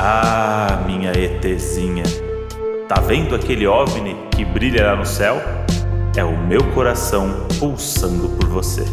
Ah, 0.00 0.84
minha 0.86 1.10
ETzinha. 1.10 2.04
Tá 2.88 3.00
vendo 3.00 3.34
aquele 3.34 3.66
OVNI 3.66 4.14
que 4.30 4.44
brilha 4.44 4.92
lá 4.92 4.96
no 4.96 5.04
céu? 5.04 5.38
É 6.16 6.22
o 6.22 6.38
meu 6.38 6.72
coração 6.72 7.48
pulsando 7.58 8.28
por 8.36 8.48
você. 8.48 8.84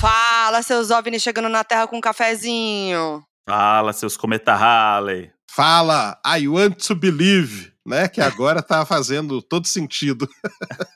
Fala, 0.00 0.60
seus 0.62 0.90
OVNIs 0.90 1.22
chegando 1.22 1.48
na 1.48 1.62
Terra 1.62 1.86
com 1.86 1.98
um 1.98 2.00
cafezinho. 2.00 3.22
Fala, 3.48 3.92
seus 3.92 4.16
cometa 4.16 4.56
Halley. 4.56 5.30
Fala, 5.48 6.18
I 6.26 6.48
want 6.48 6.84
to 6.84 6.96
believe, 6.96 7.72
né? 7.86 8.08
Que 8.08 8.20
agora 8.20 8.60
tá 8.60 8.84
fazendo 8.84 9.40
todo 9.40 9.68
sentido. 9.68 10.28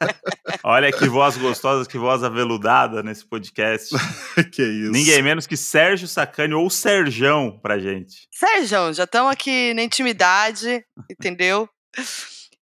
Olha 0.69 0.91
que 0.91 1.09
voz 1.09 1.37
gostosa, 1.37 1.89
que 1.89 1.96
voz 1.96 2.25
aveludada 2.25 3.01
nesse 3.01 3.25
podcast. 3.25 3.95
que 4.53 4.62
isso. 4.62 4.91
Ninguém 4.91 5.23
menos 5.23 5.46
que 5.46 5.57
Sérgio 5.57 6.09
Sacani 6.09 6.55
ou 6.55 6.69
Serjão 6.69 7.57
pra 7.62 7.79
gente. 7.79 8.27
Sérgio, 8.33 8.92
já 8.92 9.05
estamos 9.05 9.30
aqui 9.30 9.73
na 9.75 9.83
intimidade, 9.84 10.84
entendeu? 11.09 11.69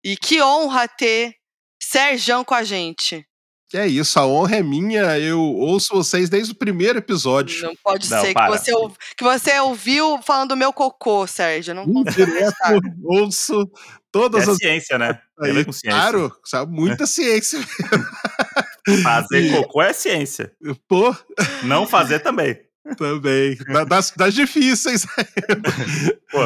E 0.03 0.17
que 0.17 0.41
honra 0.41 0.87
ter 0.87 1.35
Serjão 1.79 2.43
com 2.43 2.55
a 2.55 2.63
gente. 2.63 3.23
Que 3.69 3.77
é 3.77 3.87
isso, 3.87 4.19
a 4.19 4.25
honra 4.25 4.57
é 4.57 4.63
minha. 4.63 5.19
Eu 5.19 5.39
ouço 5.39 5.93
vocês 5.93 6.27
desde 6.27 6.53
o 6.53 6.55
primeiro 6.55 6.97
episódio. 6.97 7.63
Não 7.67 7.75
pode 7.83 8.09
Não, 8.09 8.19
ser 8.21 8.33
que 8.33 8.47
você, 8.47 8.71
que 9.15 9.23
você 9.23 9.59
ouviu 9.59 10.19
falando 10.23 10.49
do 10.49 10.57
meu 10.57 10.73
cocô, 10.73 11.27
Sérgio. 11.27 11.75
Não 11.75 11.85
consigo 11.93 12.25
Direto, 12.25 12.53
acreditar. 12.63 12.97
ouço 13.03 13.71
todas 14.11 14.47
É 14.47 14.51
as. 14.51 14.57
ciência, 14.57 14.97
né? 14.97 15.21
Tem 15.41 15.57
Aí, 15.57 15.63
ciência. 15.63 15.89
claro, 15.89 16.31
sabe, 16.45 16.71
muita 16.71 17.05
ciência. 17.07 17.59
Fazer 19.03 19.41
E- 19.45 19.51
cocô 19.51 19.81
é 19.81 19.93
ciência. 19.93 20.51
Pô, 20.87 21.15
Não 21.63 21.85
fazer 21.87 22.19
também. 22.19 22.59
também. 22.97 23.55
Da- 23.71 23.83
Das, 23.83 24.11
das 24.15 24.33
difíceis. 24.33 25.05
Pô, 26.31 26.39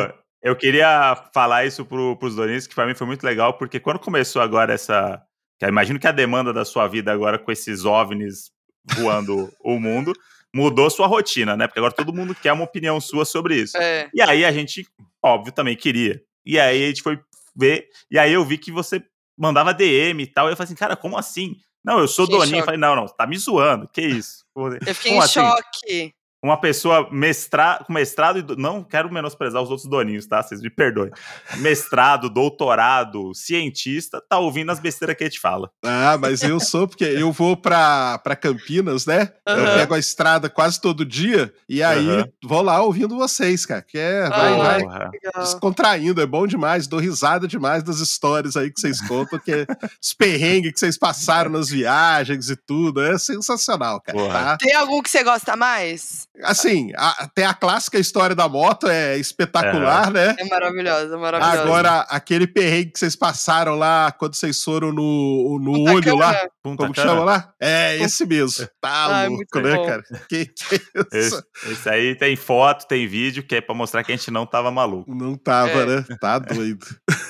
eu 0.44 0.56
queria 0.56 1.16
falar 1.34 1.66
isso 1.66 1.86
pro, 1.86 2.16
pros 2.18 2.36
doninhos, 2.36 2.68
que 2.68 2.76
pra 2.76 2.86
mim 2.86 2.94
foi 2.96 3.08
muito 3.08 3.24
legal, 3.24 3.58
porque 3.58 3.80
quando 3.80 4.00
começou 4.00 4.42
agora 4.42 4.74
essa. 4.74 5.22
que 5.60 5.66
eu 5.66 5.70
imagino 5.70 6.00
que 6.00 6.08
a 6.08 6.12
demanda 6.12 6.52
da 6.54 6.66
sua 6.66 6.88
vida 6.88 7.12
agora 7.12 7.40
com 7.40 7.52
esses 7.52 7.86
OVNIs 7.86 8.52
voando 8.96 9.52
o 9.62 9.80
mundo 9.80 10.14
mudou 10.54 10.90
sua 10.90 11.08
rotina, 11.08 11.58
né? 11.58 11.68
Porque 11.68 11.80
agora 11.80 11.94
todo 11.94 12.14
mundo 12.14 12.36
quer 12.36 12.54
uma 12.54 12.64
opinião 12.64 13.00
sua 13.02 13.26
sobre 13.26 13.56
isso. 13.62 13.76
É. 13.78 14.10
E 14.14 14.22
aí 14.22 14.46
a 14.46 14.52
gente, 14.52 14.86
óbvio, 15.24 15.52
também 15.54 15.76
queria. 15.76 16.22
E 16.46 16.60
aí 16.60 16.84
a 16.84 16.88
gente 16.88 17.02
foi 17.02 17.20
ver, 17.56 17.88
e 18.10 18.20
aí 18.20 18.34
eu 18.34 18.44
vi 18.44 18.58
que 18.58 18.72
você 18.72 19.04
mandava 19.38 19.74
DM 19.74 20.24
e 20.24 20.28
tal. 20.28 20.48
E 20.48 20.52
eu 20.52 20.58
falei 20.58 20.66
assim, 20.66 20.76
cara, 20.76 20.96
como 20.96 21.18
assim? 21.18 21.56
Não, 21.84 22.00
eu 22.00 22.08
sou 22.08 22.26
Fiquei 22.26 22.40
doninho. 22.40 22.60
Eu 22.60 22.66
falei, 22.66 22.80
não, 22.80 22.96
não, 22.96 23.06
tá 23.06 23.28
me 23.28 23.38
zoando. 23.38 23.88
Que 23.88 24.02
isso? 24.02 24.44
Eu 24.56 24.96
fiquei 24.96 25.12
Como 25.12 25.22
em 25.22 25.26
assim? 25.26 25.40
choque. 25.40 26.16
Uma 26.46 26.60
pessoa 26.60 27.08
mestra, 27.12 27.84
com 27.86 27.94
mestrado 27.94 28.40
e 28.40 28.42
do- 28.42 28.56
não 28.56 28.84
quero 28.84 29.12
menosprezar 29.12 29.62
os 29.62 29.70
outros 29.70 29.88
doninhos, 29.90 30.26
tá? 30.28 30.42
Vocês 30.44 30.62
me 30.62 30.70
perdoem. 30.70 31.12
Mestrado, 31.58 32.30
doutorado, 32.30 33.34
cientista, 33.34 34.22
tá 34.28 34.38
ouvindo 34.38 34.72
as 34.72 34.80
besteiras 34.80 35.16
que 35.16 35.24
a 35.24 35.28
gente 35.28 35.40
fala. 35.40 35.70
Ah, 35.84 36.18
mas 36.20 36.42
eu 36.44 36.60
sou, 36.60 36.88
porque 36.88 37.04
eu 37.04 37.32
vou 37.32 37.56
pra, 37.56 38.18
pra 38.20 38.36
Campinas, 38.36 39.06
né? 39.06 39.32
Eu 39.46 39.54
Aham. 39.66 39.76
pego 39.78 39.94
a 39.94 40.00
estrada 40.00 40.50
quase 40.50 40.80
todo 40.82 41.06
dia 41.06 41.54
e 41.68 41.82
aí 41.84 42.08
Aham. 42.10 42.28
vou 42.44 42.62
lá 42.62 42.82
ouvindo 42.82 43.16
vocês, 43.16 43.66
cara. 43.66 43.82
Que 43.82 43.98
é, 43.98 44.30
vai, 44.30 44.54
Ah, 44.54 44.58
vai. 44.58 44.78
Legal. 44.80 45.44
descontraindo, 45.44 46.22
é 46.22 46.26
bom 46.26 46.46
demais, 46.48 46.88
dou 46.88 47.00
risada 47.00 47.48
demais 47.48 47.84
das 47.84 48.00
histórias 48.00 48.56
aí 48.56 48.72
que 48.72 48.80
vocês 48.80 49.00
contam, 49.08 49.40
que 49.40 49.52
é 49.52 49.66
os 50.02 50.14
perrengues 50.14 50.74
que 50.74 50.80
vocês 50.80 50.98
passaram 50.98 51.50
nas 51.52 51.70
viagens 51.70 52.50
e 52.50 52.56
tudo, 52.56 53.02
é 53.04 53.18
sensacional, 53.18 54.02
cara. 54.02 54.16
Tá? 54.28 54.58
Tem 54.58 54.74
algum 54.76 55.02
que 55.02 55.10
você 55.10 55.24
gosta 55.24 55.56
mais? 55.56 56.28
Assim, 56.44 56.92
a- 56.96 57.30
tem 57.34 57.46
a 57.46 57.54
clássica 57.54 57.98
história 57.98 58.36
da 58.36 58.48
moto, 58.50 58.88
é 58.88 59.18
espetacular, 59.18 60.12
né? 60.12 60.36
É 60.38 60.44
maravilhosa, 60.46 61.18
maravilhosa. 61.18 61.62
Agora, 61.62 62.00
aquele 62.10 62.46
perrengue 62.48 62.92
que 62.92 63.00
vocês 63.00 63.16
passaram 63.16 63.76
lá 63.76 64.12
quando 64.12 64.36
vocês 64.36 64.62
foram 64.62 64.92
no, 64.92 65.60
no 65.62 65.74
Punta 65.74 65.92
olho 65.94 66.16
lá, 66.18 66.34
Cana. 66.34 66.50
Punta 66.64 66.78
como 66.84 66.94
que 66.94 67.02
Cana. 67.02 67.12
chama 67.14 67.24
lá? 67.24 67.54
É, 67.60 67.98
esse 67.98 68.26
mesmo. 68.26 68.68
Tá 68.82 69.06
Ai, 69.08 69.28
louco, 69.30 69.36
muito 69.38 69.62
né, 69.62 69.76
bom. 69.76 69.86
cara? 69.86 70.04
Que, 70.30 70.46
que 70.46 70.76
isso? 70.76 71.44
Esse, 71.66 71.72
esse 71.72 71.90
aí 71.90 72.16
tem 72.16 72.36
foto, 72.36 72.88
tem 72.88 73.08
vídeo, 73.08 73.44
que 73.44 73.56
é 73.56 73.62
pra 73.62 73.74
mostrar 73.76 74.04
que 74.04 74.12
a 74.12 74.16
gente 74.16 74.30
não 74.32 74.46
tava 74.46 74.70
maluco. 74.72 75.14
Não 75.14 75.36
tava, 75.36 75.70
É. 75.72 75.86
né? 75.86 76.06
Tá 76.20 76.40
doido. 76.40 76.86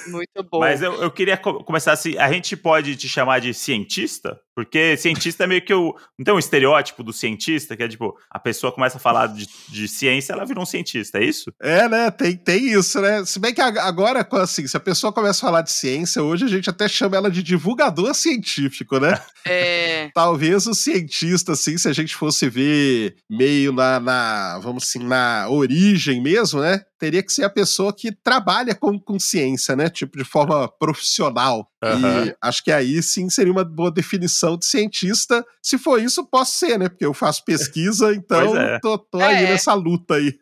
Muito 0.08 0.44
bom. 0.52 0.60
Mas 0.60 0.82
eu, 0.82 0.94
eu 1.02 1.12
queria 1.12 1.38
co- 1.38 1.64
começar 1.64 1.92
assim, 1.94 2.18
a 2.18 2.32
gente 2.32 2.56
pode 2.56 2.96
te 2.96 3.08
chamar 3.08 3.40
de 3.40 3.54
cientista? 3.54 4.38
Porque 4.56 4.96
cientista 4.96 5.44
é 5.44 5.48
meio 5.48 5.64
que 5.64 5.74
o... 5.74 5.94
Não 6.18 6.24
tem 6.24 6.34
um 6.34 6.40
estereótipo 6.40 7.04
do 7.04 7.12
cientista, 7.12 7.76
que 7.76 7.84
é 7.84 7.88
tipo, 7.88 8.18
a 8.30 8.40
pessoa 8.40 8.72
começa 8.72 8.98
a 8.98 9.02
falar 9.02 9.28
de, 9.28 9.48
de 9.68 9.88
ciência, 9.88 10.32
ela 10.32 10.46
vira 10.46 10.60
um 10.62 10.66
cientista, 10.66 11.20
é 11.20 11.26
isso? 11.26 11.52
É, 11.62 11.90
né? 11.90 12.10
Tem, 12.10 12.38
tem 12.38 12.72
isso, 12.72 13.02
né? 13.02 13.26
Se 13.26 13.38
bem 13.38 13.54
que 13.54 13.62
ag- 13.62 13.80
agora, 13.80 14.26
assim, 14.42 14.66
se 14.66 14.78
a 14.78 14.80
pessoa 14.80 15.12
começa 15.12 15.46
a 15.46 15.50
falar 15.50 15.62
de 15.62 15.72
ciência, 15.72 16.24
hoje 16.24 16.46
a 16.46 16.48
gente 16.48 16.70
até 16.70 16.88
chama 16.88 17.18
ela 17.18 17.30
de 17.30 17.44
divulgador 17.44 18.14
científico, 18.16 18.98
né? 19.00 19.20
É. 19.46 20.10
Talvez 20.16 20.66
o 20.68 20.74
cientista, 20.74 21.52
assim, 21.52 21.78
se 21.78 21.90
a 21.90 21.94
gente 21.94 22.16
fosse 22.16 22.48
ver 22.48 23.16
meio 23.30 23.74
na, 23.74 24.00
na, 24.00 24.60
vamos 24.60 24.84
assim, 24.84 25.00
na 25.00 25.48
origem 25.50 26.22
mesmo, 26.22 26.62
né? 26.62 26.82
Teria 26.98 27.22
que 27.22 27.34
ser 27.34 27.44
a 27.44 27.50
pessoa 27.50 27.94
que 27.94 28.12
trabalha 28.12 28.74
com, 28.74 28.98
com 28.98 29.20
ciência, 29.20 29.76
né? 29.76 29.90
Tipo, 29.90 30.18
de 30.18 30.24
forma 30.24 30.68
profissional. 30.80 31.70
Aham. 31.88 32.26
E 32.28 32.36
acho 32.42 32.64
que 32.64 32.72
aí 32.72 33.02
sim 33.04 33.30
seria 33.30 33.52
uma 33.52 33.64
boa 33.64 33.92
definição 33.92 34.58
de 34.58 34.66
cientista. 34.66 35.46
Se 35.62 35.78
for 35.78 36.02
isso, 36.02 36.26
posso 36.26 36.58
ser, 36.58 36.78
né? 36.80 36.90
Porque 36.90 37.06
eu 37.06 37.14
faço 37.14 37.44
pesquisa, 37.46 38.14
então 38.16 38.56
é. 38.58 38.80
tô, 38.80 38.98
tô 38.98 39.20
aí 39.20 39.46
É. 39.46 39.50
nessa 39.52 39.74
luta 39.74 40.16
aí. 40.16 40.34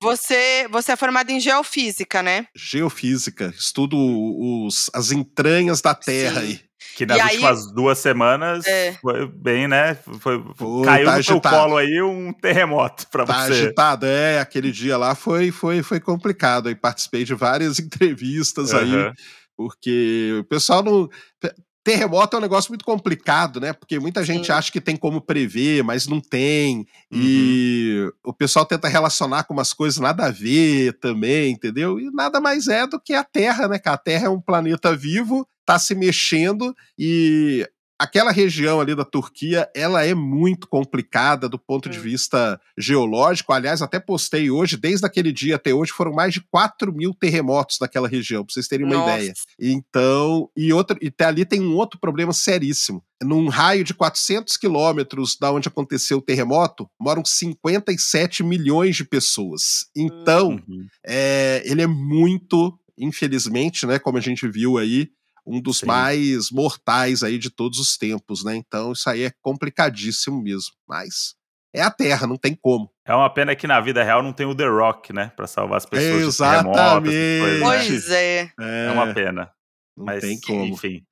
Você, 0.00 0.68
você 0.70 0.92
é 0.92 0.96
formado 0.96 1.30
em 1.30 1.40
geofísica, 1.40 2.22
né? 2.22 2.46
Geofísica, 2.54 3.52
estudo 3.58 3.96
os, 3.98 4.88
as 4.94 5.10
entranhas 5.10 5.80
da 5.80 5.94
Terra 5.94 6.40
Sim. 6.40 6.46
aí. 6.46 6.60
Que 6.96 7.04
nas 7.04 7.18
E 7.18 7.20
aí- 7.20 7.28
últimas 7.34 7.72
duas 7.74 7.98
semanas 7.98 8.64
É. 8.66 8.92
foi 9.02 9.26
bem, 9.26 9.66
né? 9.68 9.96
Foi, 10.20 10.42
Foi, 10.54 10.84
caiu 10.84 11.04
tá 11.06 11.16
no 11.18 11.22
seu 11.24 11.34
agitado. 11.34 11.56
colo 11.56 11.76
aí 11.76 12.00
um 12.00 12.32
terremoto 12.32 13.06
pra 13.08 13.24
Tá 13.26 13.44
você. 13.44 13.52
agitado, 13.52 14.06
é. 14.06 14.38
Aquele 14.40 14.70
dia 14.72 14.96
lá 14.96 15.14
foi, 15.14 15.50
foi, 15.50 15.82
foi 15.82 16.00
complicado. 16.00 16.68
Aí 16.68 16.74
participei 16.74 17.24
de 17.24 17.34
várias 17.34 17.78
entrevistas 17.80 18.72
aí, 18.72 18.94
Aham. 18.94 19.12
Porque 19.56 20.38
o 20.40 20.44
pessoal 20.44 20.82
não. 20.82 21.08
Terremoto 21.82 22.34
é 22.34 22.38
um 22.40 22.42
negócio 22.42 22.72
muito 22.72 22.84
complicado, 22.84 23.60
né? 23.60 23.72
Porque 23.72 24.00
muita 24.00 24.24
gente 24.24 24.46
Sim. 24.46 24.52
acha 24.52 24.72
que 24.72 24.80
tem 24.80 24.96
como 24.96 25.20
prever, 25.20 25.84
mas 25.84 26.08
não 26.08 26.20
tem. 26.20 26.84
E 27.12 28.12
o 28.24 28.32
pessoal 28.32 28.66
tenta 28.66 28.88
relacionar 28.88 29.44
com 29.44 29.54
umas 29.54 29.72
coisas 29.72 30.00
nada 30.00 30.26
a 30.26 30.30
ver 30.32 30.98
também, 30.98 31.52
entendeu? 31.52 32.00
E 32.00 32.10
nada 32.10 32.40
mais 32.40 32.66
é 32.66 32.88
do 32.88 33.00
que 33.00 33.14
a 33.14 33.22
Terra, 33.22 33.68
né? 33.68 33.78
Que 33.78 33.88
a 33.88 33.96
Terra 33.96 34.26
é 34.26 34.28
um 34.28 34.40
planeta 34.40 34.96
vivo, 34.96 35.46
tá 35.64 35.78
se 35.78 35.94
mexendo 35.94 36.74
e 36.98 37.64
aquela 37.98 38.30
região 38.30 38.80
ali 38.80 38.94
da 38.94 39.04
Turquia, 39.04 39.68
ela 39.74 40.04
é 40.04 40.14
muito 40.14 40.68
complicada 40.68 41.48
do 41.48 41.58
ponto 41.58 41.88
de 41.88 41.98
Hum. 41.98 42.02
vista 42.02 42.60
geológico. 42.78 43.52
Aliás, 43.52 43.80
até 43.82 43.98
postei 43.98 44.50
hoje, 44.50 44.76
desde 44.76 45.06
aquele 45.06 45.32
dia 45.32 45.56
até 45.56 45.72
hoje, 45.74 45.92
foram 45.92 46.12
mais 46.12 46.34
de 46.34 46.40
4 46.50 46.92
mil 46.92 47.14
terremotos 47.14 47.78
naquela 47.80 48.08
região, 48.08 48.44
pra 48.44 48.52
vocês 48.52 48.68
terem 48.68 48.84
uma 48.86 48.94
Nossa. 48.96 49.12
ideia. 49.14 49.32
Então, 49.58 50.48
e, 50.56 50.72
outro, 50.72 50.96
e 51.00 51.12
ali 51.24 51.44
tem 51.44 51.60
um 51.60 51.74
outro 51.74 51.98
problema 51.98 52.32
seríssimo. 52.32 53.02
Num 53.22 53.48
raio 53.48 53.82
de 53.82 53.94
400 53.94 54.56
quilômetros 54.56 55.36
da 55.40 55.50
onde 55.50 55.68
aconteceu 55.68 56.18
o 56.18 56.22
terremoto, 56.22 56.88
moram 57.00 57.24
57 57.24 58.42
milhões 58.42 58.94
de 58.96 59.04
pessoas. 59.04 59.86
Então, 59.96 60.50
Uhum. 60.68 60.86
é, 61.06 61.62
ele 61.64 61.80
é 61.82 61.86
muito, 61.86 62.78
infelizmente, 62.98 63.86
né, 63.86 63.98
como 63.98 64.18
a 64.18 64.20
gente 64.20 64.46
viu 64.48 64.76
aí, 64.78 65.08
um 65.46 65.60
dos 65.60 65.78
Sim. 65.78 65.86
mais 65.86 66.50
mortais 66.50 67.22
aí 67.22 67.38
de 67.38 67.50
todos 67.50 67.78
os 67.78 67.96
tempos, 67.96 68.44
né? 68.44 68.56
Então, 68.56 68.92
isso 68.92 69.08
aí 69.08 69.22
é 69.22 69.32
complicadíssimo 69.40 70.42
mesmo. 70.42 70.72
Mas 70.88 71.34
é 71.74 71.82
a 71.82 71.90
Terra, 71.90 72.26
não 72.26 72.36
tem 72.36 72.54
como. 72.54 72.90
É 73.06 73.14
uma 73.14 73.32
pena 73.32 73.54
que 73.54 73.66
na 73.66 73.80
vida 73.80 74.02
real 74.02 74.22
não 74.22 74.32
tem 74.32 74.46
o 74.46 74.54
The 74.54 74.66
Rock, 74.66 75.12
né? 75.12 75.30
Pra 75.36 75.46
salvar 75.46 75.76
as 75.76 75.86
pessoas 75.86 76.22
de 76.22 76.28
essas 76.28 76.34
Exatamente. 76.34 77.10
coisas, 77.40 77.60
né? 77.60 77.66
Pois 77.66 78.10
é. 78.10 78.50
É 78.58 78.90
uma 78.90 79.14
pena. 79.14 79.50
Não 79.96 80.04
Mas, 80.04 80.20
tem 80.20 80.40
como. 80.40 80.64
enfim. 80.64 81.02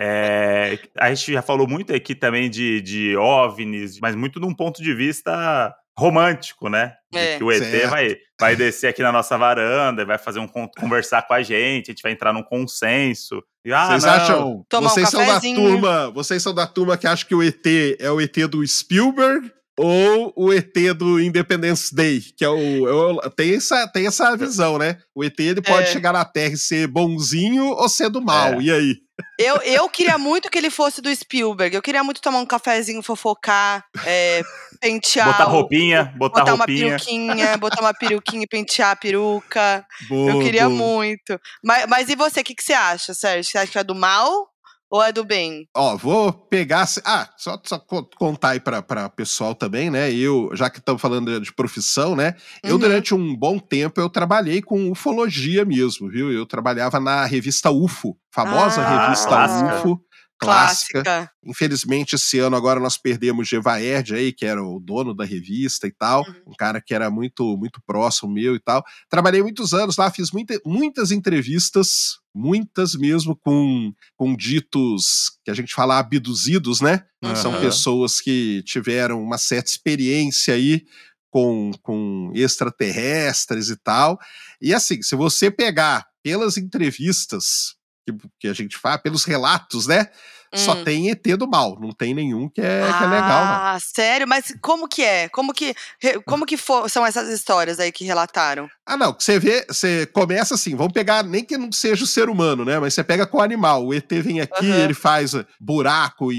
É, 0.00 0.78
a 0.98 1.12
gente 1.12 1.32
já 1.32 1.42
falou 1.42 1.66
muito 1.66 1.94
aqui 1.94 2.14
também 2.14 2.50
de, 2.50 2.80
de 2.82 3.16
OVNIs, 3.16 3.98
mas 4.00 4.14
muito 4.14 4.38
de 4.38 4.46
um 4.46 4.54
ponto 4.54 4.82
de 4.82 4.94
vista 4.94 5.74
romântico, 5.98 6.68
né? 6.68 6.94
É. 7.14 7.38
que 7.38 7.44
o 7.44 7.50
ET 7.50 7.62
Certo. 7.64 7.88
vai, 7.90 8.16
vai 8.38 8.54
descer 8.54 8.86
aqui 8.88 9.02
na 9.02 9.10
nossa 9.10 9.36
varanda, 9.38 10.04
vai 10.04 10.18
fazer 10.18 10.38
um 10.40 10.46
con- 10.46 10.68
conversar 10.78 11.22
com 11.26 11.32
a 11.34 11.42
gente, 11.42 11.90
a 11.90 11.92
gente 11.92 12.02
vai 12.02 12.12
entrar 12.12 12.32
num 12.34 12.42
consenso. 12.42 13.42
E, 13.64 13.72
ah, 13.72 13.86
vocês 13.88 14.04
não, 14.04 14.10
acham? 14.12 14.66
Tomar 14.68 14.86
um 14.86 14.90
vocês 14.90 15.08
são 15.08 15.26
da 15.26 15.40
turma, 15.40 16.10
vocês 16.10 16.42
são 16.42 16.54
da 16.54 16.66
turma 16.66 16.96
que 16.98 17.06
acha 17.06 17.24
que 17.24 17.34
o 17.34 17.42
ET 17.42 17.66
é 17.98 18.10
o 18.10 18.20
ET 18.20 18.36
do 18.46 18.66
Spielberg 18.66 19.50
ou 19.78 20.32
o 20.36 20.52
ET 20.52 20.74
do 20.96 21.18
Independence 21.20 21.94
Day, 21.94 22.20
que 22.36 22.44
é 22.44 22.48
o, 22.48 22.88
é 22.88 22.92
o- 23.26 23.30
tem 23.30 23.54
essa 23.54 23.86
tem 23.88 24.06
essa 24.06 24.36
visão, 24.36 24.76
né? 24.78 24.98
O 25.14 25.24
ET 25.24 25.38
ele 25.40 25.62
pode 25.62 25.88
É. 25.88 25.92
chegar 25.92 26.12
na 26.12 26.24
Terra 26.24 26.52
e 26.54 26.58
ser 26.58 26.86
bonzinho 26.88 27.64
ou 27.68 27.88
ser 27.88 28.10
do 28.10 28.20
mal. 28.20 28.54
É. 28.54 28.60
E 28.60 28.70
aí? 28.70 28.96
Eu, 29.38 29.56
eu 29.58 29.88
queria 29.88 30.18
muito 30.18 30.50
que 30.50 30.58
ele 30.58 30.70
fosse 30.70 31.00
do 31.00 31.14
Spielberg. 31.14 31.74
Eu 31.74 31.82
queria 31.82 32.02
muito 32.02 32.20
tomar 32.20 32.38
um 32.38 32.46
cafezinho, 32.46 33.02
fofocar, 33.02 33.84
é, 34.04 34.42
pentear. 34.80 35.26
Botar 35.26 35.44
roupinha, 35.44 36.04
botar, 36.16 36.40
botar 36.40 36.54
uma 36.54 36.64
roupinha. 36.64 36.96
peruquinha, 36.96 37.56
botar 37.56 37.80
uma 37.80 37.94
peruquinha 37.94 38.42
e 38.42 38.48
pentear 38.48 38.90
a 38.90 38.96
peruca. 38.96 39.86
Boa, 40.08 40.32
eu 40.32 40.40
queria 40.40 40.68
boa. 40.68 40.76
muito. 40.76 41.40
Mas, 41.62 41.86
mas 41.86 42.08
e 42.08 42.16
você, 42.16 42.40
o 42.40 42.44
que, 42.44 42.54
que 42.54 42.62
você 42.62 42.72
acha, 42.72 43.14
Sérgio? 43.14 43.50
Você 43.50 43.58
acha 43.58 43.72
que 43.72 43.78
é 43.78 43.84
do 43.84 43.94
mal 43.94 44.48
ou 44.90 45.02
é 45.02 45.12
do 45.12 45.24
bem? 45.24 45.68
Ó, 45.76 45.96
vou 45.96 46.32
pegar. 46.32 46.86
Ah, 47.04 47.28
só, 47.36 47.60
só 47.64 47.78
co- 47.78 48.08
contar 48.16 48.50
aí 48.50 48.60
pra, 48.60 48.80
pra 48.82 49.08
pessoal 49.08 49.54
também, 49.54 49.90
né? 49.90 50.12
Eu, 50.12 50.50
já 50.54 50.70
que 50.70 50.78
estamos 50.78 51.00
falando 51.02 51.40
de 51.40 51.52
profissão, 51.52 52.16
né? 52.16 52.34
Eu, 52.62 52.74
Uhum. 52.74 52.78
durante 52.80 53.14
um 53.14 53.36
bom 53.36 53.58
tempo, 53.58 54.00
eu 54.00 54.08
trabalhei 54.08 54.62
com 54.62 54.90
ufologia 54.90 55.64
mesmo, 55.64 56.08
viu? 56.08 56.32
Eu 56.32 56.46
trabalhava 56.46 56.98
na 57.00 57.24
revista 57.24 57.70
UFO, 57.70 58.16
famosa 58.32 58.80
Ah, 58.82 59.06
revista 59.06 59.28
clássica. 59.28 59.76
UFO, 59.76 60.00
clássica. 60.38 61.02
Clássica. 61.02 61.32
Infelizmente, 61.44 62.14
esse 62.14 62.38
ano 62.38 62.56
agora 62.56 62.78
nós 62.80 62.96
perdemos 62.96 63.48
Gevaerd 63.48 64.14
aí, 64.14 64.32
que 64.32 64.46
era 64.46 64.62
o 64.62 64.78
dono 64.80 65.14
da 65.14 65.24
revista 65.24 65.86
e 65.86 65.92
tal, 65.92 66.22
Uhum. 66.22 66.34
um 66.52 66.54
cara 66.56 66.80
que 66.80 66.94
era 66.94 67.10
muito 67.10 67.56
muito 67.56 67.80
próximo 67.86 68.32
meu 68.32 68.54
e 68.54 68.60
tal. 68.60 68.84
Trabalhei 69.10 69.42
muitos 69.42 69.74
anos 69.74 69.96
lá, 69.96 70.10
fiz 70.10 70.30
muita- 70.30 70.60
muitas 70.64 71.10
entrevistas, 71.10 72.18
muitas 72.34 72.94
mesmo 72.94 73.34
com, 73.36 73.92
com 74.16 74.36
ditos 74.36 75.32
que 75.44 75.50
a 75.50 75.54
gente 75.54 75.74
fala 75.74 75.98
abduzidos, 75.98 76.80
né? 76.80 77.04
São 77.36 77.52
Aham. 77.52 77.60
pessoas 77.60 78.20
que 78.20 78.62
tiveram 78.64 79.22
uma 79.22 79.38
certa 79.38 79.70
experiência 79.70 80.54
aí 80.54 80.84
com, 81.30 81.72
com 81.82 82.30
extraterrestres 82.34 83.68
e 83.70 83.76
tal. 83.76 84.18
E 84.62 84.72
assim, 84.72 85.02
se 85.02 85.14
você 85.16 85.50
pegar 85.50 86.06
pelas 86.22 86.56
entrevistas 86.56 87.74
que, 88.12 88.28
que 88.40 88.48
a 88.48 88.52
gente 88.52 88.76
faz, 88.76 89.00
pelos 89.00 89.24
relatos, 89.24 89.86
né? 89.86 90.10
Só 90.54 90.72
Hum. 90.72 90.84
tem 90.84 91.10
ET 91.10 91.22
do 91.36 91.48
mal, 91.48 91.78
não 91.80 91.90
tem 91.92 92.14
nenhum 92.14 92.48
que 92.48 92.60
é, 92.60 92.90
que 92.98 93.04
é 93.04 93.06
legal, 93.06 93.46
não. 93.46 93.54
Ah, 93.54 93.78
sério? 93.80 94.26
Mas 94.26 94.54
como 94.62 94.88
que 94.88 95.02
é? 95.02 95.28
Como 95.28 95.52
que, 95.52 95.74
re- 96.00 96.20
como 96.26 96.46
que 96.46 96.56
fo- 96.56 96.88
são 96.88 97.04
essas 97.04 97.28
histórias 97.28 97.78
aí 97.78 97.92
que 97.92 98.04
relataram? 98.04 98.68
Ah, 98.86 98.96
não, 98.96 99.12
você 99.18 99.38
vê, 99.38 99.66
você 99.68 100.06
começa 100.06 100.54
assim, 100.54 100.74
vamos 100.74 100.92
pegar, 100.94 101.22
nem 101.22 101.44
que 101.44 101.58
não 101.58 101.70
seja 101.70 102.04
o 102.04 102.06
ser 102.06 102.30
humano, 102.30 102.64
né? 102.64 102.78
Mas 102.78 102.94
você 102.94 103.04
pega 103.04 103.26
com 103.26 103.36
o 103.38 103.42
animal. 103.42 103.84
O 103.86 103.92
ET 103.92 104.10
vem 104.22 104.40
aqui, 104.40 104.70
Aham. 104.70 104.84
ele 104.84 104.94
faz 104.94 105.34
uh, 105.34 105.44
buraco 105.60 106.32
em, 106.32 106.38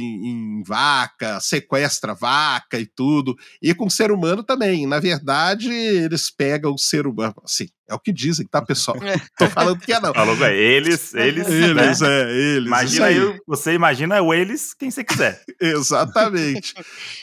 em 0.59 0.63
vaca, 0.63 1.39
sequestra 1.39 2.15
vaca 2.15 2.79
e 2.79 2.88
tudo. 2.88 3.35
E 3.62 3.73
com 3.75 3.85
o 3.85 3.91
ser 3.91 4.12
humano 4.12 4.44
também. 4.44 4.88
Na 4.88 5.00
verdade, 5.00 5.71
eles 5.71 6.31
pegam 6.31 6.73
o 6.73 6.77
ser 6.79 7.05
humano. 7.05 7.35
Assim, 7.45 7.67
é 7.88 7.94
o 7.94 8.00
que 8.00 8.12
dizem, 8.12 8.47
tá, 8.47 8.62
pessoal? 8.63 8.97
Tô 9.38 9.47
falando 9.50 9.79
que 9.79 9.94
é 9.94 10.00
não. 10.00 10.12
Falou, 10.13 10.35
é, 10.44 10.55
eles, 10.57 11.13
eles, 11.13 11.47
Eles, 11.47 12.00
né? 12.01 12.23
é, 12.23 12.31
eles. 12.31 12.67
Imagina 12.67 13.05
aí. 13.05 13.19
aí, 13.19 13.39
você 13.47 13.73
imagina 13.73 13.99
o 14.07 14.34
eles 14.34 14.74
quem 14.74 14.90
você 14.90 15.04
quiser. 15.04 15.44
Exatamente. 15.60 16.74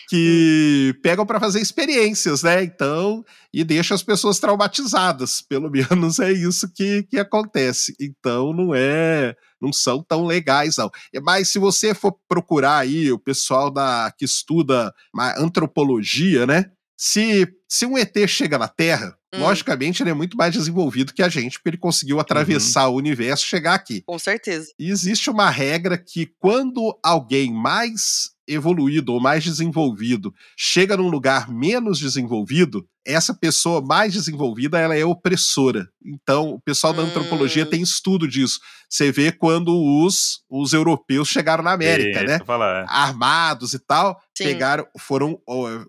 que 0.08 0.94
pegam 1.02 1.24
para 1.24 1.40
fazer 1.40 1.60
experiências, 1.60 2.42
né? 2.42 2.62
Então, 2.62 3.24
e 3.52 3.64
deixa 3.64 3.94
as 3.94 4.02
pessoas 4.02 4.38
traumatizadas. 4.38 5.40
Pelo 5.42 5.70
menos 5.70 6.18
é 6.18 6.32
isso 6.32 6.70
que, 6.72 7.04
que 7.04 7.18
acontece. 7.18 7.94
Então, 8.00 8.52
não 8.52 8.74
é. 8.74 9.34
Não 9.60 9.72
são 9.72 10.02
tão 10.02 10.26
legais, 10.26 10.76
não. 10.76 10.90
É, 11.12 11.20
Mas 11.20 11.48
se 11.48 11.58
você 11.58 11.94
for 11.94 12.14
procurar 12.28 12.78
aí 12.78 13.10
o 13.10 13.18
pessoal 13.18 13.70
da 13.70 14.12
que 14.16 14.24
estuda 14.24 14.92
antropologia, 15.38 16.46
né? 16.46 16.70
Se, 16.98 17.46
se 17.68 17.84
um 17.84 17.96
ET 17.98 18.14
chega 18.26 18.58
na 18.58 18.68
Terra, 18.68 19.16
Hum. 19.36 19.40
logicamente 19.40 20.02
ele 20.02 20.10
é 20.10 20.14
muito 20.14 20.36
mais 20.36 20.52
desenvolvido 20.52 21.12
que 21.12 21.22
a 21.22 21.28
gente, 21.28 21.58
porque 21.58 21.70
ele 21.70 21.76
conseguiu 21.76 22.20
atravessar 22.20 22.88
o 22.88 22.96
universo 22.96 23.44
e 23.44 23.48
chegar 23.48 23.74
aqui. 23.74 24.02
Com 24.06 24.18
certeza. 24.18 24.72
E 24.78 24.90
existe 24.90 25.30
uma 25.30 25.50
regra 25.50 25.96
que 25.98 26.26
quando 26.38 26.98
alguém 27.02 27.52
mais 27.52 28.35
evoluído 28.48 29.12
ou 29.12 29.20
mais 29.20 29.42
desenvolvido 29.44 30.32
chega 30.56 30.96
num 30.96 31.08
lugar 31.08 31.48
menos 31.48 31.98
desenvolvido, 31.98 32.86
essa 33.04 33.34
pessoa 33.34 33.80
mais 33.80 34.12
desenvolvida 34.12 34.78
ela 34.78 34.96
é 34.96 35.04
opressora. 35.04 35.88
Então, 36.04 36.50
o 36.50 36.60
pessoal 36.60 36.92
da 36.92 37.02
Hum. 37.02 37.06
antropologia 37.06 37.64
tem 37.66 37.82
estudo 37.82 38.26
disso. 38.28 38.58
Você 38.88 39.10
vê 39.12 39.30
quando 39.32 39.76
os, 40.04 40.42
os 40.48 40.72
europeus 40.72 41.28
chegaram 41.28 41.62
na 41.64 41.72
América, 41.72 42.22
né? 42.22 42.38
falar, 42.44 42.82
é. 42.82 42.86
Armados 42.88 43.74
e 43.74 43.78
tal, 43.78 44.20
Sim. 44.36 44.44
pegaram, 44.44 44.86
foram, 44.98 45.40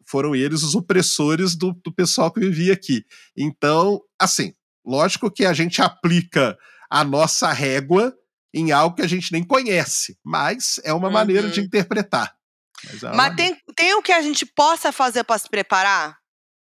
foram 0.06 0.36
eles 0.36 0.64
os 0.64 0.76
opressores 0.76 1.56
do, 1.56 1.74
do 1.84 1.92
pessoal 1.92 2.32
que 2.32 2.40
vivia 2.40 2.74
aqui. 2.74 3.04
Então, 3.36 4.02
assim, 4.20 4.54
lógico 4.86 5.30
que 5.32 5.46
a 5.46 5.54
gente 5.54 5.82
aplica 5.82 6.58
a 6.90 7.04
nossa 7.04 7.52
régua 7.52 8.14
em 8.54 8.72
algo 8.72 8.96
que 8.96 9.02
a 9.02 9.08
gente 9.08 9.32
nem 9.32 9.44
conhece, 9.44 10.18
mas 10.24 10.80
é 10.84 10.94
uma 10.94 11.10
maneira 11.10 11.48
Uhum. 11.48 11.54
de 11.54 11.62
interpretar. 11.62 12.34
Mas, 12.92 13.04
é 13.04 13.12
Mas 13.12 13.36
tem, 13.36 13.58
tem 13.76 13.94
o 13.96 14.02
que 14.02 14.12
a 14.12 14.22
gente 14.22 14.46
possa 14.46 14.92
fazer 14.92 15.24
pra 15.24 15.38
se 15.38 15.50
preparar? 15.50 16.12
O 16.12 16.16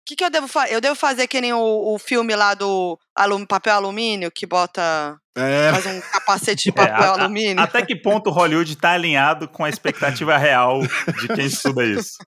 que, 0.09 0.15
que 0.15 0.23
eu 0.25 0.29
devo 0.31 0.47
fazer? 0.47 0.73
Eu 0.73 0.81
devo 0.81 0.95
fazer 0.95 1.27
que 1.27 1.39
nem 1.39 1.53
o, 1.53 1.93
o 1.93 1.99
filme 1.99 2.35
lá 2.35 2.55
do 2.55 2.97
alum, 3.15 3.45
papel 3.45 3.75
alumínio, 3.75 4.31
que 4.31 4.47
bota. 4.47 5.15
É, 5.37 5.71
faz 5.71 5.85
um 5.85 6.01
capacete 6.01 6.63
de 6.63 6.69
É, 6.73 6.73
papel 6.73 6.95
a- 6.95 7.15
a- 7.15 7.21
alumínio. 7.21 7.61
Até 7.63 7.85
que 7.85 7.95
ponto 7.95 8.31
Hollywood 8.31 8.75
tá 8.75 8.91
alinhado 8.93 9.47
com 9.47 9.63
a 9.63 9.69
expectativa 9.69 10.35
real 10.37 10.81
de 11.21 11.27
quem 11.35 11.45
estuda 11.45 11.85
isso? 11.85 12.17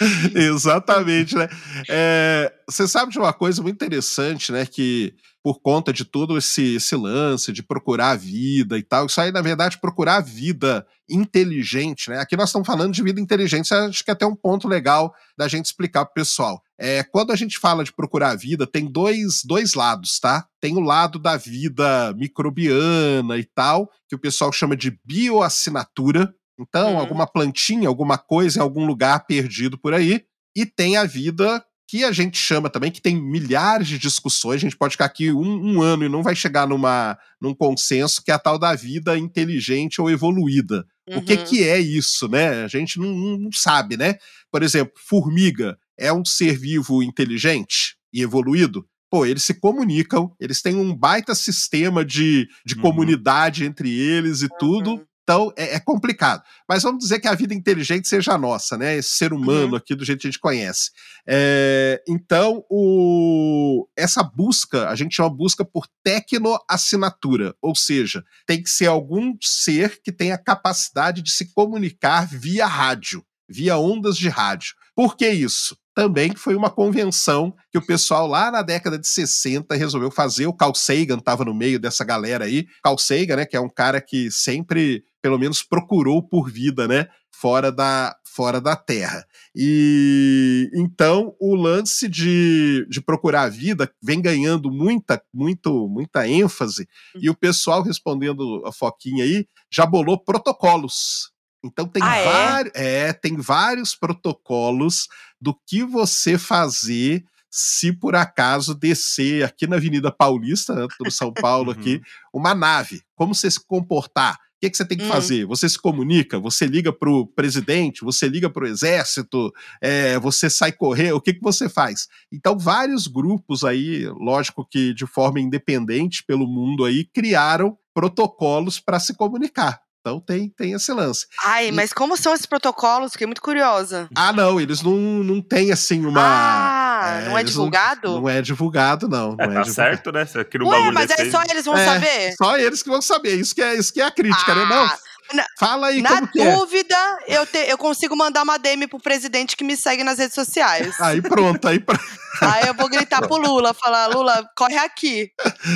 exatamente, 0.34 1.34
né? 1.36 1.48
É, 1.88 2.52
você 2.68 2.86
sabe 2.88 3.12
de 3.12 3.18
uma 3.18 3.32
coisa 3.32 3.62
muito 3.62 3.74
interessante, 3.76 4.50
né? 4.52 4.64
Que 4.66 5.14
por 5.42 5.60
conta 5.60 5.92
de 5.92 6.04
todo 6.06 6.38
esse, 6.38 6.76
esse 6.76 6.96
lance 6.96 7.52
de 7.52 7.62
procurar 7.62 8.10
a 8.12 8.16
vida 8.16 8.78
e 8.78 8.82
tal, 8.82 9.06
isso 9.06 9.20
aí, 9.20 9.30
na 9.30 9.42
verdade, 9.42 9.78
procurar 9.78 10.16
a 10.16 10.20
vida 10.20 10.86
inteligente, 11.06 12.08
né? 12.08 12.18
Aqui 12.18 12.34
nós 12.36 12.48
estamos 12.48 12.66
falando 12.66 12.94
de 12.94 13.02
vida 13.02 13.20
inteligente, 13.20 13.72
acho 13.74 14.02
que 14.02 14.10
é 14.10 14.14
até 14.14 14.24
um 14.24 14.34
ponto 14.34 14.66
legal 14.66 15.14
da 15.36 15.46
gente 15.46 15.66
explicar 15.66 16.06
pro 16.06 16.14
pessoal. 16.14 16.62
É, 16.78 17.02
quando 17.02 17.30
a 17.30 17.36
gente 17.36 17.58
fala 17.58 17.84
de 17.84 17.92
procurar 17.92 18.30
a 18.30 18.34
vida, 18.36 18.66
tem 18.66 18.86
dois, 18.86 19.42
dois 19.44 19.74
lados, 19.74 20.18
tá? 20.18 20.46
Tem 20.60 20.76
o 20.76 20.80
lado 20.80 21.18
da 21.18 21.36
vida 21.36 22.12
microbiana 22.16 23.36
e 23.36 23.44
tal, 23.44 23.90
que 24.08 24.14
o 24.14 24.18
pessoal 24.18 24.50
chama 24.50 24.74
de 24.76 24.98
bioassinatura. 25.04 26.34
Então, 26.58 26.92
Uhum. 26.92 26.98
alguma 26.98 27.26
plantinha, 27.26 27.88
alguma 27.88 28.16
coisa 28.16 28.58
em 28.58 28.62
algum 28.62 28.86
lugar 28.86 29.26
perdido 29.26 29.76
por 29.76 29.92
aí. 29.92 30.24
E 30.56 30.64
tem 30.64 30.96
a 30.96 31.04
vida 31.04 31.64
que 31.94 32.02
a 32.02 32.10
gente 32.10 32.36
chama 32.36 32.68
também, 32.68 32.90
que 32.90 33.00
tem 33.00 33.14
milhares 33.14 33.86
de 33.86 33.98
discussões. 34.00 34.56
A 34.56 34.58
gente 34.58 34.76
pode 34.76 34.94
ficar 34.94 35.04
aqui 35.04 35.30
um, 35.30 35.76
um 35.76 35.80
ano 35.80 36.04
e 36.04 36.08
não 36.08 36.24
vai 36.24 36.34
chegar 36.34 36.66
numa, 36.66 37.16
num 37.40 37.54
consenso, 37.54 38.20
que 38.20 38.32
é 38.32 38.34
a 38.34 38.38
tal 38.38 38.58
da 38.58 38.74
vida 38.74 39.16
inteligente 39.16 40.00
ou 40.00 40.10
evoluída. 40.10 40.84
O 41.14 41.22
que, 41.22 41.34
Uhum. 41.36 41.44
que 41.44 41.62
é 41.62 41.78
isso, 41.78 42.26
né? 42.26 42.64
A 42.64 42.66
gente 42.66 42.98
não, 42.98 43.14
não- 43.38 43.52
sabe, 43.52 43.96
né? 43.96 44.16
Por 44.50 44.64
exemplo, 44.64 44.92
formiga 45.06 45.78
é 45.96 46.12
um 46.12 46.24
ser 46.24 46.58
vivo 46.58 47.00
inteligente 47.00 47.94
e 48.12 48.22
evoluído? 48.22 48.84
Pô, 49.08 49.24
eles 49.24 49.44
se 49.44 49.54
comunicam, 49.54 50.34
eles 50.40 50.60
têm 50.60 50.74
um 50.74 50.92
baita 50.92 51.32
sistema 51.32 52.04
de, 52.04 52.48
de 52.66 52.74
Uhum. 52.74 52.80
comunidade 52.80 53.64
entre 53.64 53.88
eles 53.96 54.42
e 54.42 54.48
tudo. 54.58 55.06
Uhum. 55.28 55.50
Então 55.50 55.52
é, 55.56 55.76
é 55.76 55.80
complicado. 55.80 56.42
Mas 56.68 56.82
vamos 56.82 57.02
dizer 57.02 57.18
que 57.18 57.26
a 57.26 57.34
vida 57.34 57.54
inteligente 57.54 58.06
seja 58.08 58.32
a 58.32 58.38
nossa, 58.38 58.76
né? 58.76 58.96
Esse 58.96 59.10
ser 59.10 59.32
humano 59.32 59.70
Uhum. 59.70 59.76
aqui 59.76 59.94
do 59.94 60.04
jeito 60.04 60.20
que 60.20 60.26
a 60.26 60.30
gente 60.30 60.40
conhece. 60.40 60.90
É, 61.26 62.02
então, 62.06 62.64
o, 62.70 63.88
essa 63.96 64.22
busca, 64.22 64.88
a 64.88 64.94
gente 64.94 65.14
chama 65.14 65.30
busca 65.30 65.64
por 65.64 65.86
tecnoassinatura, 66.02 67.54
ou 67.62 67.74
seja, 67.74 68.22
tem 68.46 68.62
que 68.62 68.68
ser 68.70 68.86
algum 68.86 69.34
ser 69.40 70.00
que 70.02 70.12
tenha 70.12 70.36
capacidade 70.38 71.22
de 71.22 71.30
se 71.30 71.52
comunicar 71.54 72.26
via 72.26 72.66
rádio, 72.66 73.24
via 73.48 73.78
ondas 73.78 74.16
de 74.16 74.28
rádio. 74.28 74.74
Por 74.94 75.16
que 75.16 75.28
isso? 75.28 75.76
Também 75.94 76.34
foi 76.34 76.56
uma 76.56 76.70
convenção 76.70 77.54
que 77.70 77.78
o 77.78 77.86
pessoal 77.86 78.26
lá 78.26 78.50
na 78.50 78.62
década 78.62 78.98
de 78.98 79.06
60 79.06 79.74
resolveu 79.76 80.10
fazer. 80.10 80.46
O 80.46 80.52
Carl 80.52 80.74
Sagan 80.74 81.18
estava 81.18 81.44
no 81.44 81.54
meio 81.54 81.78
dessa 81.78 82.04
galera 82.04 82.46
aí. 82.46 82.66
Carl 82.82 82.98
Sagan, 82.98 83.36
né, 83.36 83.46
que 83.46 83.56
é 83.56 83.60
um 83.60 83.68
cara 83.68 84.00
que 84.00 84.30
sempre, 84.30 85.04
pelo 85.22 85.38
menos, 85.38 85.62
procurou 85.62 86.20
por 86.20 86.50
vida, 86.50 86.88
né, 86.88 87.06
fora 87.30 87.70
da, 87.70 88.16
fora 88.26 88.60
da 88.60 88.74
Terra. 88.74 89.24
E 89.54 90.68
então 90.74 91.36
o 91.40 91.54
lance 91.54 92.08
de, 92.08 92.84
de 92.90 93.00
procurar 93.00 93.42
a 93.42 93.48
vida 93.48 93.88
vem 94.02 94.20
ganhando 94.20 94.72
muita, 94.72 95.22
muito, 95.32 95.88
muita 95.88 96.26
ênfase. 96.26 96.88
E 97.20 97.30
o 97.30 97.36
pessoal 97.36 97.82
respondendo 97.82 98.62
a 98.66 98.72
Foquinha 98.72 99.24
aí 99.24 99.46
já 99.70 99.86
bolou 99.86 100.18
protocolos. 100.18 101.33
Então 101.64 101.86
tem, 101.88 102.02
Ah, 102.04 102.16
é? 102.18 102.24
vari- 102.24 102.70
é, 102.74 103.12
tem 103.12 103.36
vários 103.36 103.94
protocolos 103.94 105.08
do 105.40 105.58
que 105.66 105.82
você 105.82 106.36
fazer 106.38 107.24
se 107.50 107.92
por 107.92 108.16
acaso 108.16 108.74
descer 108.74 109.44
aqui 109.44 109.66
na 109.66 109.76
Avenida 109.76 110.10
Paulista, 110.10 110.74
né, 110.74 110.86
do 111.00 111.10
São 111.10 111.32
Paulo 111.32 111.70
aqui, 111.70 112.00
uma 112.32 112.54
nave. 112.54 113.02
Como 113.14 113.34
você 113.34 113.50
se 113.50 113.64
comportar? 113.64 114.34
O 114.34 114.38
que, 114.64 114.70
que 114.70 114.76
você 114.76 114.84
tem 114.84 114.98
que 114.98 115.04
Hum. 115.04 115.08
fazer? 115.08 115.44
Você 115.46 115.68
se 115.68 115.78
comunica? 115.78 116.38
Você 116.40 116.66
liga 116.66 116.92
para 116.92 117.10
o 117.10 117.26
presidente? 117.26 118.02
Você 118.04 118.26
liga 118.28 118.48
para 118.50 118.64
o 118.64 118.66
exército? 118.66 119.52
É, 119.80 120.18
você 120.18 120.48
sai 120.50 120.72
correr? 120.72 121.12
O 121.12 121.20
que, 121.20 121.34
que 121.34 121.42
você 121.42 121.68
faz? 121.68 122.08
Então, 122.32 122.58
vários 122.58 123.06
grupos 123.06 123.62
aí, 123.62 124.06
lógico 124.18 124.66
que 124.68 124.92
de 124.94 125.06
forma 125.06 125.38
independente 125.40 126.24
pelo 126.26 126.46
mundo 126.46 126.84
aí, 126.84 127.04
criaram 127.04 127.76
protocolos 127.92 128.80
para 128.80 128.98
se 128.98 129.14
comunicar. 129.14 129.80
Então 130.06 130.20
tem, 130.20 130.50
tem 130.50 130.72
esse 130.74 130.92
lance. 130.92 131.26
Ai, 131.42 131.68
E- 131.68 131.72
mas 131.72 131.90
como 131.90 132.14
são 132.14 132.34
esses 132.34 132.44
protocolos? 132.44 133.12
Fiquei 133.12 133.26
muito 133.26 133.40
curiosa. 133.40 134.06
Ah, 134.14 134.34
não, 134.34 134.60
eles 134.60 134.82
não, 134.82 134.92
não 134.98 135.40
têm 135.40 135.72
assim 135.72 136.04
uma. 136.04 136.20
ah, 136.22 137.22
não 137.24 137.38
é 137.38 137.42
divulgado? 137.42 138.20
Não, 138.20 138.28
é 138.28 138.42
divulgado, 138.42 139.08
não. 139.08 139.34
É, 139.38 139.46
não 139.46 139.52
é 139.52 139.54
tá 139.54 139.62
divulgado. 139.62 139.72
certo, 139.72 140.12
né? 140.12 140.26
Você 140.26 140.44
cria 140.44 140.62
um 140.66 140.68
Ué, 140.68 140.76
bagulho 140.76 140.92
mas 140.94 141.10
aí. 141.10 141.30
só 141.30 141.42
eles 141.48 141.64
vão 141.64 141.74
É, 141.74 141.84
saber? 141.86 142.34
Só 142.36 142.58
eles 142.58 142.82
que 142.82 142.90
vão 142.90 143.00
saber. 143.00 143.36
Isso 143.40 143.54
que 143.54 143.62
é, 143.62 143.74
isso 143.76 143.90
que 143.94 144.00
é 144.02 144.04
a 144.04 144.10
crítica, 144.10 144.54
né? 144.54 144.66
Não, 144.66 144.84
Ah, 144.84 144.98
na- 145.32 145.46
fala 145.58 145.86
aí 145.88 146.02
Na 146.02 146.08
como 146.10 146.28
que 146.30 146.40
é. 146.40 146.52
dúvida, 146.54 146.96
eu, 147.26 147.46
te- 147.46 147.66
eu 147.68 147.78
consigo 147.78 148.16
mandar 148.16 148.42
uma 148.42 148.58
DM 148.58 148.86
pro 148.86 148.98
presidente 149.00 149.56
que 149.56 149.64
me 149.64 149.76
segue 149.76 150.04
nas 150.04 150.18
redes 150.18 150.34
sociais. 150.34 150.94
Aí 151.00 151.22
pronto, 151.22 151.66
aí 151.66 151.78
pronto. 151.80 152.02
Aí 152.42 152.66
eu 152.66 152.74
vou 152.74 152.88
gritar 152.88 153.22
pro 153.22 153.36
Lula, 153.36 153.72
falar, 153.72 154.08
Lula, 154.08 154.44
corre 154.56 154.76
aqui. 154.76 155.28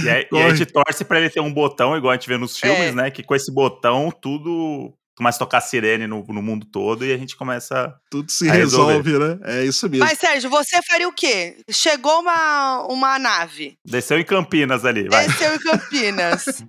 E 0.04 0.08
aí, 0.10 0.22
e 0.22 0.26
Corre. 0.26 0.42
a 0.44 0.54
gente 0.56 0.72
torce 0.72 1.04
pra 1.04 1.20
ele 1.20 1.30
ter 1.30 1.38
um 1.38 1.54
botão, 1.54 1.96
igual 1.96 2.10
a 2.10 2.14
gente 2.16 2.28
vê 2.28 2.36
nos 2.36 2.58
filmes, 2.58 2.88
É. 2.88 2.92
né? 2.92 3.10
Que 3.12 3.22
com 3.22 3.32
esse 3.36 3.54
botão 3.54 4.10
tudo 4.10 4.92
começa 5.18 5.36
a 5.36 5.40
tocar 5.40 5.60
sirene 5.60 6.06
no, 6.06 6.24
no 6.28 6.40
mundo 6.42 6.64
todo 6.64 7.04
e 7.04 7.12
a 7.12 7.18
gente 7.18 7.36
começa. 7.36 7.94
Tudo 8.10 8.30
se 8.30 8.48
resolve, 8.48 9.18
né? 9.18 9.38
É 9.44 9.64
isso 9.64 9.88
mesmo. 9.88 10.06
Mas, 10.06 10.18
Sérgio, 10.18 10.48
você 10.48 10.80
faria 10.82 11.06
o 11.08 11.12
quê? 11.12 11.56
Chegou 11.70 12.20
uma, 12.20 12.86
uma 12.88 13.18
nave, 13.18 13.76
Desceu 13.84 14.18
em 14.18 14.24
Campinas 14.24 14.84
ali, 14.84 15.08
vai. 15.08 15.26
desceu 15.28 15.54
em 15.54 15.58
Campinas. 15.58 16.44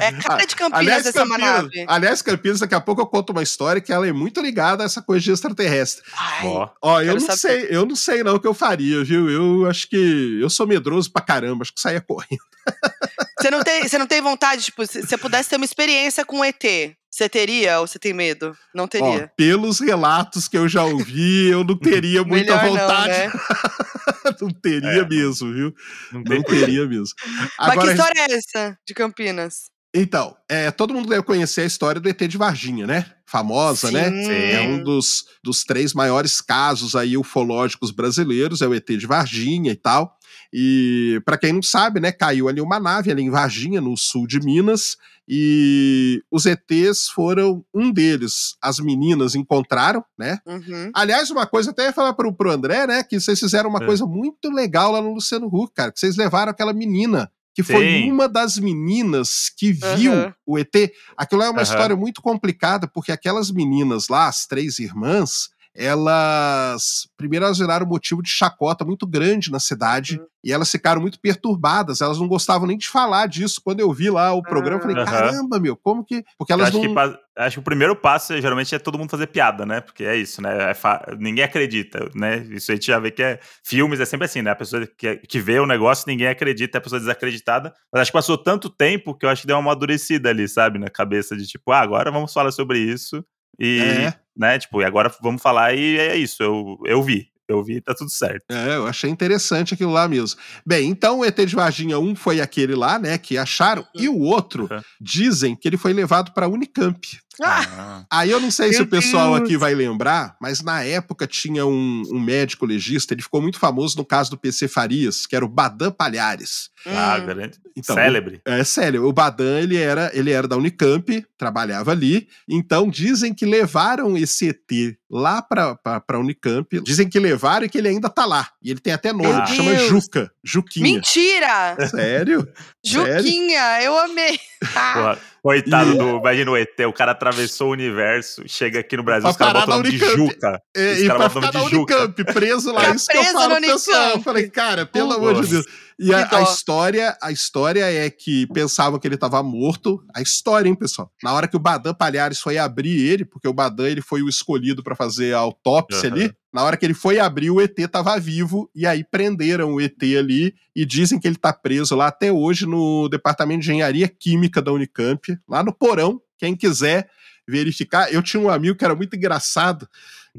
É 0.00 0.12
cara 0.12 0.44
de 0.46 0.54
Campinas 0.56 0.78
Aliás, 0.80 1.06
essa 1.06 1.24
uma 1.24 1.36
Campinas, 1.38 1.62
nave. 1.62 1.84
aliás, 1.88 2.22
Campinas, 2.22 2.60
daqui 2.60 2.74
a 2.74 2.80
pouco 2.80 3.00
eu 3.00 3.06
conto 3.06 3.30
uma 3.30 3.42
história 3.42 3.80
que 3.80 3.92
ela 3.92 4.06
é 4.06 4.12
muito 4.12 4.40
ligada 4.40 4.82
a 4.82 4.86
essa 4.86 5.02
coisa 5.02 5.24
de 5.24 5.32
extraterrestre. 5.32 6.02
Ai, 6.16 6.46
Ó, 6.46 6.68
Ó, 6.82 7.00
eu 7.02 7.14
não 7.14 7.20
saber. 7.20 7.38
sei, 7.38 7.66
eu 7.70 7.84
não 7.86 7.96
sei 7.96 8.22
não 8.22 8.34
o 8.36 8.40
que 8.40 8.46
eu 8.46 8.54
faria, 8.54 9.02
viu? 9.02 9.28
Eu 9.30 9.66
acho 9.68 9.88
que 9.88 10.38
eu 10.40 10.48
sou 10.50 10.66
medroso 10.66 11.10
pra 11.10 11.22
caramba, 11.22 11.62
acho 11.62 11.72
que 11.72 11.80
saía 11.80 12.00
correndo. 12.00 12.42
você, 13.44 13.50
não 13.50 13.62
tem, 13.62 13.82
você 13.88 13.98
não 13.98 14.06
tem 14.06 14.20
vontade, 14.20 14.62
tipo, 14.64 14.86
se 14.86 15.02
você 15.02 15.16
pudesse 15.18 15.48
ter 15.50 15.56
uma 15.56 15.64
experiência 15.64 16.24
com 16.24 16.38
um 16.40 16.44
ET, 16.44 16.62
você 17.10 17.28
teria 17.28 17.78
ou 17.80 17.86
você 17.86 17.98
tem 17.98 18.12
medo? 18.12 18.56
Não 18.74 18.84
Ó, 18.84 18.88
teria. 18.88 19.30
pelos 19.36 19.78
relatos 19.80 20.48
que 20.48 20.56
eu 20.58 20.68
já 20.68 20.82
ouvi, 20.84 21.46
eu 21.48 21.62
não 21.62 21.78
teria 21.78 22.24
muita 22.24 22.56
Melhor 22.56 22.68
vontade. 22.70 23.12
não, 23.12 23.26
né? 23.26 23.32
Não 24.40 24.48
teria 24.50 24.88
É. 25.02 25.06
mesmo, 25.08 25.52
viu? 25.52 25.74
não 26.10 26.22
Não 26.22 26.42
teria 26.42 26.86
mesmo. 26.86 27.14
Mas 27.26 27.48
que 27.48 27.54
Agora, 27.58 27.92
história 27.92 28.20
é 28.20 28.32
essa 28.32 28.78
de 28.86 28.94
Campinas? 28.94 29.64
então, 29.94 30.34
é, 30.48 30.70
todo 30.70 30.94
mundo 30.94 31.08
deve 31.08 31.22
conhecer 31.22 31.60
a 31.60 31.66
história 31.66 32.00
do 32.00 32.08
ET 32.08 32.18
de 32.26 32.38
Varginha, 32.38 32.86
né? 32.86 33.06
Famosa, 33.26 33.90
né? 33.90 34.10
Sim. 34.10 34.32
É 34.32 34.60
um 34.62 34.82
dos, 34.82 35.24
dos 35.42 35.62
três 35.62 35.92
maiores 35.92 36.40
casos 36.40 36.96
aí 36.96 37.16
ufológicos 37.18 37.90
brasileiros, 37.90 38.62
é 38.62 38.66
o 38.66 38.74
ET 38.74 38.86
de 38.88 39.06
Varginha 39.06 39.70
e 39.72 39.76
tal. 39.76 40.16
E 40.56 41.20
para 41.24 41.36
quem 41.36 41.52
não 41.52 41.62
sabe, 41.62 41.98
né, 41.98 42.12
caiu 42.12 42.48
ali 42.48 42.60
uma 42.60 42.78
nave 42.78 43.10
ali 43.10 43.22
em 43.22 43.30
Varginha, 43.30 43.80
no 43.80 43.96
sul 43.96 44.24
de 44.24 44.38
Minas, 44.38 44.96
e 45.28 46.22
os 46.30 46.46
ETs 46.46 47.08
foram 47.08 47.64
um 47.74 47.90
deles. 47.90 48.54
As 48.62 48.78
meninas 48.78 49.34
encontraram, 49.34 50.04
né? 50.16 50.38
Uhum. 50.46 50.90
Aliás, 50.94 51.28
uma 51.30 51.44
coisa, 51.44 51.72
até 51.72 51.86
ia 51.86 51.92
falar 51.92 52.12
pro, 52.14 52.32
pro 52.32 52.52
André, 52.52 52.86
né, 52.86 53.02
que 53.02 53.18
vocês 53.18 53.40
fizeram 53.40 53.68
uma 53.68 53.82
É. 53.82 53.86
coisa 53.86 54.06
muito 54.06 54.48
legal 54.48 54.92
lá 54.92 55.02
no 55.02 55.14
Luciano 55.14 55.48
Huck, 55.48 55.74
cara, 55.74 55.90
que 55.90 55.98
vocês 55.98 56.16
levaram 56.16 56.50
aquela 56.52 56.72
menina 56.72 57.28
que 57.56 57.62
foi 57.62 57.86
Sim. 57.86 58.10
uma 58.10 58.28
das 58.28 58.58
meninas 58.58 59.48
que 59.56 59.72
viu 59.72 60.12
Aham. 60.12 60.34
o 60.44 60.58
ET. 60.58 60.74
Aquilo 61.16 61.42
é 61.42 61.48
uma 61.48 61.62
Aham. 61.62 61.62
história 61.62 61.96
muito 61.96 62.20
complicada, 62.20 62.88
porque 62.88 63.12
aquelas 63.12 63.50
meninas 63.50 64.08
lá, 64.08 64.26
as 64.26 64.44
três 64.44 64.80
irmãs, 64.80 65.50
elas. 65.74 67.08
Primeiro, 67.16 67.44
elas 67.44 67.58
viraram 67.58 67.86
motivo 67.86 68.22
de 68.22 68.28
chacota 68.30 68.84
muito 68.84 69.06
grande 69.06 69.50
na 69.50 69.58
cidade 69.58 70.18
Uhum. 70.18 70.26
e 70.44 70.52
elas 70.52 70.70
ficaram 70.70 71.00
muito 71.00 71.18
perturbadas. 71.20 72.00
Elas 72.00 72.18
não 72.18 72.28
gostavam 72.28 72.66
nem 72.66 72.76
de 72.76 72.88
falar 72.88 73.26
disso. 73.26 73.60
Quando 73.64 73.80
eu 73.80 73.92
vi 73.92 74.10
lá 74.10 74.32
o 74.32 74.42
programa, 74.42 74.76
eu 74.78 74.82
falei: 74.82 74.96
Aham. 74.96 75.04
caramba, 75.10 75.58
meu, 75.58 75.76
como 75.76 76.04
que. 76.04 76.24
Porque 76.38 76.52
elas 76.52 76.68
acho, 76.68 76.82
não. 76.82 76.94
que, 76.94 77.18
acho 77.36 77.56
que 77.56 77.60
o 77.60 77.62
primeiro 77.64 77.96
passo 77.96 78.40
geralmente 78.40 78.74
é 78.74 78.78
todo 78.78 78.98
mundo 78.98 79.10
fazer 79.10 79.26
piada, 79.26 79.64
né? 79.66 79.80
Porque 79.80 80.04
é 80.04 80.16
isso, 80.16 80.40
né? 80.42 80.70
É 80.70 80.74
fa- 80.74 81.04
Ninguém 81.18 81.44
acredita, 81.44 82.08
né? 82.14 82.38
Isso 82.50 82.70
a 82.70 82.74
gente 82.74 82.86
já 82.86 82.98
vê 82.98 83.10
que 83.10 83.22
é. 83.22 83.40
Filmes 83.64 84.00
é 84.00 84.04
sempre 84.04 84.26
assim, 84.26 84.42
né? 84.42 84.50
A 84.50 84.56
pessoa 84.56 84.86
que, 84.86 85.16
que 85.16 85.38
vê 85.40 85.58
o 85.58 85.66
negócio, 85.66 86.04
ninguém 86.06 86.28
acredita, 86.28 86.76
é 86.76 86.80
a 86.80 86.82
pessoa 86.82 87.00
desacreditada. 87.00 87.72
Mas 87.92 88.02
acho 88.02 88.10
que 88.10 88.18
passou 88.18 88.38
tanto 88.38 88.68
tempo 88.70 89.14
que 89.16 89.24
eu 89.26 89.30
acho 89.30 89.42
que 89.42 89.46
deu 89.46 89.56
uma 89.56 89.62
amadurecida 89.72 90.30
ali, 90.30 90.48
sabe? 90.48 90.78
Na 90.78 90.88
cabeça 90.90 91.36
de 91.36 91.46
tipo, 91.46 91.72
ah, 91.72 91.80
agora 91.80 92.10
vamos 92.10 92.32
falar 92.32 92.50
sobre 92.52 92.78
isso. 92.78 93.24
E, 93.58 93.78
É. 93.80 94.23
né? 94.36 94.58
Tipo, 94.58 94.82
e 94.82 94.84
agora 94.84 95.12
vamos 95.22 95.42
falar 95.42 95.74
e 95.74 95.98
é 95.98 96.16
isso. 96.16 96.42
Eu, 96.42 96.78
eu 96.84 97.02
vi. 97.02 97.28
Eu 97.46 97.62
vi, 97.62 97.78
tá 97.78 97.94
tudo 97.94 98.10
certo. 98.10 98.42
É, 98.50 98.74
eu 98.76 98.86
achei 98.86 99.10
interessante 99.10 99.74
aquilo 99.74 99.92
lá 99.92 100.08
mesmo. 100.08 100.40
Bem, 100.64 100.88
então 100.88 101.18
o 101.18 101.24
ET 101.26 101.36
de 101.44 101.54
Varginha 101.54 101.98
1 101.98 102.16
foi 102.16 102.40
aquele 102.40 102.74
lá, 102.74 102.98
né, 102.98 103.18
que 103.18 103.36
acharam, 103.36 103.86
e 103.94 104.08
o 104.08 104.18
outro, 104.18 104.66
Uhum. 104.70 104.80
dizem 104.98 105.54
que 105.54 105.68
ele 105.68 105.76
foi 105.76 105.92
levado 105.92 106.32
para 106.32 106.48
Unicamp. 106.48 106.98
Ah, 107.42 107.64
Ah, 107.76 108.06
Aí 108.10 108.30
eu 108.30 108.40
não 108.40 108.50
sei 108.50 108.72
se 108.72 108.82
o 108.82 108.86
pessoal 108.86 109.34
Deus. 109.34 109.42
aqui 109.42 109.56
vai 109.56 109.74
lembrar, 109.74 110.36
mas 110.40 110.62
na 110.62 110.82
época 110.84 111.26
tinha 111.26 111.66
um, 111.66 112.02
um 112.12 112.20
médico 112.20 112.64
legista, 112.66 113.12
ele 113.14 113.22
ficou 113.22 113.40
muito 113.42 113.58
famoso 113.58 113.96
no 113.96 114.04
caso 114.04 114.30
do 114.30 114.38
PC 114.38 114.68
Farias, 114.68 115.26
que 115.26 115.34
era 115.34 115.44
o 115.44 115.48
Badan 115.48 115.90
Palhares. 115.90 116.70
ah, 116.86 117.18
hum. 117.20 117.26
grande. 117.26 117.58
Então, 117.76 117.96
Célebre. 117.96 118.40
É 118.44 118.62
sério, 118.62 119.04
o 119.06 119.12
Badan 119.12 119.58
ele 119.60 119.76
era, 119.76 120.10
ele 120.14 120.30
era 120.30 120.46
da 120.46 120.56
Unicamp, 120.56 121.26
trabalhava 121.36 121.90
ali, 121.90 122.28
então 122.48 122.88
dizem 122.88 123.34
que 123.34 123.44
levaram 123.44 124.16
esse 124.16 124.48
ET 124.48 124.96
lá 125.10 125.42
pra, 125.42 125.74
pra, 125.74 126.00
pra 126.00 126.18
Unicamp, 126.20 126.80
dizem 126.82 127.08
que 127.08 127.18
levaram 127.18 127.66
e 127.66 127.68
que 127.68 127.78
ele 127.78 127.88
ainda 127.88 128.08
tá 128.08 128.24
lá. 128.24 128.48
E 128.62 128.70
ele 128.70 128.78
tem 128.80 128.92
até 128.92 129.12
nome, 129.12 129.24
Meu 129.28 129.38
ele 129.38 129.56
chama. 129.56 129.74
Juca, 129.88 130.30
Juquinha. 130.44 130.84
Mentira! 130.84 131.76
Sério? 131.88 132.46
Sério? 132.84 133.22
Juquinha, 133.22 133.82
eu 133.82 133.98
amei. 133.98 134.38
Ah, 134.76 134.92
Porra, 134.94 135.18
coitado 135.44 135.92
E- 135.92 135.98
do. 135.98 136.16
Imagina 136.16 136.50
o 136.50 136.56
ET, 136.56 136.80
o 136.88 136.92
cara 136.92 137.12
atravessou 137.12 137.68
o 137.68 137.72
universo, 137.72 138.42
chega 138.46 138.80
aqui 138.80 138.96
no 138.96 139.02
Brasil, 139.02 139.22
Pra 139.24 139.30
os 139.30 139.36
caras 139.36 139.52
botam 139.64 139.74
o 139.74 139.82
nome 139.82 139.90
de. 139.90 139.98
Juca. 139.98 140.58
É, 140.74 140.92
Os 140.92 140.98
e 141.02 141.06
caras 141.06 141.18
pra 141.18 141.28
botam 141.28 141.42
ficar 141.42 141.52
nome 141.52 141.64
na 141.64 141.70
de 141.70 141.76
Juca. 141.76 141.94
Unicamp, 142.04 142.24
preso 142.32 142.72
lá, 142.72 142.80
Ficar 142.80 142.94
isso 142.96 143.06
que 143.06 143.16
eu 143.16 143.20
preso 143.22 143.38
falo 143.38 143.60
pessoal. 143.60 144.10
Eu 144.10 144.20
falei, 144.22 144.48
cara, 144.48 144.86
pelo 144.86 145.08
Nossa. 145.08 145.20
amor 145.20 145.42
de 145.42 145.50
Deus. 145.50 145.66
E 145.96 146.12
a, 146.12 146.26
Que 146.26 146.34
a 146.34 146.42
história, 146.42 147.16
a 147.22 147.30
história 147.30 147.84
é 147.84 148.10
que 148.10 148.48
pensavam 148.48 148.98
que 148.98 149.06
ele 149.06 149.14
estava 149.14 149.40
morto. 149.44 150.00
A 150.16 150.20
história, 150.20 150.68
hein, 150.68 150.74
pessoal? 150.74 151.08
Na 151.22 151.32
hora 151.32 151.46
que 151.46 151.56
o 151.56 151.60
Badan 151.60 151.94
Palhares 151.94 152.40
foi 152.40 152.58
abrir 152.58 152.98
ele, 153.08 153.24
porque 153.24 153.46
o 153.46 153.52
Badan 153.52 153.88
ele 153.88 154.02
foi 154.02 154.20
o 154.22 154.28
escolhido 154.28 154.82
para 154.82 154.96
fazer 154.96 155.34
a 155.34 155.38
autópsia 155.38 156.08
Aham. 156.08 156.16
ali. 156.16 156.32
Na 156.54 156.62
hora 156.62 156.76
que 156.76 156.86
ele 156.86 156.94
foi 156.94 157.18
abrir, 157.18 157.50
o 157.50 157.60
ET 157.60 157.76
estava 157.76 158.16
vivo 158.20 158.70
e 158.72 158.86
aí 158.86 159.02
prenderam 159.02 159.74
o 159.74 159.80
ET 159.80 160.00
ali 160.16 160.54
e 160.74 160.86
dizem 160.86 161.18
que 161.18 161.26
ele 161.26 161.34
tá 161.34 161.52
preso 161.52 161.96
lá 161.96 162.06
até 162.06 162.30
hoje 162.30 162.64
no 162.64 163.08
Departamento 163.08 163.62
de 163.62 163.70
Engenharia 163.72 164.06
Química 164.06 164.62
da 164.62 164.70
Unicamp, 164.70 165.36
lá 165.48 165.64
no 165.64 165.74
porão. 165.74 166.22
Quem 166.38 166.54
quiser 166.54 167.10
verificar, 167.46 168.12
eu 168.14 168.22
tinha 168.22 168.40
um 168.40 168.48
amigo 168.48 168.76
que 168.78 168.84
era 168.84 168.94
muito 168.94 169.16
engraçado, 169.16 169.88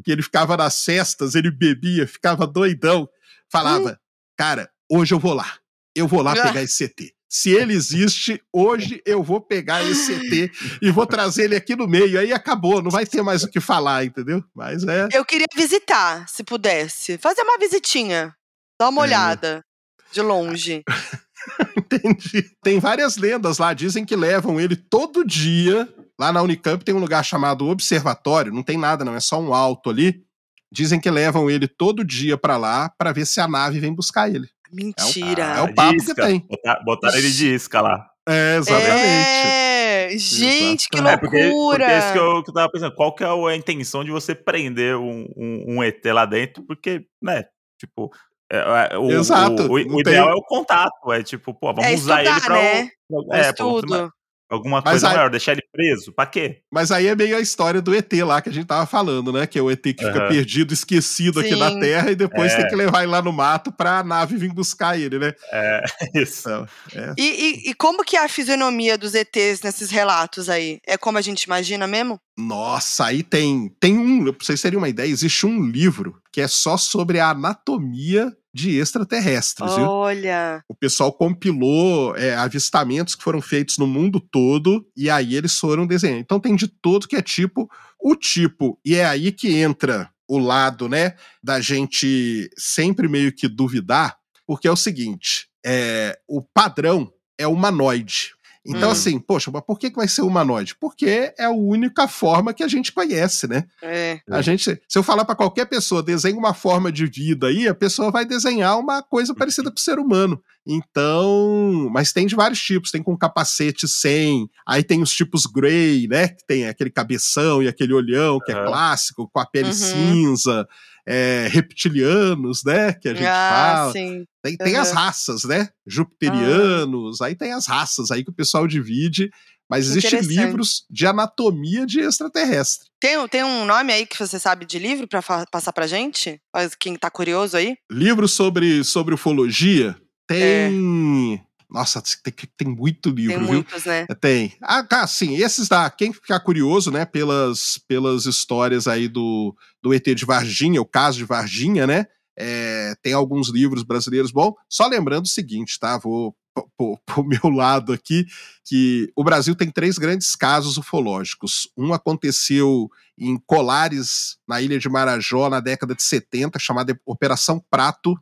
que 0.05 0.10
ele 0.10 0.22
ficava 0.22 0.55
nas 0.55 0.75
cestas, 0.75 1.36
ele 1.36 1.51
bebia, 1.51 2.07
ficava 2.07 2.48
doidão, 2.48 3.10
falava: 3.50 4.00
"Cara, 4.38 4.69
hoje 4.89 5.13
eu 5.13 5.19
vou 5.19 5.34
lá. 5.34 5.51
Eu 5.93 6.07
vou 6.07 6.22
lá 6.22 6.31
Ah. 6.31 6.36
pegar 6.60 6.63
esse 6.63 6.86
ET. 6.86 7.13
Se 7.29 7.50
ele 7.50 7.74
existe, 7.74 8.41
hoje 8.53 9.01
eu 9.05 9.22
vou 9.24 9.41
pegar 9.41 9.84
esse 9.84 10.13
ET 10.13 10.51
e 10.82 10.91
vou 10.91 11.05
trazer 11.05 11.46
ele 11.46 11.55
aqui 11.55 11.75
no 11.75 11.88
meio. 11.88 12.20
Aí 12.20 12.32
acabou, 12.32 12.82
não 12.82 12.91
vai 12.91 13.05
ter 13.05 13.22
mais 13.22 13.44
o 13.44 13.50
que 13.50 13.60
falar, 13.60 14.05
entendeu? 14.05 14.44
Mas 14.55 14.84
é. 14.84 15.10
Eu 15.12 15.25
queria 15.25 15.48
visitar, 15.55 16.27
se 16.29 16.44
pudesse. 16.44 17.17
Fazer 17.17 17.41
uma 17.41 17.58
visitinha. 17.58 18.34
Dar 18.79 18.89
uma 18.89 19.01
É. 19.01 19.03
olhada. 19.03 19.65
De 20.12 20.22
longe. 20.22 20.84
Entendi. 21.77 22.50
Tem 22.63 22.79
várias 22.79 23.17
lendas 23.17 23.58
lá, 23.58 23.74
dizem 23.74 24.05
que 24.05 24.15
levam 24.15 24.60
ele 24.60 24.75
todo 24.75 25.25
dia. 25.25 25.88
Lá 26.20 26.32
na 26.32 26.41
Unicamp 26.41 26.84
tem 26.86 26.96
um 26.96 27.00
lugar 27.00 27.24
chamado 27.24 27.67
Observatório, 27.67 28.53
não 28.53 28.63
tem 28.63 28.77
nada, 28.77 29.03
não, 29.03 29.15
é 29.15 29.20
só 29.20 29.39
um 29.39 29.53
alto 29.53 29.89
ali. 29.89 30.24
Dizem 30.72 31.00
que 31.00 31.10
levam 31.12 31.50
ele 31.50 31.67
todo 31.67 32.03
dia 32.03 32.38
pra 32.38 32.58
lá 32.58 32.89
pra 32.98 33.12
ver 33.12 33.25
se 33.25 33.39
a 33.39 33.48
nave 33.48 33.79
vem 33.79 33.94
buscar 33.94 34.29
ele. 34.34 34.48
Mentira. 34.72 35.43
é 35.43 35.62
o 35.62 35.67
de 35.67 35.74
papo 35.74 35.98
que 36.05 36.13
tem. 36.15 36.39
Botar- 36.48 36.84
Botaram 36.84 37.17
ele 37.17 37.31
de 37.31 37.53
isca 37.53 37.81
lá. 37.81 38.05
É, 38.27 38.57
exatamente. 38.57 38.95
É, 38.98 40.10
gente, 40.17 40.89
que 40.89 40.98
É, 41.00 41.17
porque, 41.17 41.43
loucura. 41.48 41.77
porque 41.86 41.91
é 41.91 42.00
isso 42.00 42.12
que 42.13 42.17
eu, 42.19 42.43
que 42.43 42.50
eu 42.50 42.53
tava 42.53 42.72
pensando. 42.72 42.95
Qual 42.95 43.13
que 43.15 43.24
é 43.24 43.27
a 43.27 43.55
intenção 43.55 44.03
de 44.03 44.12
você 44.12 44.34
prender 44.34 44.95
um, 44.98 45.25
um, 45.38 45.75
um 45.77 45.84
ET 45.84 46.03
lá 46.05 46.25
dentro? 46.25 46.63
Porque, 46.63 47.05
né, 47.22 47.43
tipo... 47.79 48.12
é- 48.51 48.89
é- 48.93 48.98
o, 48.98 49.12
Exato, 49.12 49.63
O, 49.63 49.67
o- 49.72 49.95
o 49.95 50.01
ideal 50.01 50.25
tem- 50.27 50.34
é 50.34 50.36
o 50.36 50.41
contato. 50.41 51.12
É 51.13 51.22
tipo, 51.24 51.53
pô, 51.53 51.67
vamos 51.74 51.86
É 51.86 51.93
usar 51.95 52.22
ele 52.22 52.29
estudar, 52.29 52.45
pra... 52.45 52.55
né? 52.55 52.89
o- 53.12 53.34
É 53.34 53.38
é, 53.39 53.41
pra 53.41 53.50
estudo. 53.51 54.12
alguma 54.50 54.81
Mas 54.81 54.91
coisa 54.93 55.07
aí- 55.10 55.15
maior. 55.15 55.29
Deixar 55.29 55.51
ele 55.53 55.63
preso. 55.75 56.12
Pra 56.13 56.25
quê? 56.25 56.60
Mas 56.72 56.91
aí 56.91 57.08
é 57.08 57.15
meio 57.15 57.36
a 57.38 57.39
história 57.41 57.82
do 57.82 57.94
ET 57.94 58.12
lá 58.24 58.41
que 58.41 58.50
a 58.50 58.51
gente 58.51 58.65
tava 58.67 58.86
falando, 58.86 59.32
né? 59.34 59.46
Que 59.46 59.60
é 59.60 59.62
o 59.62 59.70
ET 59.70 59.82
que 59.82 59.94
fica 60.05 60.20
Aham. 60.20 60.29
perdido, 60.29 60.74
esquecido 60.74 61.39
aqui 61.39 61.55
na 61.55 61.72
Sim. 61.72 61.79
Terra 61.79 62.12
e 62.12 62.15
depois 62.15 62.51
É. 62.53 62.58
tem 62.58 62.67
que 62.67 62.75
levar 62.75 63.03
ele 63.03 63.12
lá 63.12 63.22
no 63.22 63.32
mato 63.34 63.72
pra 63.72 64.03
nave 64.03 64.38
vir 64.38 64.53
buscar 64.53 65.00
ele, 65.00 65.20
né? 65.20 65.34
É 65.51 65.82
isso. 66.15 66.48
Então, 66.50 66.67
é. 66.96 67.13
E, 67.17 67.24
e- 67.67 67.70
e 67.70 67.74
como 67.74 68.03
que 68.03 68.15
é 68.15 68.24
a 68.24 68.29
fisionomia 68.29 68.98
dos 68.98 69.13
ETs 69.15 69.62
nesses 69.63 69.89
relatos 69.89 70.50
aí? 70.50 70.79
É 70.88 70.98
como 70.98 71.17
a 71.17 71.22
gente 71.22 71.44
imagina 71.44 71.86
mesmo? 71.88 72.20
Nossa, 72.38 73.05
aí 73.05 73.24
tem, 73.24 73.70
tem 73.79 73.98
um, 73.98 74.25
pra 74.25 74.46
vocês 74.46 74.62
terem 74.62 74.77
uma 74.77 74.89
ideia, 74.89 75.10
existe 75.10 75.46
um 75.46 75.63
livro 75.65 76.17
que 76.34 76.41
é 76.41 76.48
só 76.48 76.75
sobre 76.77 77.20
a 77.20 77.29
anatomia 77.29 78.32
de 78.53 78.77
extraterrestres. 78.79 79.75
viu? 79.75 79.86
Olha. 79.86 80.62
O 80.70 80.75
pessoal 80.75 81.12
compilou 81.12 82.15
é, 82.15 82.36
avistamentos 82.36 83.13
que 83.15 83.24
foram 83.24 83.41
feitos 83.41 83.77
no 83.77 83.86
mundo 83.88 84.20
todo 84.20 84.86
e 84.96 85.10
aí 85.10 85.36
eles 85.36 85.51
foram 85.65 85.88
desenhando. 85.88 86.19
Então 86.19 86.39
tem 86.39 86.55
de 86.55 86.67
todo 86.67 87.07
que 87.07 87.15
é 87.15 87.22
tipo. 87.22 87.69
O 88.00 88.15
tipo, 88.15 88.79
e 88.86 88.95
é 88.95 89.05
aí 89.05 89.31
que 89.31 89.55
entra 89.55 90.12
o 90.27 90.38
lado, 90.38 90.88
né, 90.88 91.15
da 91.43 91.60
gente 91.60 92.50
sempre 92.57 93.07
meio 93.07 93.31
que 93.31 93.48
duvidar, 93.48 94.17
porque 94.45 94.67
é 94.67 94.72
o 94.72 94.75
seguinte: 94.75 95.48
é, 95.65 96.17
o 96.27 96.41
padrão 96.41 97.12
é 97.38 97.48
humanoide. 97.48 98.35
Então, 98.67 98.89
Hum. 98.89 98.91
assim, 98.93 99.19
poxa, 99.19 99.51
mas 99.51 99.62
por 99.63 99.77
que, 99.77 99.91
que 99.91 99.95
vai 99.95 100.07
ser 100.07 100.24
humanoide? 100.24 100.75
Porque 100.79 101.34
é 101.38 101.45
a 101.45 101.51
única 101.51 102.07
forma 102.07 102.51
que 102.53 102.63
a 102.63 102.67
gente 102.67 102.91
conhece, 102.91 103.48
né? 103.48 103.65
É. 103.81 104.19
A 104.31 104.41
gente, 104.41 104.81
se 104.88 104.98
eu 104.98 105.03
falar 105.03 105.24
para 105.24 105.36
qualquer 105.36 105.65
pessoa, 105.65 106.01
desenhe 106.01 106.36
uma 106.38 106.53
forma 106.53 106.91
de 106.91 107.05
vida 107.05 107.48
aí, 107.48 107.67
a 107.67 107.75
pessoa 107.75 108.10
vai 108.10 108.25
desenhar 108.25 108.79
uma 108.79 109.03
coisa 109.03 109.36
parecida 109.36 109.69
com 109.69 109.77
o 109.77 109.79
ser 109.79 110.00
humano. 110.00 110.41
Então, 110.65 111.89
mas 111.91 112.12
tem 112.12 112.25
de 112.25 112.36
vários 112.36 112.60
tipos, 112.60 112.89
tem 112.89 113.03
com 113.03 113.15
capacete 113.17 113.88
sem, 113.88 114.50
aí 114.67 114.84
tem 114.84 115.01
os 115.01 115.12
tipos 115.13 115.45
grey, 115.45 116.07
né, 116.07 116.29
que 116.29 116.45
tem 116.48 116.67
aquele 116.67 116.89
cabeção 116.89 117.62
e 117.62 117.67
aquele 117.67 117.93
olhão, 117.93 118.39
que 118.43 118.51
é 118.51 118.55
Aham. 118.55 118.65
clássico, 118.65 119.29
com 119.31 119.39
a 119.39 119.45
pele 119.45 119.67
Uhum. 119.67 119.74
cinza, 119.74 120.67
é, 121.08 121.48
reptilianos, 121.52 122.64
né, 122.64 122.94
que 122.94 123.08
a 123.10 123.14
gente 123.14 123.28
ah, 123.28 123.76
fala. 123.78 123.92
sim. 123.92 124.26
Tem, 124.44 124.58
tem 124.58 124.76
as 124.76 124.90
Aham. 124.92 124.96
raças, 125.06 125.44
né? 125.44 125.70
Jupiterianos, 125.88 127.22
aí 127.22 127.36
tem 127.36 127.52
as 127.54 127.68
raças 127.68 128.12
aí 128.12 128.24
que 128.24 128.30
o 128.30 128.36
pessoal 128.36 128.68
divide, 128.68 129.30
mas 129.70 129.88
existem 129.88 130.20
livros 130.22 130.86
de 130.90 131.08
anatomia 131.08 131.86
de 131.86 132.00
extraterrestre. 132.00 132.88
Tem, 133.00 133.18
um- 133.18 133.28
tem 133.28 133.44
um 133.44 133.66
nome 133.66 133.92
aí 133.94 134.06
que 134.06 134.18
você 134.18 134.40
sabe 134.40 134.66
de 134.66 134.78
livro 134.80 135.08
pra 135.08 135.22
fa- 135.22 135.46
passar 135.52 135.74
pra 135.74 135.88
gente? 135.88 136.40
Quem 136.80 136.96
tá 136.96 137.10
curioso 137.10 137.58
aí? 137.58 137.76
Livros 137.92 138.32
sobre, 138.34 138.84
sobre 138.84 139.14
ufologia 139.16 139.96
tem. 140.28 141.45
Nossa, 141.69 142.01
tem, 142.24 142.34
tem 142.57 142.67
muito 142.67 143.10
livro, 143.10 143.34
É. 143.34 143.38
Tem 143.38 143.45
viu? 143.45 143.53
muitos, 143.53 143.86
né? 143.86 144.05
Tem. 144.19 144.53
Ah, 144.62 144.84
tá, 144.84 145.05
sim. 145.07 145.36
Esses 145.36 145.67
da. 145.67 145.89
Quem 145.89 146.13
ficar 146.13 146.39
curioso, 146.39 146.91
né, 146.91 147.05
pelas, 147.05 147.79
pelas 147.88 148.25
histórias 148.25 148.88
aí 148.88 149.07
do, 149.07 149.55
do 149.81 149.93
ET 149.93 150.05
de 150.05 150.25
Varginha, 150.25 150.81
o 150.81 150.86
caso 150.86 151.17
de 151.17 151.25
Varginha, 151.25 151.86
né? 151.86 152.07
é, 152.38 152.95
tem 153.01 153.13
alguns 153.13 153.50
livros 153.50 153.84
brasileiros. 153.84 154.31
Bom, 154.31 154.53
só 154.69 154.88
lembrando 154.88 155.25
o 155.25 155.29
seguinte, 155.29 155.79
tá? 155.79 155.98
Vou 155.98 156.36
pro, 156.77 157.00
pro 157.05 157.24
meu 157.24 157.50
lado 157.50 157.93
aqui, 157.93 158.25
que 158.63 159.12
o 159.15 159.24
Brasil 159.24 159.55
tem 159.55 159.72
três 159.72 159.98
grandes 159.98 160.36
casos 160.36 160.77
ufológicos. 160.77 161.69
Um 161.77 161.93
aconteceu 161.93 162.89
em 163.17 163.38
Colares, 163.45 164.38
na 164.48 164.62
ilha 164.62 164.77
de 164.77 164.89
Marajó, 164.89 165.50
na 165.50 165.60
década 165.60 165.95
de 165.95 166.03
70, 166.03 166.60
chamada 166.60 167.00
Operação 167.05 167.63
Prato. 167.69 168.19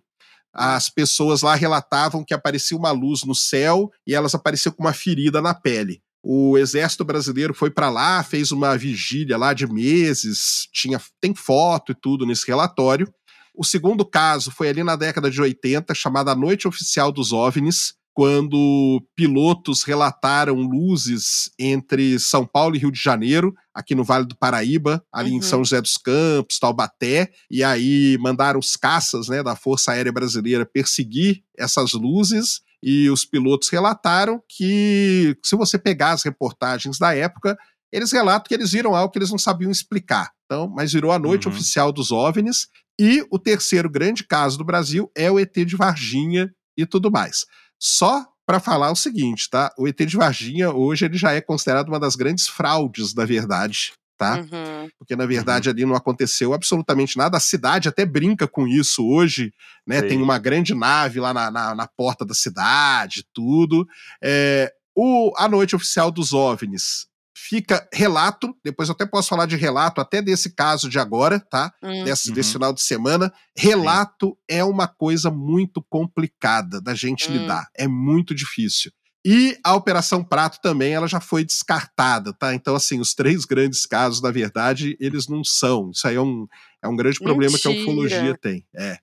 As 0.53 0.89
pessoas 0.89 1.41
lá 1.41 1.55
relatavam 1.55 2.23
que 2.23 2.33
aparecia 2.33 2.77
uma 2.77 2.91
luz 2.91 3.23
no 3.23 3.33
céu 3.33 3.89
e 4.05 4.13
elas 4.13 4.35
apareciam 4.35 4.71
com 4.71 4.83
uma 4.83 4.93
ferida 4.93 5.41
na 5.41 5.53
pele. 5.53 6.01
O 6.21 6.57
exército 6.57 7.03
brasileiro 7.03 7.53
foi 7.53 7.69
para 7.69 7.89
lá, 7.89 8.23
fez 8.23 8.51
uma 8.51 8.77
vigília 8.77 9.37
lá 9.37 9.53
de 9.53 9.67
meses, 9.67 10.69
tinha 10.71 11.01
tem 11.19 11.35
foto 11.35 11.91
e 11.91 11.95
tudo 11.95 12.25
nesse 12.25 12.47
relatório. 12.47 13.11
O 13.53 13.63
segundo 13.63 14.05
caso 14.05 14.49
foi 14.49 14.69
ali 14.69 14.83
na 14.83 14.95
década 14.95 15.29
de 15.29 15.41
80, 15.41 15.93
chamada 15.93 16.33
Noite 16.33 16.67
Oficial 16.67 17.11
dos 17.11 17.33
OVNIs, 17.33 17.93
quando 18.13 19.03
pilotos 19.15 19.83
relataram 19.83 20.55
luzes 20.55 21.49
entre 21.57 22.19
São 22.19 22.45
Paulo 22.45 22.75
e 22.75 22.79
Rio 22.79 22.91
de 22.91 23.01
Janeiro, 23.01 23.53
aqui 23.73 23.95
no 23.95 24.03
Vale 24.03 24.25
do 24.25 24.35
Paraíba, 24.37 25.03
ali 25.11 25.31
em 25.31 25.35
Uhum. 25.37 25.41
São 25.41 25.63
José 25.63 25.81
dos 25.81 25.97
Campos, 25.97 26.59
Taubaté, 26.59 27.31
e 27.49 27.63
aí 27.63 28.17
mandaram 28.21 28.59
os 28.59 28.75
caças 28.75 29.27
né, 29.27 29.41
da 29.41 29.55
Força 29.55 29.91
Aérea 29.93 30.11
Brasileira 30.11 30.65
perseguir 30.65 31.41
essas 31.57 31.93
luzes, 31.93 32.61
e 32.83 33.09
os 33.09 33.25
pilotos 33.25 33.69
relataram 33.69 34.41
que, 34.47 35.35
se 35.43 35.55
você 35.55 35.79
pegar 35.79 36.11
as 36.11 36.23
reportagens 36.23 36.99
da 36.99 37.15
época, 37.15 37.57
eles 37.91 38.11
relatam 38.11 38.47
que 38.47 38.53
eles 38.53 38.71
viram 38.71 38.95
algo 38.95 39.11
que 39.11 39.17
eles 39.19 39.31
não 39.31 39.37
sabiam 39.37 39.71
explicar. 39.71 40.31
Então, 40.45 40.67
mas 40.67 40.91
virou 40.93 41.11
a 41.11 41.17
noite 41.19 41.47
Uhum. 41.47 41.53
oficial 41.53 41.91
dos 41.91 42.11
OVNIs. 42.11 42.67
E 42.99 43.25
o 43.31 43.39
terceiro 43.39 43.89
grande 43.89 44.23
caso 44.23 44.57
do 44.57 44.63
Brasil 44.65 45.09
é 45.15 45.31
o 45.31 45.39
ET 45.39 45.53
de 45.65 45.75
Varginha 45.75 46.51
e 46.77 46.85
tudo 46.85 47.09
mais. 47.11 47.45
Só 47.79 48.25
para 48.45 48.59
falar 48.59 48.91
o 48.91 48.95
seguinte, 48.95 49.49
tá? 49.49 49.73
O 49.77 49.87
ET 49.87 49.97
de 49.97 50.17
Varginha 50.17 50.71
hoje 50.71 51.05
ele 51.05 51.17
já 51.17 51.31
é 51.31 51.41
considerado 51.41 51.89
uma 51.89 51.99
das 51.99 52.15
grandes 52.15 52.47
fraudes 52.47 53.13
da 53.13 53.25
verdade, 53.25 53.93
tá? 54.17 54.37
Uhum. 54.37 54.89
Porque 54.99 55.15
na 55.15 55.25
verdade 55.25 55.69
ali 55.69 55.85
não 55.85 55.95
aconteceu 55.95 56.53
absolutamente 56.53 57.17
nada. 57.17 57.37
A 57.37 57.41
cidade 57.41 57.87
até 57.87 58.05
brinca 58.05 58.47
com 58.47 58.67
isso 58.67 59.07
hoje, 59.07 59.53
né? 59.87 60.01
Sim. 60.01 60.07
Tem 60.09 60.21
uma 60.21 60.37
grande 60.37 60.73
nave 60.73 61.19
lá 61.19 61.33
na, 61.33 61.49
na, 61.49 61.75
na 61.75 61.87
porta 61.87 62.25
da 62.25 62.33
cidade, 62.33 63.25
tudo. 63.33 63.87
É, 64.21 64.73
o, 64.95 65.31
a 65.37 65.47
noite 65.47 65.75
oficial 65.75 66.11
dos 66.11 66.33
OVNIs 66.33 67.07
fica 67.49 67.87
relato, 67.93 68.55
depois 68.63 68.87
eu 68.89 68.93
até 68.93 69.05
posso 69.05 69.29
falar 69.29 69.45
de 69.45 69.55
relato 69.55 69.99
até 69.99 70.21
desse 70.21 70.53
caso 70.55 70.89
de 70.89 70.97
agora, 70.99 71.39
tá? 71.39 71.71
Hum. 71.83 72.03
Desse, 72.03 72.29
Uhum. 72.29 72.35
desse 72.35 72.53
final 72.53 72.73
de 72.73 72.81
semana. 72.81 73.31
Relato 73.57 74.37
é 74.49 74.63
uma 74.63 74.87
coisa 74.87 75.29
muito 75.31 75.83
complicada 75.89 76.79
da 76.81 76.93
gente 76.95 77.29
Hum. 77.29 77.33
lidar. 77.33 77.67
É 77.75 77.87
muito 77.87 78.33
difícil. 78.35 78.91
E 79.25 79.57
a 79.63 79.73
Operação 79.73 80.21
Prato 80.23 80.59
também, 80.61 80.93
ela 80.93 81.07
já 81.07 81.19
foi 81.21 81.45
descartada, 81.45 82.33
tá? 82.33 82.53
Então, 82.53 82.75
assim, 82.75 82.99
os 82.99 83.13
três 83.13 83.45
grandes 83.45 83.85
casos, 83.85 84.21
na 84.21 84.31
verdade, 84.31 84.97
eles 84.99 85.27
não 85.29 85.43
são. 85.43 85.91
Isso 85.91 86.05
aí 86.07 86.15
é 86.15 86.21
um, 86.21 86.45
é 86.83 86.87
um 86.89 86.95
grande 86.95 87.19
problema 87.19 87.57
que 87.57 87.65
a 87.67 87.71
Mentira. 87.71 87.89
ufologia 87.89 88.37
tem. 88.41 88.65
É. 88.75 88.97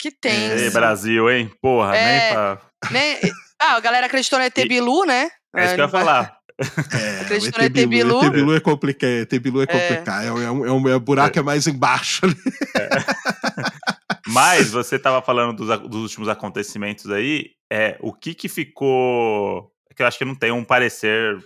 Que 0.00 0.08
Ei, 0.08 0.14
tenso. 0.20 0.72
Brasil, 0.72 1.28
hein? 1.28 1.50
Porra, 1.60 1.96
É. 1.96 2.18
nem 2.18 2.32
pra. 2.32 2.60
Nem- 2.90 3.18
Ah, 3.60 3.76
a 3.76 3.80
galera 3.80 4.06
acreditou 4.06 4.38
no 4.38 4.44
ET 4.44 4.56
E- 4.62 4.68
Bilu, 4.68 5.04
né? 5.06 5.28
É 5.56 5.64
isso 5.64 5.74
que 5.74 5.80
eu 5.80 5.84
ia 5.86 5.88
falar. 5.90 6.36
É, 6.60 7.20
Acreditou 7.22 7.58
o 7.58 7.62
no 7.62 7.64
ET 7.66 7.86
Bilu? 7.88 8.24
ET 8.24 8.32
Bilu 8.32 8.54
é 8.56 8.60
complicado. 8.60 9.10
ET 9.10 9.38
Bilu 9.38 9.62
é 9.62 9.66
complicado. 9.66 10.22
É, 10.24 10.26
é 10.26 10.32
um, 10.50 10.66
é 10.66 10.72
um 10.72 10.88
é 10.88 10.96
um 10.96 11.00
buraco 11.00 11.38
é 11.38 11.42
mais 11.42 11.66
embaixo. 11.66 12.24
ali. 12.26 12.36
Mas 14.28 14.70
você 14.70 14.98
tava 14.98 15.20
falando 15.20 15.54
dos, 15.64 15.78
dos 15.88 16.02
últimos 16.02 16.28
acontecimentos 16.28 17.10
aí, 17.10 17.50
é, 17.70 17.96
o 18.00 18.12
que 18.12 18.34
que 18.34 18.48
ficou... 18.48 19.70
é 19.90 19.94
Que 19.94 20.02
eu 20.02 20.06
acho 20.06 20.18
que 20.18 20.24
não 20.24 20.34
tem 20.34 20.50
um 20.50 20.64
parecer 20.64 21.36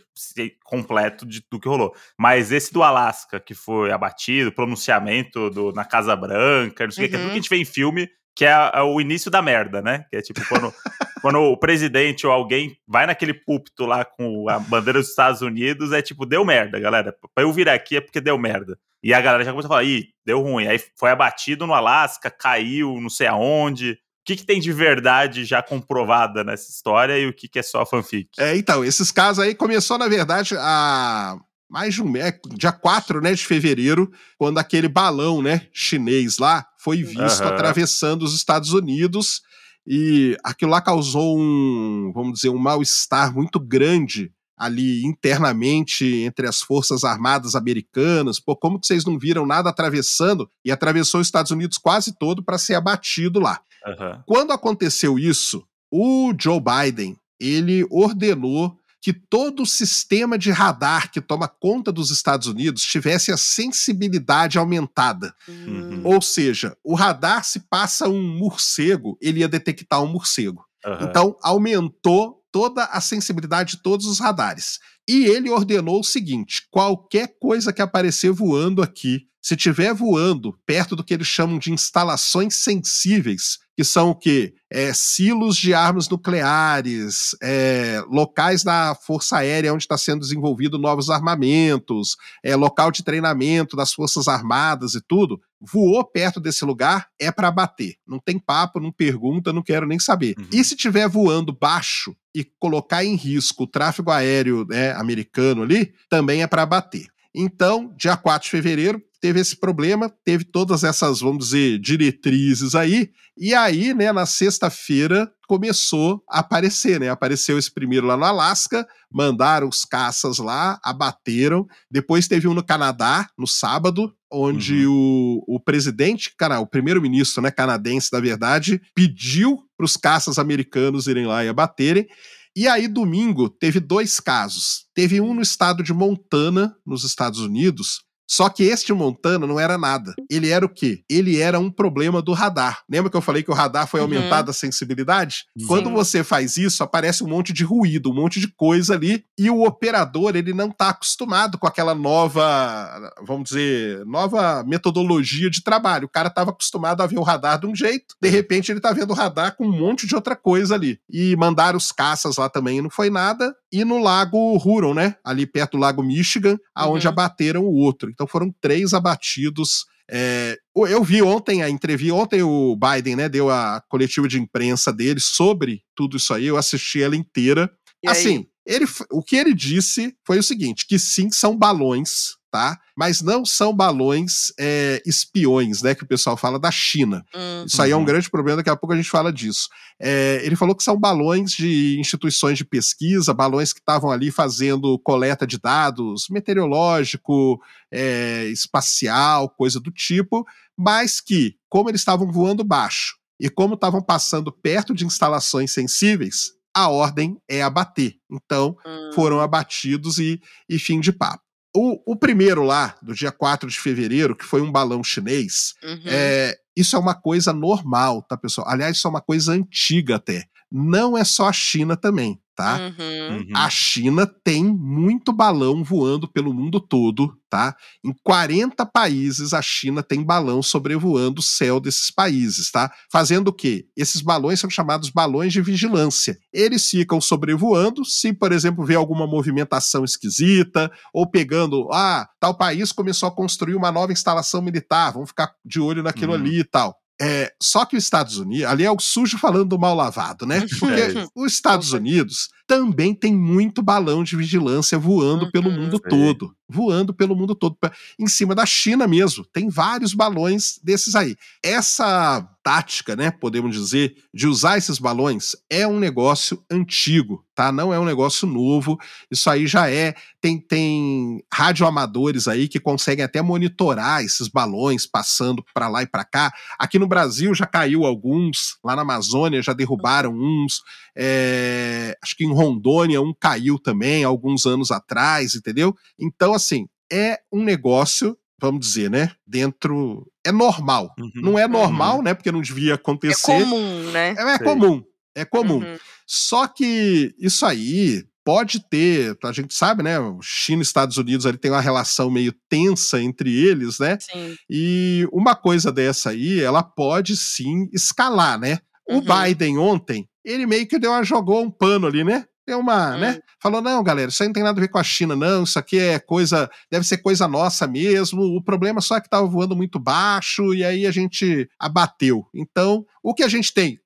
completo 0.64 1.27
de, 1.27 1.42
do 1.51 1.59
que 1.59 1.68
rolou. 1.68 1.92
Mas 2.16 2.53
esse 2.53 2.73
do 2.73 2.83
Alasca, 2.83 3.40
que 3.40 3.53
foi 3.55 3.90
abatido, 3.90 4.53
pronunciamento 4.53 5.51
do, 5.51 5.73
na 5.73 5.85
Casa 5.85 6.14
Branca, 6.14 6.85
não 6.85 6.92
sei 6.92 7.07
o 7.07 7.09
que, 7.09 7.11
que 7.11 7.16
é 7.16 7.18
tudo 7.18 7.27
Uhum. 7.29 7.33
que 7.35 7.38
a 7.38 7.42
gente 7.42 7.51
vê 7.51 7.57
em 7.57 7.64
filme, 7.64 8.09
que 8.35 8.44
é, 8.44 8.71
é 8.75 8.83
o 8.83 9.01
início 9.01 9.31
da 9.31 9.42
merda, 9.42 9.83
né? 9.83 10.05
Que 10.09 10.16
é 10.16 10.23
tipo 10.23 10.40
quando, 10.49 10.73
quando 11.20 11.38
o 11.38 11.57
presidente 11.57 12.26
ou 12.26 12.33
alguém 12.33 12.76
vai 12.87 13.07
naquele 13.07 13.35
púlpito 13.35 13.87
lá 13.87 14.04
com 14.04 14.48
a 14.48 14.59
bandeira 14.59 14.98
dos 14.98 15.11
Estados 15.11 15.40
Unidos, 15.40 15.92
é 15.92 16.02
tipo, 16.02 16.26
deu 16.26 16.44
merda, 16.44 16.78
galera. 16.78 17.14
Pra 17.35 17.44
eu 17.44 17.52
vir 17.52 17.68
aqui 17.68 17.96
é 17.96 18.00
porque 18.00 18.20
deu 18.20 18.38
merda. 18.38 18.78
E 19.02 19.14
a 19.14 19.20
galera 19.20 19.44
já 19.44 19.50
começou 19.50 19.68
a 19.68 19.76
falar, 19.76 19.85
ih, 19.85 20.09
deu 20.24 20.40
ruim. 20.40 20.66
Aí 20.66 20.81
foi 20.96 21.11
abatido 21.11 21.66
no 21.66 21.74
Alasca, 21.74 22.31
caiu, 22.31 23.00
não 23.00 23.09
sei 23.09 23.26
aonde. 23.26 23.92
O 23.92 23.96
que, 24.24 24.37
que 24.37 24.44
tem 24.44 24.61
de 24.61 24.72
verdade 24.72 25.44
já 25.44 25.62
comprovada 25.62 26.44
nessa 26.44 26.70
história 26.70 27.18
e 27.18 27.26
o 27.26 27.33
que, 27.33 27.48
que 27.48 27.59
é 27.59 27.62
só 27.62 27.87
fanfic? 27.87 28.28
É, 28.38 28.57
então, 28.57 28.85
esses 28.85 29.11
casos 29.11 29.42
aí 29.42 29.54
começou, 29.54 29.96
na 29.96 30.09
verdade, 30.09 30.54
a 30.59 31.38
mais 31.68 31.94
de 31.94 32.02
um 32.02 32.09
mês, 32.09 32.33
dia 32.57 32.72
4 32.72 33.20
né, 33.20 33.35
de 33.35 33.44
fevereiro, 33.44 34.11
quando 34.38 34.59
aquele 34.59 34.88
balão 34.88 35.42
né, 35.42 35.66
chinês 35.72 36.38
lá 36.38 36.66
foi 36.78 37.02
visto 37.02 37.42
Aham. 37.42 37.52
atravessando 37.52 38.22
os 38.22 38.35
Estados 38.35 38.72
Unidos 38.72 39.42
e 39.90 40.37
aquilo 40.44 40.70
lá 40.70 40.83
causou 40.83 41.38
um, 41.38 42.12
vamos 42.14 42.35
dizer, 42.35 42.51
um 42.51 42.59
mal-estar 42.59 43.35
muito 43.35 43.59
grande 43.59 44.31
ali 44.55 45.03
internamente 45.03 46.05
entre 46.05 46.46
as 46.46 46.61
forças 46.61 47.05
armadas 47.05 47.55
americanas. 47.55 48.38
Pô, 48.38 48.55
como 48.55 48.79
que 48.79 48.87
vocês 48.87 49.07
não 49.07 49.18
viram 49.18 49.46
nada 49.46 49.70
atravessando? 49.70 50.51
E 50.62 50.70
atravessou 50.70 51.20
os 51.20 51.27
Estados 51.27 51.53
Unidos 51.53 51.79
quase 51.79 52.12
todo 52.18 52.42
para 52.42 52.59
ser 52.59 52.74
abatido 52.74 53.40
lá. 53.40 53.61
Aham. 53.87 54.22
Quando 54.27 54.53
aconteceu 54.53 55.18
isso, 55.18 55.64
o 55.90 56.35
Joe 56.38 56.61
Biden 56.61 57.16
ele 57.40 57.87
ordenou 57.88 58.77
que 59.00 59.12
todo 59.12 59.62
o 59.62 59.66
sistema 59.66 60.37
de 60.37 60.50
radar 60.50 61.11
que 61.11 61.20
toma 61.20 61.48
conta 61.48 61.92
dos 61.92 62.11
Estados 62.11 62.46
Unidos 62.46 62.82
tivesse 62.82 63.30
a 63.30 63.37
sensibilidade 63.37 64.58
aumentada. 64.58 65.34
Uhum. 65.46 66.02
Ou 66.04 66.20
seja, 66.20 66.76
o 66.82 66.94
radar 66.94 67.44
se 67.44 67.61
passa 67.61 68.08
um 68.08 68.37
morcego, 68.38 69.16
ele 69.20 69.40
ia 69.40 69.48
detectar 69.48 70.02
um 70.02 70.08
morcego. 70.08 70.64
aham. 70.84 71.04
Então 71.04 71.37
aumentou 71.42 72.38
toda 72.50 72.84
a 72.84 73.00
sensibilidade 73.00 73.76
de 73.76 73.82
todos 73.82 74.06
os 74.06 74.18
radares. 74.18 74.78
E 75.08 75.24
ele 75.24 75.50
ordenou 75.50 76.00
o 76.00 76.04
seguinte: 76.04 76.66
qualquer 76.70 77.38
coisa 77.40 77.72
que 77.72 77.80
aparecer 77.80 78.32
voando 78.32 78.82
aqui, 78.82 79.26
se 79.40 79.54
estiver 79.54 79.94
voando 79.94 80.58
perto 80.66 80.96
do 80.96 81.04
que 81.04 81.14
eles 81.14 81.26
chamam 81.26 81.58
de 81.58 81.72
instalações 81.72 82.56
sensíveis, 82.56 83.58
que 83.78 83.84
são 83.84 84.10
o 84.10 84.14
quê? 84.16 84.54
É, 84.68 84.92
silos 84.92 85.56
de 85.56 85.72
armas 85.72 86.08
nucleares, 86.08 87.36
é, 87.40 88.02
locais 88.10 88.64
da 88.64 88.92
Força 88.92 89.36
Aérea 89.36 89.72
onde 89.72 89.84
está 89.84 89.96
sendo 89.96 90.18
desenvolvido 90.18 90.76
novos 90.76 91.10
armamentos, 91.10 92.16
é, 92.42 92.56
local 92.56 92.90
de 92.90 93.04
treinamento 93.04 93.76
das 93.76 93.92
Forças 93.92 94.26
Armadas 94.26 94.94
e 94.94 95.00
tudo, 95.00 95.40
voou 95.60 96.04
perto 96.04 96.40
desse 96.40 96.64
lugar, 96.64 97.06
é 97.20 97.30
para 97.30 97.52
bater. 97.52 97.94
Não 98.04 98.18
tem 98.18 98.36
papo, 98.36 98.80
não 98.80 98.90
pergunta, 98.90 99.52
não 99.52 99.62
quero 99.62 99.86
nem 99.86 100.00
saber. 100.00 100.34
Uhum. 100.36 100.48
E 100.52 100.64
se 100.64 100.74
tiver 100.74 101.08
voando 101.08 101.56
baixo 101.56 102.16
e 102.34 102.44
colocar 102.58 103.04
em 103.04 103.14
risco 103.14 103.62
o 103.62 103.68
tráfego 103.68 104.10
aéreo 104.10 104.66
né, 104.68 104.90
americano 104.94 105.62
ali, 105.62 105.94
também 106.10 106.42
é 106.42 106.48
para 106.48 106.66
bater. 106.66 107.06
Então, 107.32 107.94
dia 107.96 108.16
4 108.16 108.46
de 108.46 108.50
fevereiro, 108.50 109.00
teve 109.20 109.40
esse 109.40 109.57
problema, 109.57 110.12
teve 110.24 110.44
todas 110.44 110.85
essas, 110.85 111.20
vamos 111.20 111.46
dizer, 111.46 111.78
diretrizes 111.78 112.74
aí, 112.74 113.11
e 113.40 113.54
aí, 113.54 113.94
né, 113.94 114.12
na 114.12 114.26
sexta-feira 114.26 115.31
começou 115.46 116.22
a 116.28 116.40
aparecer, 116.40 116.98
né? 116.98 117.09
Apareceu 117.09 117.57
esse 117.57 117.72
primeiro 117.72 118.07
lá 118.07 118.16
no 118.16 118.24
Alasca, 118.24 118.87
mandaram 119.11 119.68
os 119.68 119.85
caças 119.85 120.38
lá, 120.38 120.78
abateram. 120.83 121.66
Depois 121.90 122.26
teve 122.26 122.48
um 122.48 122.54
no 122.54 122.64
Canadá, 122.64 123.28
no 123.38 123.46
sábado, 123.46 124.12
onde 124.31 124.87
Uhum. 124.87 125.44
o, 125.46 125.57
o 125.57 125.61
presidente, 125.61 126.35
cara, 126.37 126.59
o 126.59 126.66
primeiro-ministro, 126.66 127.40
né, 127.40 127.50
canadense, 127.50 128.12
na 128.12 128.20
verdade, 128.20 128.83
pediu 128.94 129.59
para 129.76 129.87
os 129.87 129.96
caças 129.96 130.38
americanos 130.38 131.07
irem 131.07 131.26
lá 131.26 131.44
e 131.44 131.48
abaterem. 131.48 132.09
E 132.57 132.66
aí, 132.66 132.88
domingo, 132.88 133.48
teve 133.48 133.78
dois 133.78 134.18
casos. 134.18 134.87
Teve 134.92 135.20
um 135.20 135.33
no 135.33 135.40
estado 135.40 135.81
de 135.81 135.94
Montana, 135.94 136.74
nos 136.85 137.04
Estados 137.04 137.38
Unidos. 137.38 138.00
Só 138.30 138.48
que 138.48 138.64
este 138.64 138.92
Montana 138.92 139.46
não 139.46 139.58
era 139.58 139.78
nada. 139.78 140.14
Ele 140.30 140.50
era 140.50 140.64
o 140.64 140.68
quê? 140.68 141.02
Ele 141.08 141.38
era 141.40 141.58
um 141.58 141.70
problema 141.70 142.20
do 142.20 142.32
radar. 142.32 142.82
Lembra 142.88 143.10
que 143.10 143.16
eu 143.16 143.22
falei 143.22 143.42
que 143.42 143.50
o 143.50 143.54
radar 143.54 143.86
foi 143.86 144.00
Uhum. 144.00 144.06
aumentado 144.06 144.50
a 144.50 144.54
sensibilidade? 144.54 145.46
Sim. 145.58 145.66
Quando 145.66 145.90
você 145.90 146.22
faz 146.22 146.56
isso, 146.56 146.82
aparece 146.84 147.24
um 147.24 147.28
monte 147.28 147.52
de 147.52 147.64
ruído, 147.64 148.10
um 148.10 148.14
monte 148.14 148.38
de 148.38 148.48
coisa 148.48 148.94
ali, 148.94 149.24
e 149.38 149.48
o 149.50 149.62
operador, 149.64 150.36
ele 150.36 150.52
não 150.52 150.68
está 150.68 150.90
acostumado 150.90 151.56
com 151.58 151.66
aquela 151.66 151.94
nova, 151.94 153.12
vamos 153.26 153.48
dizer, 153.50 154.04
nova 154.06 154.62
metodologia 154.64 155.50
de 155.50 155.62
trabalho. 155.62 156.06
O 156.06 156.10
cara 156.10 156.28
estava 156.28 156.50
acostumado 156.50 157.02
a 157.02 157.06
ver 157.06 157.18
o 157.18 157.22
radar 157.22 157.58
de 157.60 157.66
um 157.66 157.74
jeito, 157.74 158.14
de 158.20 158.28
repente 158.28 158.70
ele 158.70 158.78
está 158.78 158.92
vendo 158.92 159.10
o 159.10 159.14
radar 159.14 159.56
com 159.56 159.66
um 159.66 159.72
monte 159.78 160.06
de 160.06 160.14
outra 160.14 160.36
coisa 160.36 160.74
ali. 160.74 160.98
E 161.10 161.34
mandaram 161.36 161.76
os 161.78 161.90
caças 161.92 162.36
lá 162.36 162.48
também, 162.48 162.80
não 162.82 162.90
foi 162.90 163.10
nada. 163.10 163.54
E 163.70 163.84
no 163.84 163.98
lago 164.02 164.56
Huron, 164.56 164.94
né? 164.94 165.16
Ali 165.22 165.46
perto 165.46 165.72
do 165.72 165.78
lago 165.80 166.02
Michigan, 166.02 166.56
aonde 166.74 167.06
Uhum. 167.06 167.12
abateram 167.12 167.64
o 167.64 167.74
outro. 167.74 168.10
Então 168.18 168.26
foram 168.26 168.52
três 168.61 168.92
abatidos. 168.92 169.87
É, 170.11 170.59
eu 170.74 171.04
vi 171.04 171.22
ontem 171.22 171.62
a 171.62 171.70
entrevista, 171.70 172.14
ontem 172.14 172.42
o 172.42 172.76
Biden, 172.76 173.14
né, 173.14 173.28
deu 173.28 173.48
a 173.48 173.81
coletiva 173.88 174.26
de 174.26 174.40
imprensa 174.40 174.92
dele 174.92 175.20
sobre 175.20 175.85
tudo 175.94 176.16
isso 176.16 176.35
aí, 176.35 176.46
eu 176.46 176.57
assisti 176.57 177.00
ela 177.00 177.14
inteira. 177.14 177.70
E 178.02 178.09
aí? 178.09 178.16
assim, 178.16 178.46
ele, 178.66 178.87
o 179.12 179.22
que 179.22 179.37
ele 179.37 179.54
disse 179.54 180.16
foi 180.26 180.38
o 180.38 180.42
seguinte: 180.42 180.85
que 180.88 180.98
sim, 180.98 181.31
são 181.31 181.57
balões, 181.57 182.37
tá? 182.50 182.76
Mas 182.98 183.22
não 183.22 183.44
são 183.44 183.72
balões 183.72 184.52
é, 184.58 185.00
espiões, 185.06 185.82
né? 185.82 185.94
Que 185.94 186.02
o 186.02 186.06
pessoal 186.06 186.37
fala 186.37 186.58
da 186.58 186.70
China. 186.72 187.24
Hum. 187.32 187.64
Isso 187.64 187.80
aí 187.80 187.92
é 187.92 187.96
um 187.96 188.00
Uhum. 188.00 188.04
grande 188.04 188.28
problema, 188.28 188.56
daqui 188.56 188.70
a 188.70 188.76
pouco 188.76 188.92
a 188.92 188.96
gente 188.96 189.08
fala 189.08 189.32
disso. 189.32 189.68
É, 190.00 190.40
ele 190.42 190.56
falou 190.56 190.74
que 190.74 190.82
são 190.82 190.98
balões 190.98 191.52
de 191.52 191.96
instituições 192.00 192.58
de 192.58 192.64
pesquisa, 192.64 193.32
balões 193.32 193.72
que 193.72 193.78
estavam 193.78 194.11
ali 194.11 194.32
fazendo 194.32 194.98
coleta 194.98 195.46
de 195.46 195.58
dados 195.61 196.26
meteorológico, 196.28 197.61
é, 197.92 198.46
espacial, 198.46 199.48
coisa 199.48 199.78
do 199.78 199.90
tipo, 199.92 200.44
mas 200.76 201.20
que, 201.20 201.54
como 201.68 201.88
eles 201.88 202.00
estavam 202.00 202.30
voando 202.32 202.64
baixo 202.64 203.16
e 203.40 203.48
como 203.48 203.74
estavam 203.74 204.02
passando 204.02 204.50
perto 204.50 204.92
de 204.92 205.04
instalações 205.06 205.72
sensíveis, 205.72 206.52
a 206.74 206.88
ordem 206.88 207.37
é 207.48 207.62
abater. 207.62 208.14
Então, 208.30 208.76
Hum. 208.84 209.11
foram 209.14 209.40
abatidos 209.40 210.18
e, 210.18 210.40
e 210.68 210.78
fim 210.78 210.98
de 211.00 211.12
papo. 211.12 211.42
O, 211.78 212.12
o 212.12 212.16
primeiro 212.16 212.62
lá, 212.64 212.94
do 213.00 213.14
dia 213.14 213.30
4 213.30 213.68
de 213.70 213.78
fevereiro, 213.78 214.34
que 214.34 214.44
foi 214.44 214.60
um 214.60 214.72
balão 214.72 215.04
chinês, 215.04 215.74
Uhum. 215.82 216.02
é, 216.06 216.56
isso 216.76 216.96
é 216.96 216.98
uma 216.98 217.14
coisa 217.14 217.52
normal, 217.52 218.22
tá, 218.22 218.36
pessoal? 218.36 218.68
Aliás, 218.68 218.96
isso 218.96 219.06
é 219.06 219.10
uma 219.10 219.20
coisa 219.20 219.52
antiga 219.52 220.16
até. 220.16 220.44
Não 220.70 221.16
é 221.16 221.24
só 221.24 221.48
a 221.48 221.52
China 221.52 221.96
também, 221.96 222.40
tá? 222.59 222.92
Uhum. 222.99 223.47
A 223.55 223.71
China 223.71 224.27
tem 224.27 224.64
muito 224.64 225.33
balão 225.33 225.85
voando 225.85 226.27
pelo 226.27 226.53
mundo 226.53 226.81
todo, 226.81 227.33
tá? 227.49 227.77
Em 228.05 228.12
40 228.25 228.85
países 228.85 229.55
a 229.55 229.62
China 229.62 230.03
tem 230.03 230.25
balão 230.25 230.61
sobrevoando 230.61 231.38
o 231.38 231.42
céu 231.42 231.79
desses 231.79 232.11
países, 232.11 232.73
tá? 232.73 232.90
Fazendo 233.12 233.49
o 233.49 233.53
quê? 233.53 233.87
Esses 233.97 234.21
balões 234.21 234.59
são 234.59 234.68
chamados 234.68 235.09
balões 235.09 235.53
de 235.53 235.62
vigilância. 235.62 236.37
Eles 236.53 236.90
ficam 236.90 237.21
sobrevoando, 237.21 238.05
se, 238.05 238.33
por 238.33 238.51
exemplo, 238.51 238.85
vê 238.85 238.97
alguma 238.97 239.25
movimentação 239.25 240.05
esquisita, 240.05 240.90
ou 241.14 241.31
pegando, 241.31 241.88
ah, 241.92 242.29
tal 242.40 242.57
país 242.57 242.90
começou 242.90 243.29
a 243.29 243.33
construir 243.33 243.77
uma 243.77 243.92
nova 243.92 244.12
instalação 244.12 244.61
militar, 244.61 245.12
vamos 245.12 245.29
ficar 245.29 245.53
de 245.64 245.79
olho 245.79 246.03
naquilo 246.03 246.33
Uhum. 246.33 246.38
ali 246.38 246.59
e 246.59 246.64
tal. 246.64 246.97
É, 247.20 247.52
só 247.61 247.85
que 247.85 247.96
os 247.96 248.04
Estados 248.04 248.37
Unidos, 248.38 248.66
ali 248.66 248.85
é 248.85 248.90
o 248.90 248.98
sujo 249.00 249.37
falando 249.38 249.70
do 249.70 249.78
mal 249.78 249.94
lavado, 249.94 250.46
né? 250.46 250.64
Porque 250.78 251.00
É 251.00 251.26
os 251.35 251.52
Estados 251.52 251.92
Unidos 251.92 252.48
também 252.66 253.12
tem 253.14 253.35
muito 253.35 253.83
balão 253.83 254.22
de 254.22 254.37
vigilância 254.37 254.98
voando 254.98 255.50
pelo 255.50 255.68
Uhum. 255.68 255.81
mundo 255.85 255.98
Sei. 256.00 256.11
todo. 256.11 256.54
Voando 256.68 257.12
pelo 257.14 257.35
mundo 257.35 257.54
todo. 257.54 257.76
Em 258.20 258.26
cima 258.26 258.54
da 258.54 258.64
China 258.66 259.09
mesmo. 259.09 259.44
Tem 259.52 259.68
vários 259.68 260.14
balões 260.14 260.78
desses 260.83 261.14
aí. 261.16 261.35
Essa 261.64 262.46
tática, 262.68 263.16
né, 263.16 263.31
podemos 263.31 263.74
dizer, 263.74 264.14
de 264.35 264.46
usar 264.46 264.76
esses 264.76 264.98
balões 264.98 265.57
é 265.70 265.88
um 265.88 265.98
negócio 265.98 266.62
antigo, 266.70 267.42
tá? 267.54 267.72
Não 267.72 267.94
é 267.94 267.98
um 267.98 268.04
negócio 268.04 268.46
novo. 268.46 268.98
Isso 269.31 269.48
aí 269.48 269.66
já 269.66 269.90
é. 269.90 270.14
Tem, 270.38 270.61
tem 270.61 271.42
radioamadores 271.50 272.46
aí 272.46 272.68
que 272.68 272.78
conseguem 272.78 273.24
até 273.24 273.40
monitorar 273.40 274.22
esses 274.22 274.48
balões 274.48 275.07
passando 275.07 275.64
para 275.72 275.88
lá 275.88 276.02
e 276.02 276.07
para 276.07 276.26
cá. 276.26 276.52
Aqui 276.78 276.98
no 276.98 277.09
Brasil 277.09 277.54
já 277.54 277.64
caiu 277.64 278.04
alguns, 278.04 278.76
lá 278.85 278.94
na 278.94 279.00
Amazônia 279.00 279.62
já 279.62 279.72
derrubaram 279.72 280.35
uns. 280.35 280.83
É, 281.16 282.18
acho 282.22 282.37
que 282.37 282.44
em 282.44 282.52
Rondônia 282.52 283.22
um 283.22 283.33
caiu 283.33 283.78
também 283.78 284.24
alguns 284.24 284.66
anos 284.66 284.90
atrás, 284.90 285.54
entendeu? 285.54 285.96
Então, 286.20 286.52
assim, 286.52 286.87
é 287.11 287.38
um 287.50 287.64
negócio, 287.64 288.37
vamos 288.61 288.81
dizer, 288.87 289.11
né? 289.11 289.31
Dentro. 289.47 290.27
É 290.44 290.53
normal. 290.53 291.14
Uhum. 291.18 291.31
Não 291.37 291.59
é 291.59 291.66
normal, 291.68 292.23
né? 292.23 292.35
Porque 292.35 292.53
não 292.53 292.61
devia 292.61 292.92
É 292.92 292.94
acontecer. 292.94 293.47
comum, 293.47 294.11
né? 294.11 294.35
É, 294.37 294.42
é 294.55 294.59
comum. 294.59 295.03
É 295.35 295.44
comum. 295.44 295.79
Uhum. 295.79 295.99
Só 296.27 296.66
que 296.66 297.35
isso 297.38 297.64
aí 297.64 298.25
pode 298.44 298.81
ter, 298.88 299.37
a 299.44 299.53
gente 299.53 299.75
sabe, 299.75 300.03
né? 300.03 300.18
o 300.18 300.40
China 300.40 300.81
e 300.81 300.83
Estados 300.83 301.18
Unidos 301.18 301.44
ali 301.44 301.59
tem 301.59 301.71
uma 301.71 301.83
relação 301.83 302.31
meio 302.31 302.53
tensa 302.68 303.21
entre 303.21 303.55
eles, 303.55 303.99
né? 303.99 304.16
Sim. 304.21 304.57
E 304.71 305.29
uma 305.33 305.55
coisa 305.55 305.92
dessa 305.92 306.31
aí, 306.31 306.59
ela 306.61 306.83
pode 306.83 307.37
sim 307.37 307.88
escalar, 307.92 308.59
né? 308.59 308.79
O 309.07 309.16
Uhum. 309.16 309.23
Biden 309.25 309.79
ontem, 309.79 310.27
ele 310.44 310.66
meio 310.66 310.87
que 310.87 310.99
deu 310.99 311.11
uma, 311.11 311.23
jogou 311.23 311.62
um 311.62 311.71
pano 311.71 312.07
ali, 312.07 312.25
né? 312.25 312.44
Deu 312.68 312.81
uma, 312.81 313.16
Hum. 313.16 313.18
né? 313.20 313.38
Falou, 313.62 313.81
não, 313.81 314.02
galera, 314.04 314.28
isso 314.28 314.42
aí 314.42 314.48
não 314.48 314.52
tem 314.52 314.62
nada 314.62 314.78
a 314.78 314.81
ver 314.83 314.88
com 314.88 314.98
a 314.98 315.02
China, 315.02 315.35
não. 315.35 315.62
Isso 315.64 315.78
aqui 315.78 315.98
é 315.98 316.18
coisa, 316.18 316.68
deve 316.92 317.07
ser 317.07 317.16
coisa 317.16 317.48
nossa 317.48 317.87
mesmo. 317.87 318.42
O 318.42 318.62
problema 318.62 319.00
só 319.00 319.16
é 319.16 319.20
que 319.22 319.28
tava 319.31 319.46
voando 319.46 319.74
muito 319.74 319.98
baixo 319.98 320.74
e 320.74 320.85
aí 320.85 321.07
a 321.07 321.11
gente 321.11 321.66
abateu. 321.81 322.44
Então, 322.54 323.07
o 323.22 323.33
que 323.33 323.42
a 323.42 323.48
gente 323.48 323.72
tem 323.72 323.98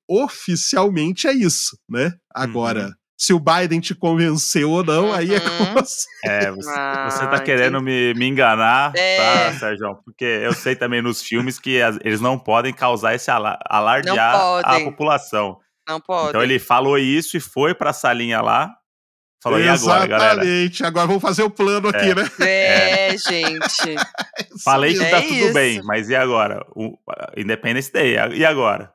oficialmente 0.47 1.27
é 1.27 1.33
isso, 1.33 1.77
né? 1.89 2.13
Agora, 2.33 2.85
Uhum. 2.85 2.91
se 3.17 3.33
o 3.33 3.39
Biden 3.39 3.81
te 3.81 3.93
convenceu 3.93 4.71
ou 4.71 4.81
não, 4.83 5.11
aí 5.13 5.33
é 5.35 5.39
com 5.41 5.49
Uhum. 5.49 5.73
você. 5.73 6.05
É, 6.23 6.49
você, 6.51 6.69
você 6.69 7.23
Ah, 7.25 7.27
tá 7.31 7.39
querendo 7.41 7.81
me, 7.81 8.13
me 8.13 8.25
enganar, 8.27 8.93
É. 8.95 9.17
tá, 9.51 9.59
Sérgio? 9.59 9.93
Porque 10.05 10.23
eu 10.23 10.53
sei 10.53 10.73
também 10.73 11.01
nos 11.01 11.21
filmes 11.21 11.59
que 11.59 11.81
as- 11.81 11.99
eles 12.01 12.21
não 12.21 12.39
podem 12.39 12.73
causar 12.73 13.13
esse 13.13 13.29
ala- 13.29 13.59
alardear 13.69 14.35
a 14.63 14.79
população. 14.85 15.57
Não 15.87 15.99
pode. 15.99 16.29
Então 16.29 16.41
ele 16.43 16.59
falou 16.59 16.97
isso 16.97 17.35
e 17.37 17.39
foi 17.39 17.73
pra 17.73 17.91
salinha 17.93 18.41
lá. 18.41 18.73
Falou, 19.43 19.59
e 19.59 19.67
agora, 19.67 20.05
galera? 20.07 20.33
Exatamente. 20.45 20.85
Agora 20.85 21.07
vamos 21.07 21.21
fazer 21.21 21.43
o 21.43 21.49
plano 21.49 21.89
aqui, 21.89 22.11
É. 22.11 22.15
né? 22.15 22.29
É, 22.39 23.17
gente. 23.17 23.95
Falei 24.63 24.93
que 24.93 25.03
É 25.03 25.09
tá 25.09 25.21
tudo 25.21 25.33
isso. 25.33 25.53
bem, 25.53 25.81
mas 25.83 26.09
e 26.09 26.15
agora? 26.15 26.65
O 26.73 26.97
Independence 27.35 27.91
Day, 27.91 28.15
e 28.35 28.45
agora? 28.45 28.93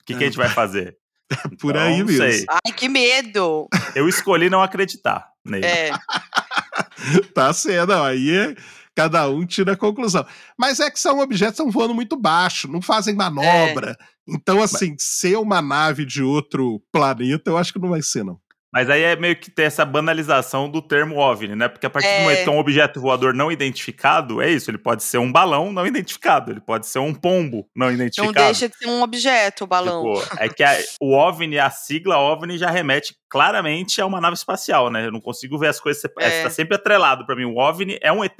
O 0.00 0.04
que, 0.06 0.14
que 0.14 0.22
a 0.22 0.26
gente 0.26 0.36
vai 0.36 0.48
fazer? 0.48 0.96
Por 1.60 1.70
Então, 1.74 1.82
aí 1.82 2.04
mesmo. 2.04 2.16
sei. 2.30 2.44
Ai, 2.48 2.72
que 2.72 2.88
medo. 2.88 3.68
Eu 3.96 4.08
escolhi 4.08 4.48
não 4.48 4.62
acreditar 4.62 5.28
nele. 5.44 5.66
É. 5.66 5.90
Tá 7.34 7.50
não, 7.88 8.04
aí 8.04 8.30
é- 8.36 8.54
cada 8.94 9.28
um 9.28 9.46
tira 9.46 9.72
a 9.72 9.76
conclusão. 9.76 10.26
Mas 10.58 10.80
é 10.80 10.90
que 10.90 11.00
são 11.00 11.18
objetos 11.20 11.56
que 11.56 11.62
estão 11.62 11.70
voando 11.70 11.94
muito 11.94 12.16
baixo, 12.16 12.68
não 12.70 12.82
fazem 12.82 13.14
manobra. 13.14 13.96
Então, 14.30 14.62
assim, 14.62 14.94
ser 14.98 15.36
uma 15.36 15.60
nave 15.62 16.04
de 16.04 16.22
outro 16.22 16.80
planeta, 16.92 17.50
eu 17.50 17.58
acho 17.58 17.72
que 17.72 17.78
não 17.78 17.90
vai 17.90 18.02
ser, 18.02 18.24
não. 18.24 18.38
Mas 18.72 18.88
aí 18.88 19.02
é 19.02 19.16
meio 19.16 19.34
que 19.34 19.50
ter 19.50 19.64
essa 19.64 19.84
banalização 19.84 20.70
do 20.70 20.80
termo 20.80 21.16
OVNI, 21.16 21.56
né? 21.56 21.66
Porque 21.68 21.86
a 21.86 21.90
partir 21.90 22.06
É. 22.06 22.18
do 22.18 22.22
momento 22.22 22.44
que 22.44 22.48
é 22.48 22.52
um 22.52 22.58
objeto 22.60 23.00
voador 23.00 23.34
não 23.34 23.50
identificado, 23.50 24.40
é 24.40 24.48
isso. 24.48 24.70
Ele 24.70 24.78
pode 24.78 25.02
ser 25.02 25.18
um 25.18 25.32
balão 25.32 25.72
não 25.72 25.84
identificado, 25.84 26.52
ele 26.52 26.60
pode 26.60 26.86
ser 26.86 27.00
um 27.00 27.12
pombo 27.12 27.66
não 27.74 27.88
Não 27.88 27.92
identificado. 27.94 28.32
deixa 28.44 28.68
de 28.68 28.76
ser 28.76 28.86
um 28.86 29.02
objeto, 29.02 29.64
o 29.64 29.66
balão. 29.66 30.14
Tipo, 30.14 30.36
é 30.38 30.48
que 30.48 30.62
a- 30.62 30.78
o 31.00 31.12
OVNI, 31.16 31.58
a 31.58 31.68
sigla 31.68 32.16
OVNI 32.18 32.58
já 32.58 32.70
remete 32.70 33.12
claramente 33.28 34.00
a 34.00 34.06
uma 34.06 34.20
nave 34.20 34.34
espacial, 34.34 34.88
né? 34.88 35.04
Eu 35.06 35.10
não 35.10 35.20
consigo 35.20 35.58
ver 35.58 35.66
as 35.66 35.80
coisas 35.80 36.00
separadas. 36.00 36.36
É. 36.36 36.42
Tá 36.44 36.50
sempre 36.50 36.76
atrelado 36.76 37.26
pra 37.26 37.34
mim. 37.34 37.46
O 37.46 37.56
OVNI 37.58 37.98
é 38.00 38.12
um 38.12 38.22
ET. 38.24 38.36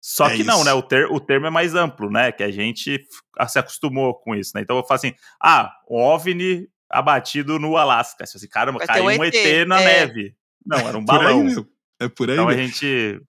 Só 0.00 0.28
É 0.28 0.36
que 0.36 0.44
não, 0.44 0.56
isso. 0.56 0.64
né? 0.64 0.72
O, 0.72 0.82
ter- 0.82 1.06
o 1.10 1.18
termo 1.18 1.46
é 1.46 1.50
mais 1.50 1.74
amplo, 1.74 2.10
né? 2.10 2.30
Que 2.32 2.42
a 2.42 2.50
gente 2.50 3.04
se 3.48 3.58
acostumou 3.58 4.14
com 4.14 4.34
isso, 4.34 4.52
né? 4.54 4.60
Então 4.60 4.76
eu 4.76 4.82
falo 4.84 4.96
assim: 4.96 5.12
ah, 5.42 5.70
um 5.90 5.98
OVNI 6.00 6.68
abatido 6.90 7.58
no 7.58 7.76
Alasca. 7.76 8.24
Assim, 8.24 8.48
caramba, 8.48 8.78
Vai 8.78 8.86
ter 8.86 8.92
caiu 8.92 9.20
um 9.20 9.24
ET, 9.24 9.34
ET, 9.34 9.66
na 9.68 9.80
é. 9.80 9.84
neve. 9.84 10.34
Não, 10.64 10.78
era 10.78 10.96
um 10.98 11.04
Por 11.04 11.14
aí 11.20 11.24
balão. 11.24 11.66
É 12.00 12.08
por 12.08 12.28
aí 12.30 12.36
Então 12.36 12.48
a 12.48 12.56
gente 12.56 13.20